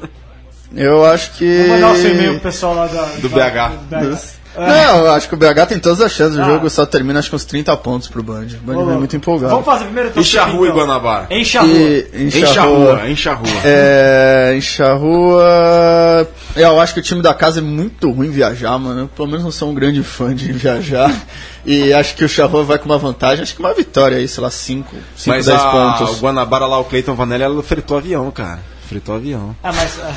Eu 0.74 1.04
acho 1.04 1.32
que. 1.32 1.58
Vou 1.68 1.76
mandar 1.76 1.92
o 1.92 1.96
seu 1.96 2.10
e-mail 2.10 2.32
pro 2.32 2.40
pessoal 2.42 2.74
lá 2.74 2.86
da, 2.86 3.02
Do 3.18 3.28
da- 3.28 3.36
BH. 3.50 3.68
do 3.88 3.96
BH. 4.10 4.36
Não, 4.58 5.00
eu 5.04 5.10
acho 5.12 5.28
que 5.28 5.34
o 5.34 5.36
BH 5.36 5.66
tem 5.68 5.78
todas 5.78 6.00
as 6.00 6.10
chances. 6.12 6.38
O 6.38 6.40
Ah. 6.40 6.46
jogo 6.46 6.70
só 6.70 6.86
termina 6.86 7.18
acho 7.18 7.28
que 7.28 7.36
uns 7.36 7.44
30 7.44 7.76
pontos 7.76 8.08
pro 8.08 8.22
Band. 8.22 8.46
O 8.54 8.66
Band 8.66 8.78
Ô, 8.78 8.86
vem 8.86 8.96
muito 8.96 9.14
empolgado. 9.14 9.50
Vamos 9.50 9.66
fazer 9.66 9.84
primeiro 9.84 10.10
o 10.16 10.20
E 10.20 10.24
Charrua 10.24 10.66
e 10.66 10.70
então. 10.70 10.80
Guanabara? 10.80 11.26
Em 11.28 11.44
Charrua. 11.44 11.70
E, 11.70 12.30
Charrua. 12.30 12.54
Charrua, 12.54 13.08
em 13.10 13.16
Charrua. 13.16 13.48
É, 13.62 14.54
em 14.56 14.60
Charrua. 14.62 16.28
Eu 16.56 16.80
acho 16.80 16.94
que 16.94 17.00
o 17.00 17.02
time 17.02 17.20
da 17.20 17.34
casa 17.34 17.60
é 17.60 17.62
muito 17.62 18.10
ruim 18.10 18.30
viajar, 18.30 18.78
mano. 18.78 19.00
Eu, 19.02 19.08
pelo 19.08 19.28
menos 19.28 19.44
não 19.44 19.50
sou 19.52 19.70
um 19.70 19.74
grande 19.74 20.02
fã 20.02 20.34
de 20.34 20.50
viajar. 20.52 21.12
E 21.66 21.92
acho 21.92 22.14
que 22.14 22.24
o 22.24 22.28
Charrua 22.28 22.64
vai 22.64 22.78
com 22.78 22.86
uma 22.86 22.96
vantagem, 22.98 23.42
acho 23.42 23.54
que 23.54 23.60
uma 23.60 23.74
vitória 23.74 24.16
aí, 24.16 24.26
sei 24.28 24.42
lá, 24.42 24.50
5, 24.50 24.94
5, 25.16 25.36
Mas 25.36 25.46
10 25.46 25.60
a, 25.60 25.68
o 25.68 25.70
pontos. 25.98 26.20
Guanabara 26.20 26.64
lá, 26.66 26.78
o 26.78 26.84
Cleiton 26.84 27.14
Vanelli, 27.14 27.42
ela 27.44 27.62
fritou 27.62 27.98
avião, 27.98 28.30
cara. 28.30 28.60
Fritou 28.88 29.16
avião. 29.16 29.54
Ah, 29.62 29.72
mas. 29.72 29.98
ah, 30.00 30.14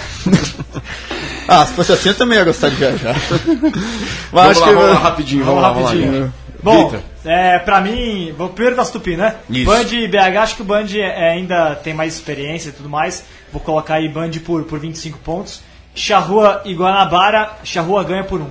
Ah, 1.47 1.65
se 1.65 1.74
fosse 1.74 1.91
assim 1.93 2.09
eu 2.09 2.15
também 2.15 2.38
ia 2.38 2.43
gostar 2.45 2.70
de 2.70 2.76
viajar. 2.76 3.15
Vamos 4.32 4.51
acho 4.51 4.59
lá, 4.61 4.67
que. 4.67 4.74
vamos 4.76 4.89
lá 4.93 4.99
rapidinho, 4.99 5.43
vamos, 5.45 5.61
lá, 5.63 5.70
vamos 5.72 5.84
lá. 5.86 5.89
rapidinho. 5.91 6.34
Bom, 6.61 6.89
Vitor. 6.89 7.01
é, 7.26 7.57
pra 7.59 7.82
mim, 7.82 8.34
vou 8.38 8.49
primeiro 8.49 8.76
das 8.76 8.91
Tupi, 8.91 9.15
né? 9.17 9.36
Isso. 9.49 9.65
Band 9.65 9.88
e 9.91 10.07
BH, 10.07 10.38
acho 10.43 10.55
que 10.57 10.61
o 10.61 10.65
Band 10.65 10.86
é, 10.95 11.32
ainda 11.32 11.74
tem 11.76 11.93
mais 11.93 12.13
experiência 12.13 12.70
e 12.70 12.72
tudo 12.74 12.88
mais. 12.89 13.24
Vou 13.51 13.61
colocar 13.61 13.95
aí 13.95 14.07
Band 14.09 14.30
por, 14.45 14.63
por 14.65 14.78
25 14.78 15.17
pontos. 15.20 15.61
Charrua 15.95 16.61
e 16.65 16.74
Guanabara, 16.76 17.53
Charrua 17.63 18.03
ganha 18.03 18.24
por 18.24 18.41
um. 18.41 18.47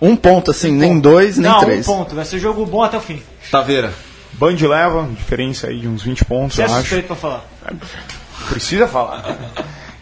Um 0.00 0.16
ponto, 0.16 0.50
assim, 0.52 0.70
nem 0.72 0.98
dois, 1.00 1.36
nem 1.36 1.50
Não, 1.50 1.60
três. 1.60 1.86
um 1.86 1.96
ponto. 1.96 2.14
Vai 2.14 2.24
ser 2.24 2.38
jogo 2.38 2.64
bom 2.64 2.82
até 2.82 2.96
o 2.96 3.00
fim. 3.00 3.20
Taveira. 3.50 3.92
Band 4.34 4.56
leva, 4.60 5.08
diferença 5.16 5.66
aí 5.66 5.80
de 5.80 5.88
uns 5.88 6.02
20 6.02 6.24
pontos, 6.24 6.56
Você 6.56 6.62
é 6.62 6.64
eu 6.66 6.70
acho. 6.70 6.80
suspeito 6.80 7.06
pra 7.08 7.16
falar. 7.16 7.44
Precisa 8.48 8.86
falar. 8.86 9.36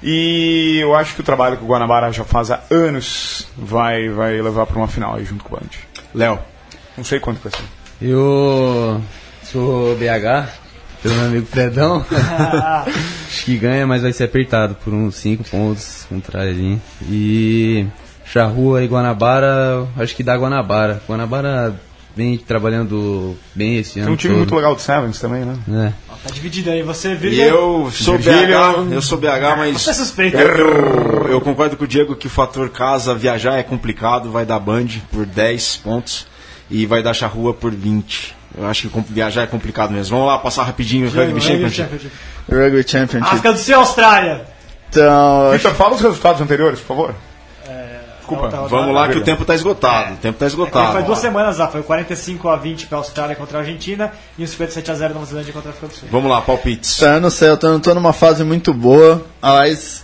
E 0.03 0.79
eu 0.81 0.95
acho 0.95 1.15
que 1.15 1.23
o 1.23 1.25
trabalho 1.25 1.57
que 1.57 1.65
o 1.65 1.67
Guanabara 1.67 2.13
já 2.13 2.25
faz 2.25 2.51
há 2.51 2.61
anos 2.71 3.49
vai, 3.57 4.11
vai 4.11 4.41
levar 4.41 4.67
para 4.67 4.77
uma 4.77 4.87
final 4.87 5.17
aí 5.17 5.25
junto 5.25 5.43
com 5.45 5.55
o 5.55 5.59
Band. 5.59 5.71
Léo. 6.15 6.39
Não 6.97 7.05
sei 7.05 7.19
quanto 7.19 7.41
vai 7.43 7.51
ser. 7.51 7.65
Eu 8.03 9.01
sou 9.43 9.97
BH, 9.97 10.51
pelo 11.03 11.15
meu 11.15 11.25
amigo 11.27 11.47
Fredão. 11.47 12.05
acho 13.27 13.45
que 13.45 13.57
ganha, 13.57 13.87
mas 13.87 14.03
vai 14.03 14.13
ser 14.13 14.25
apertado 14.25 14.75
por 14.77 14.93
uns 14.93 15.17
5 15.17 15.45
pontos 15.45 16.07
contra 16.09 16.43
ali. 16.43 16.79
E 17.09 17.87
Charrua 18.25 18.83
e 18.85 18.87
Guanabara, 18.87 19.87
acho 19.97 20.15
que 20.15 20.23
dá 20.23 20.37
Guanabara. 20.37 21.03
Guanabara 21.09 21.81
vem 22.17 22.39
trabalhando 22.39 23.37
bem 23.55 23.79
esse 23.79 23.99
ano. 23.99 24.07
Tem 24.07 24.15
um 24.15 24.17
time 24.17 24.33
todo. 24.35 24.39
muito 24.39 24.55
legal 24.55 24.75
do 24.75 24.81
Sevens 24.81 25.19
também, 25.19 25.45
né? 25.45 25.57
É. 25.69 25.93
Tá 26.25 26.33
dividido 26.33 26.71
aí. 26.71 26.83
Você, 26.83 27.13
E 27.13 27.17
Virga, 27.17 27.43
eu 27.43 27.91
sou. 27.93 28.17
BH, 28.17 28.93
eu 28.93 29.03
sou 29.03 29.19
BH, 29.19 29.57
mas 29.59 29.83
você 29.83 29.91
é 29.91 29.95
suspeito. 29.95 30.37
eu, 30.37 31.27
eu 31.29 31.41
concordo 31.41 31.77
com 31.77 31.85
o 31.85 31.89
Diego 31.89 32.17
que 32.17 32.27
o 32.27 32.31
fator 32.31 32.71
casa, 32.71 33.15
viajar 33.15 33.59
é 33.59 33.63
complicado, 33.63 34.31
vai 34.31 34.47
dar 34.47 34.59
Band 34.59 34.87
por 35.13 35.27
10 35.27 35.77
pontos 35.79 36.27
e 36.71 36.87
vai 36.87 37.03
dar 37.03 37.13
Charrua 37.13 37.53
por 37.53 37.73
20. 37.73 38.35
Eu 38.57 38.67
acho 38.67 38.89
que 38.89 39.05
viajar 39.13 39.43
é 39.43 39.47
complicado 39.47 39.91
mesmo. 39.91 40.17
Vamos 40.17 40.33
lá, 40.33 40.39
passar 40.39 40.63
rapidinho 40.63 41.09
o 41.09 41.11
Rugby 41.11 41.41
Championship. 41.41 41.89
Rugby 42.49 42.89
Championship. 42.89 43.23
África 43.23 43.53
do 43.53 43.59
Sul 43.59 43.75
e 43.75 43.75
Austrália. 43.75 44.47
Então, 44.89 45.51
Vitor, 45.51 45.75
fala 45.75 45.95
os 45.95 46.01
resultados 46.01 46.41
anteriores, 46.41 46.79
por 46.79 46.87
favor. 46.87 47.15
Desculpa. 48.25 48.49
Tá, 48.49 48.57
tá, 48.59 48.67
Vamos 48.69 48.95
lá 48.95 49.09
que 49.09 49.19
o 49.19 49.23
tempo 49.23 49.45
tá 49.45 49.55
esgotado. 49.55 50.15
O 50.15 50.17
tempo 50.17 50.39
tá 50.39 50.47
É, 50.47 50.49
Foi 50.51 50.65
esgotado. 50.65 51.03
duas 51.05 51.19
semanas 51.19 51.59
lá, 51.59 51.69
foi 51.69 51.83
45 51.83 52.49
a 52.49 52.57
20 52.57 52.87
para 52.87 52.97
a 52.99 53.01
Austrália 53.01 53.37
contra 53.37 53.59
a 53.59 53.61
Argentina 53.61 54.13
e 54.39 54.43
um 54.45 54.47
57 54.47 54.91
a 54.91 54.95
0 54.95 55.15
Nova 55.15 55.27
Zelândia 55.27 55.53
contra 55.53 55.69
a 55.69 55.73
África 55.73 55.89
do 55.89 55.95
Sul. 55.99 56.09
Vamos 56.11 56.31
lá, 56.31 56.41
palpites. 56.41 56.97
Tá, 56.97 57.15
eu 57.15 57.21
não 57.21 57.31
sei, 57.31 57.51
eu 57.51 57.57
tô, 57.57 57.67
eu 57.69 57.81
tô 57.81 57.95
numa 57.95 58.13
fase 58.13 58.43
muito 58.45 58.73
boa, 58.73 59.23
mas. 59.43 60.03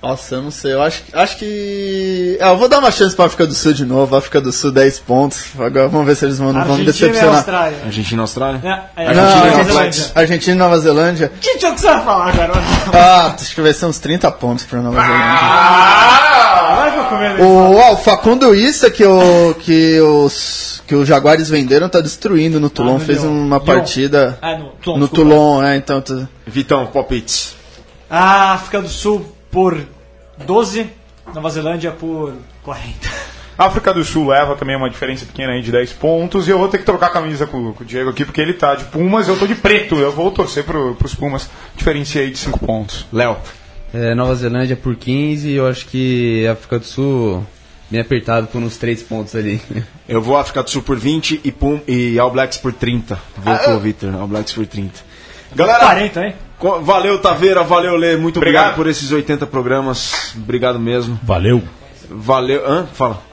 Nossa, 0.00 0.36
eu 0.36 0.42
não 0.42 0.50
sei, 0.52 0.74
eu 0.74 0.80
acho, 0.80 1.02
acho 1.12 1.36
que. 1.38 2.36
É, 2.40 2.48
eu 2.48 2.56
vou 2.56 2.68
dar 2.68 2.78
uma 2.78 2.90
chance 2.92 3.16
pra 3.16 3.24
África 3.24 3.44
do 3.44 3.52
Sul 3.52 3.72
de 3.72 3.84
novo, 3.84 4.14
África 4.14 4.40
do 4.40 4.52
Sul 4.52 4.70
10 4.70 5.00
pontos. 5.00 5.46
Agora 5.58 5.88
vamos 5.88 6.06
ver 6.06 6.14
se 6.14 6.24
eles 6.24 6.38
vão, 6.38 6.52
não 6.52 6.64
vão 6.64 6.76
me 6.76 6.86
Argentina 6.86 7.08
e 7.08 7.10
decepcionar. 7.10 7.34
Austrália. 7.34 7.78
Argentina 7.84 8.20
e 8.20 8.22
Austrália? 8.22 8.60
É, 8.96 9.02
é, 9.02 9.08
Argentina 9.08 9.64
Não, 9.64 9.84
e. 9.90 9.92
Argentina 10.14 10.54
e 10.54 10.58
Nova 10.58 10.78
Zelândia. 10.78 11.32
Que 11.40 11.58
jogo 11.58 11.74
que 11.74 11.80
você 11.80 11.88
vai 11.88 12.04
falar 12.04 12.28
agora? 12.28 12.52
Ah, 12.94 13.34
acho 13.34 13.52
que 13.52 13.60
vai 13.60 13.72
ser 13.72 13.86
uns 13.86 13.98
30 13.98 14.30
pontos 14.30 14.64
pra 14.66 14.80
Nova 14.80 15.00
Zelândia. 15.00 15.18
Que 15.18 15.38
comendo 15.38 16.47
O, 17.40 17.76
ó, 17.76 17.92
o 17.92 17.96
Facundo 17.96 18.54
Issa 18.54 18.90
que, 18.90 19.04
o, 19.04 19.54
que, 19.54 20.00
os, 20.00 20.82
que 20.86 20.94
os 20.94 21.06
Jaguares 21.08 21.48
venderam 21.48 21.88
tá 21.88 22.00
destruindo 22.00 22.58
no 22.60 22.70
Toulon. 22.70 22.94
no 22.94 23.00
fez 23.00 23.22
Lyon. 23.22 23.30
uma 23.30 23.56
Lyon. 23.56 23.66
partida 23.66 24.38
Ah, 24.40 24.56
no 24.56 24.68
Toulon, 24.82 24.98
no. 24.98 25.08
Toulon, 25.08 25.62
é, 25.62 25.76
então. 25.76 26.02
Vitão, 26.46 26.86
palpites. 26.86 27.54
A 28.10 28.52
África 28.52 28.80
do 28.80 28.88
Sul 28.88 29.26
por 29.50 29.78
12, 30.44 30.88
Nova 31.34 31.50
Zelândia 31.50 31.90
por 31.92 32.34
40. 32.62 33.08
África 33.58 33.92
do 33.92 34.04
Sul 34.04 34.28
leva 34.28 34.54
também 34.54 34.76
uma 34.76 34.88
diferença 34.88 35.26
pequena 35.26 35.52
aí 35.52 35.60
de 35.62 35.72
10 35.72 35.92
pontos. 35.94 36.46
E 36.46 36.50
eu 36.50 36.58
vou 36.58 36.68
ter 36.68 36.78
que 36.78 36.84
trocar 36.84 37.06
a 37.08 37.10
camisa 37.10 37.44
com, 37.44 37.72
com 37.72 37.82
o 37.82 37.86
Diego 37.86 38.10
aqui, 38.10 38.24
porque 38.24 38.40
ele 38.40 38.54
tá 38.54 38.76
de 38.76 38.84
Pumas 38.84 39.26
eu 39.26 39.36
tô 39.36 39.48
de 39.48 39.56
preto. 39.56 39.96
Eu 39.96 40.12
vou 40.12 40.30
torcer 40.30 40.62
pro, 40.62 40.94
pros 40.94 41.12
Pumas. 41.14 41.50
Diferencia 41.76 42.22
aí 42.22 42.30
de 42.30 42.38
5 42.38 42.58
pontos. 42.60 43.04
Léo. 43.12 43.36
É, 43.92 44.14
Nova 44.14 44.34
Zelândia 44.34 44.76
por 44.76 44.94
15 44.96 45.48
e 45.48 45.54
eu 45.54 45.66
acho 45.66 45.86
que 45.86 46.46
África 46.46 46.78
do 46.78 46.84
Sul 46.84 47.46
bem 47.90 48.00
apertado 48.00 48.46
por 48.48 48.60
uns 48.60 48.76
3 48.76 49.02
pontos 49.02 49.34
ali. 49.34 49.60
Eu 50.08 50.22
vou 50.22 50.36
África 50.36 50.62
do 50.62 50.70
Sul 50.70 50.82
por 50.82 50.98
20 50.98 51.40
e, 51.44 51.52
Pum, 51.52 51.80
e 51.86 52.18
All 52.18 52.30
Blacks 52.30 52.58
por 52.58 52.72
30. 52.72 53.18
Vou 53.36 53.58
com 53.58 53.76
o 53.76 53.80
Victor, 53.80 54.14
All 54.14 54.26
Blacks 54.26 54.52
por 54.52 54.66
30. 54.66 54.92
Galera, 55.54 55.80
40, 55.80 56.26
hein? 56.26 56.34
valeu 56.82 57.18
Taveira, 57.20 57.62
valeu 57.62 57.96
Lê, 57.96 58.16
muito 58.16 58.36
obrigado. 58.36 58.62
Obrigado. 58.64 58.76
por 58.76 58.86
esses 58.88 59.10
80 59.10 59.46
programas. 59.46 60.34
Obrigado 60.36 60.78
mesmo. 60.78 61.18
Valeu. 61.22 61.62
Valeu. 62.10 62.66
Hã? 62.66 62.86
Fala. 62.86 63.27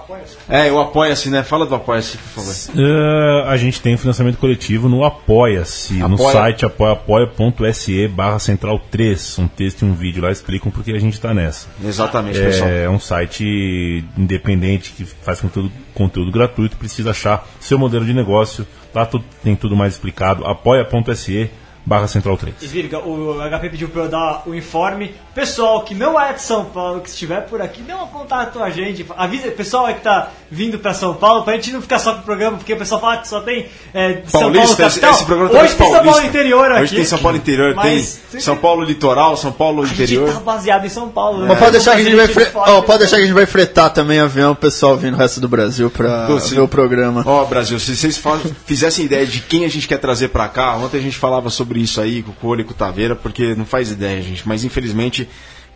É, 0.50 0.72
o 0.72 0.80
Apoia-se, 0.80 1.30
né? 1.30 1.44
Fala 1.44 1.66
do 1.66 1.74
Apoia-se, 1.76 2.18
por 2.18 2.44
favor. 2.44 2.54
Eh, 2.78 3.44
a 3.48 3.58
gente 3.58 3.82
tem 3.82 3.98
financiamento 3.98 4.38
coletivo 4.38 4.88
no 4.88 5.04
Apoia-se, 5.04 5.94
no 5.96 6.16
Apoia- 6.16 6.32
site 6.32 6.66
apoia- 6.66 6.94
apoia.se 6.94 8.08
barra 8.08 8.40
central 8.40 8.80
3. 8.92 9.40
Um 9.40 9.48
texto 9.48 9.82
e 9.82 9.86
um 9.86 9.94
vídeo 9.94 10.22
lá 10.24 10.32
explicam 10.32 10.72
porque 10.72 10.92
a 10.92 11.00
gente 11.00 11.14
está 11.14 11.34
nessa. 11.34 11.68
Exatamente, 11.84 12.40
pessoal. 12.40 12.70
É 12.70 12.90
um 12.90 13.00
site 13.00 14.04
independente 14.18 14.92
que 14.92 15.06
faz 15.06 15.42
conteúdo, 15.42 15.72
conteúdo 15.94 16.32
gratuito. 16.32 16.78
Precisa 16.78 17.12
achar 17.12 17.48
seu 17.60 17.78
modelo 17.78 18.06
de 18.06 18.14
negócio. 18.14 18.66
Lá 18.94 19.08
tem 19.44 19.56
tudo 19.56 19.76
mais 19.76 19.94
explicado. 19.94 20.46
apoia.se 20.46 21.50
barra 21.86 22.08
central 22.08 22.36
3. 22.38 22.56
E 22.62 22.68
Virga, 22.68 23.00
o 23.00 23.36
HP 23.50 23.70
pediu 23.70 23.90
pra 23.90 24.04
eu 24.04 24.10
dar 24.10 24.44
o 24.46 24.56
informe. 24.56 25.14
Pessoal 25.34 25.82
que 25.84 25.94
não 25.94 26.20
é 26.20 26.34
de 26.34 26.42
São 26.42 26.66
Paulo, 26.66 27.02
que 27.02 27.10
estiver 27.10 27.42
por 27.42 27.62
aqui, 27.62 27.82
dê 27.82 27.94
um 27.94 28.08
contato 28.08 28.62
a 28.64 28.70
gente. 28.70 29.06
Avisa 29.18 29.50
o 29.50 29.52
pessoal 29.52 29.86
que 29.88 30.02
tá 30.02 30.30
vindo 30.50 30.80
pra 30.80 30.94
São 30.94 31.14
Paulo, 31.14 31.44
pra 31.44 31.54
gente 31.56 31.72
não 31.72 31.82
ficar 31.82 32.00
só 32.00 32.14
com 32.14 32.20
o 32.22 32.24
programa, 32.24 32.58
porque 32.58 32.74
o 32.74 32.78
pessoal 32.78 33.02
fala 33.02 33.18
que 33.18 33.28
só 33.28 33.42
tem 33.42 33.68
é, 33.94 34.14
de 34.14 34.32
São 34.32 34.42
Paulo 34.42 34.56
Paulista, 34.56 34.86
esse, 34.86 35.00
capital. 35.00 35.12
esse 35.12 35.26
programa 35.26 35.50
Hoje 35.52 35.58
também 35.60 35.68
tem 35.68 35.78
São 35.78 35.92
Paulo 35.92 36.06
paulista. 36.12 36.28
interior 36.28 36.72
aqui. 36.72 36.82
Hoje 36.84 36.96
tem 36.96 37.06
São 37.06 37.20
Paulo 37.20 37.38
interior, 37.38 37.76
Mas- 37.76 38.20
tem 38.32 38.40
São 38.42 38.58
Paulo 38.58 38.84
litoral, 38.84 39.38
São 39.38 39.52
Paulo 39.52 39.84
A 39.84 39.86
gente 39.86 40.04
interior. 40.04 40.34
tá 40.34 40.40
baseado 40.40 40.86
em 40.86 40.90
São 40.90 41.10
Paulo. 41.10 41.40
né? 41.42 41.48
Mas 41.50 41.60
pode 41.60 41.72
deixar 41.74 41.96
que 41.96 42.02
a 42.02 42.04
gente 42.04 42.16
vai, 42.16 42.28
fre... 42.28 42.48
ó, 42.56 42.82
pode 42.82 43.00
deixar 43.00 43.16
que 43.18 43.22
a 43.24 43.26
gente 43.26 43.36
vai 43.36 43.46
fretar 43.46 43.90
também 43.92 44.20
avião, 44.20 44.52
o 44.54 44.56
pessoal 44.56 44.96
vindo 44.98 45.16
do 45.16 45.18
resto 45.18 45.40
do 45.40 45.48
Brasil 45.48 45.92
sim. 46.40 46.56
ver 46.56 46.62
o 46.62 46.68
programa. 46.68 47.24
Ó, 47.26 47.46
Brasil, 47.46 47.80
se 47.80 47.96
vocês 47.96 48.22
fizessem 48.66 49.06
ideia 49.06 49.26
de 49.26 49.42
quem 49.42 49.66
a 49.66 49.70
gente 49.70 49.88
quer 49.88 49.98
trazer 49.98 50.30
pra 50.30 50.48
cá, 50.48 50.76
ontem 50.76 50.98
a 50.98 51.02
gente 51.02 51.18
falava 51.18 51.50
sobre 51.50 51.75
isso 51.84 52.00
aí 52.02 52.24
com 52.24 52.32
o 52.32 52.36
Cole 52.36 52.62
e 52.62 52.66
com 52.66 52.72
o 52.72 52.76
Taveira, 52.76 53.16
porque 53.16 53.56
não 53.56 53.66
faz 53.66 53.92
ideia, 53.92 54.22
gente. 54.22 54.48
Mas 54.48 54.64
infelizmente 54.64 55.28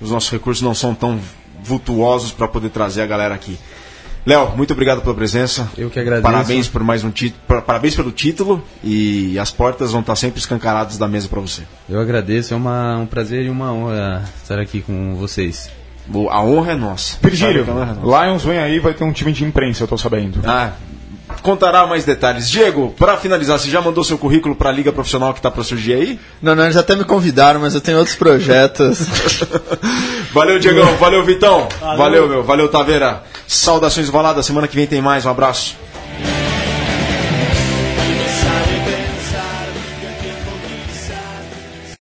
os 0.02 0.12
nossos 0.12 0.30
recursos 0.30 0.64
não 0.64 0.74
são 0.74 0.94
tão 0.96 1.20
vultuosos 1.64 2.32
pra 2.32 2.48
poder 2.48 2.70
trazer 2.70 3.02
a 3.02 3.06
galera 3.06 3.36
aqui. 3.36 3.58
Léo, 4.26 4.56
muito 4.56 4.74
obrigado 4.74 5.02
pela 5.02 5.16
presença. 5.16 5.70
Eu 5.78 5.90
que 5.90 6.00
agradeço. 6.00 6.24
Parabéns 6.24 6.68
por 6.68 6.84
mais 6.84 7.04
um 7.04 7.10
título, 7.10 7.62
parabéns 7.62 7.96
pelo 7.96 8.12
título 8.12 8.64
e 8.84 9.40
as 9.40 9.50
portas 9.50 9.92
vão 9.92 10.02
estar 10.02 10.16
sempre 10.16 10.40
escancaradas 10.40 10.98
da 10.98 11.08
mesa 11.08 11.28
pra 11.28 11.40
você. 11.40 11.64
Eu 11.90 12.00
agradeço, 12.00 12.54
é 12.54 12.58
uma, 12.58 12.98
um 12.98 13.06
prazer 13.06 13.46
e 13.46 13.50
uma 13.50 13.74
honra 13.74 14.24
estar 14.42 14.60
aqui 14.60 14.82
com 14.82 15.16
vocês. 15.16 15.70
A 16.30 16.44
honra 16.44 16.74
é 16.74 16.76
nossa. 16.76 17.18
Virgílio, 17.22 17.64
é 17.64 17.66
nossa. 17.66 18.26
Lions 18.26 18.44
vem 18.44 18.58
aí, 18.58 18.80
vai 18.80 18.94
ter 18.94 19.04
um 19.04 19.12
time 19.12 19.32
de 19.32 19.44
imprensa, 19.44 19.84
eu 19.84 19.88
tô 19.88 19.98
sabendo. 19.98 20.42
Ah, 20.44 20.74
contará 21.42 21.86
mais 21.86 22.06
detalhes. 22.06 22.50
Diego, 22.50 22.94
pra 22.98 23.18
finalizar, 23.18 23.60
você 23.60 23.70
já 23.70 23.82
mandou 23.82 24.04
seu 24.04 24.18
currículo 24.18 24.56
pra 24.56 24.72
liga 24.72 24.92
profissional 24.92 25.34
que 25.34 25.42
tá 25.42 25.50
pra 25.50 25.64
surgir 25.64 25.94
aí? 25.94 26.20
Não, 26.42 26.56
não, 26.56 26.64
eles 26.64 26.78
até 26.78 26.96
me 26.96 27.04
convidaram, 27.04 27.60
mas 27.60 27.76
eu 27.76 27.82
tenho 27.82 27.98
outros 27.98 28.16
projetos. 28.16 29.00
Valeu, 30.34 30.60
Diegão. 30.60 30.96
Valeu, 30.98 31.24
Vitão. 31.24 31.68
Valeu, 31.98 32.28
meu. 32.28 32.44
Valeu, 32.44 32.68
Taveira. 32.68 33.24
Saudações 33.48 34.10
valadas. 34.10 34.46
Semana 34.46 34.68
que 34.68 34.76
vem 34.76 34.88
tem 34.88 35.02
mais. 35.02 35.26
Um 35.26 35.30
abraço. 35.30 35.76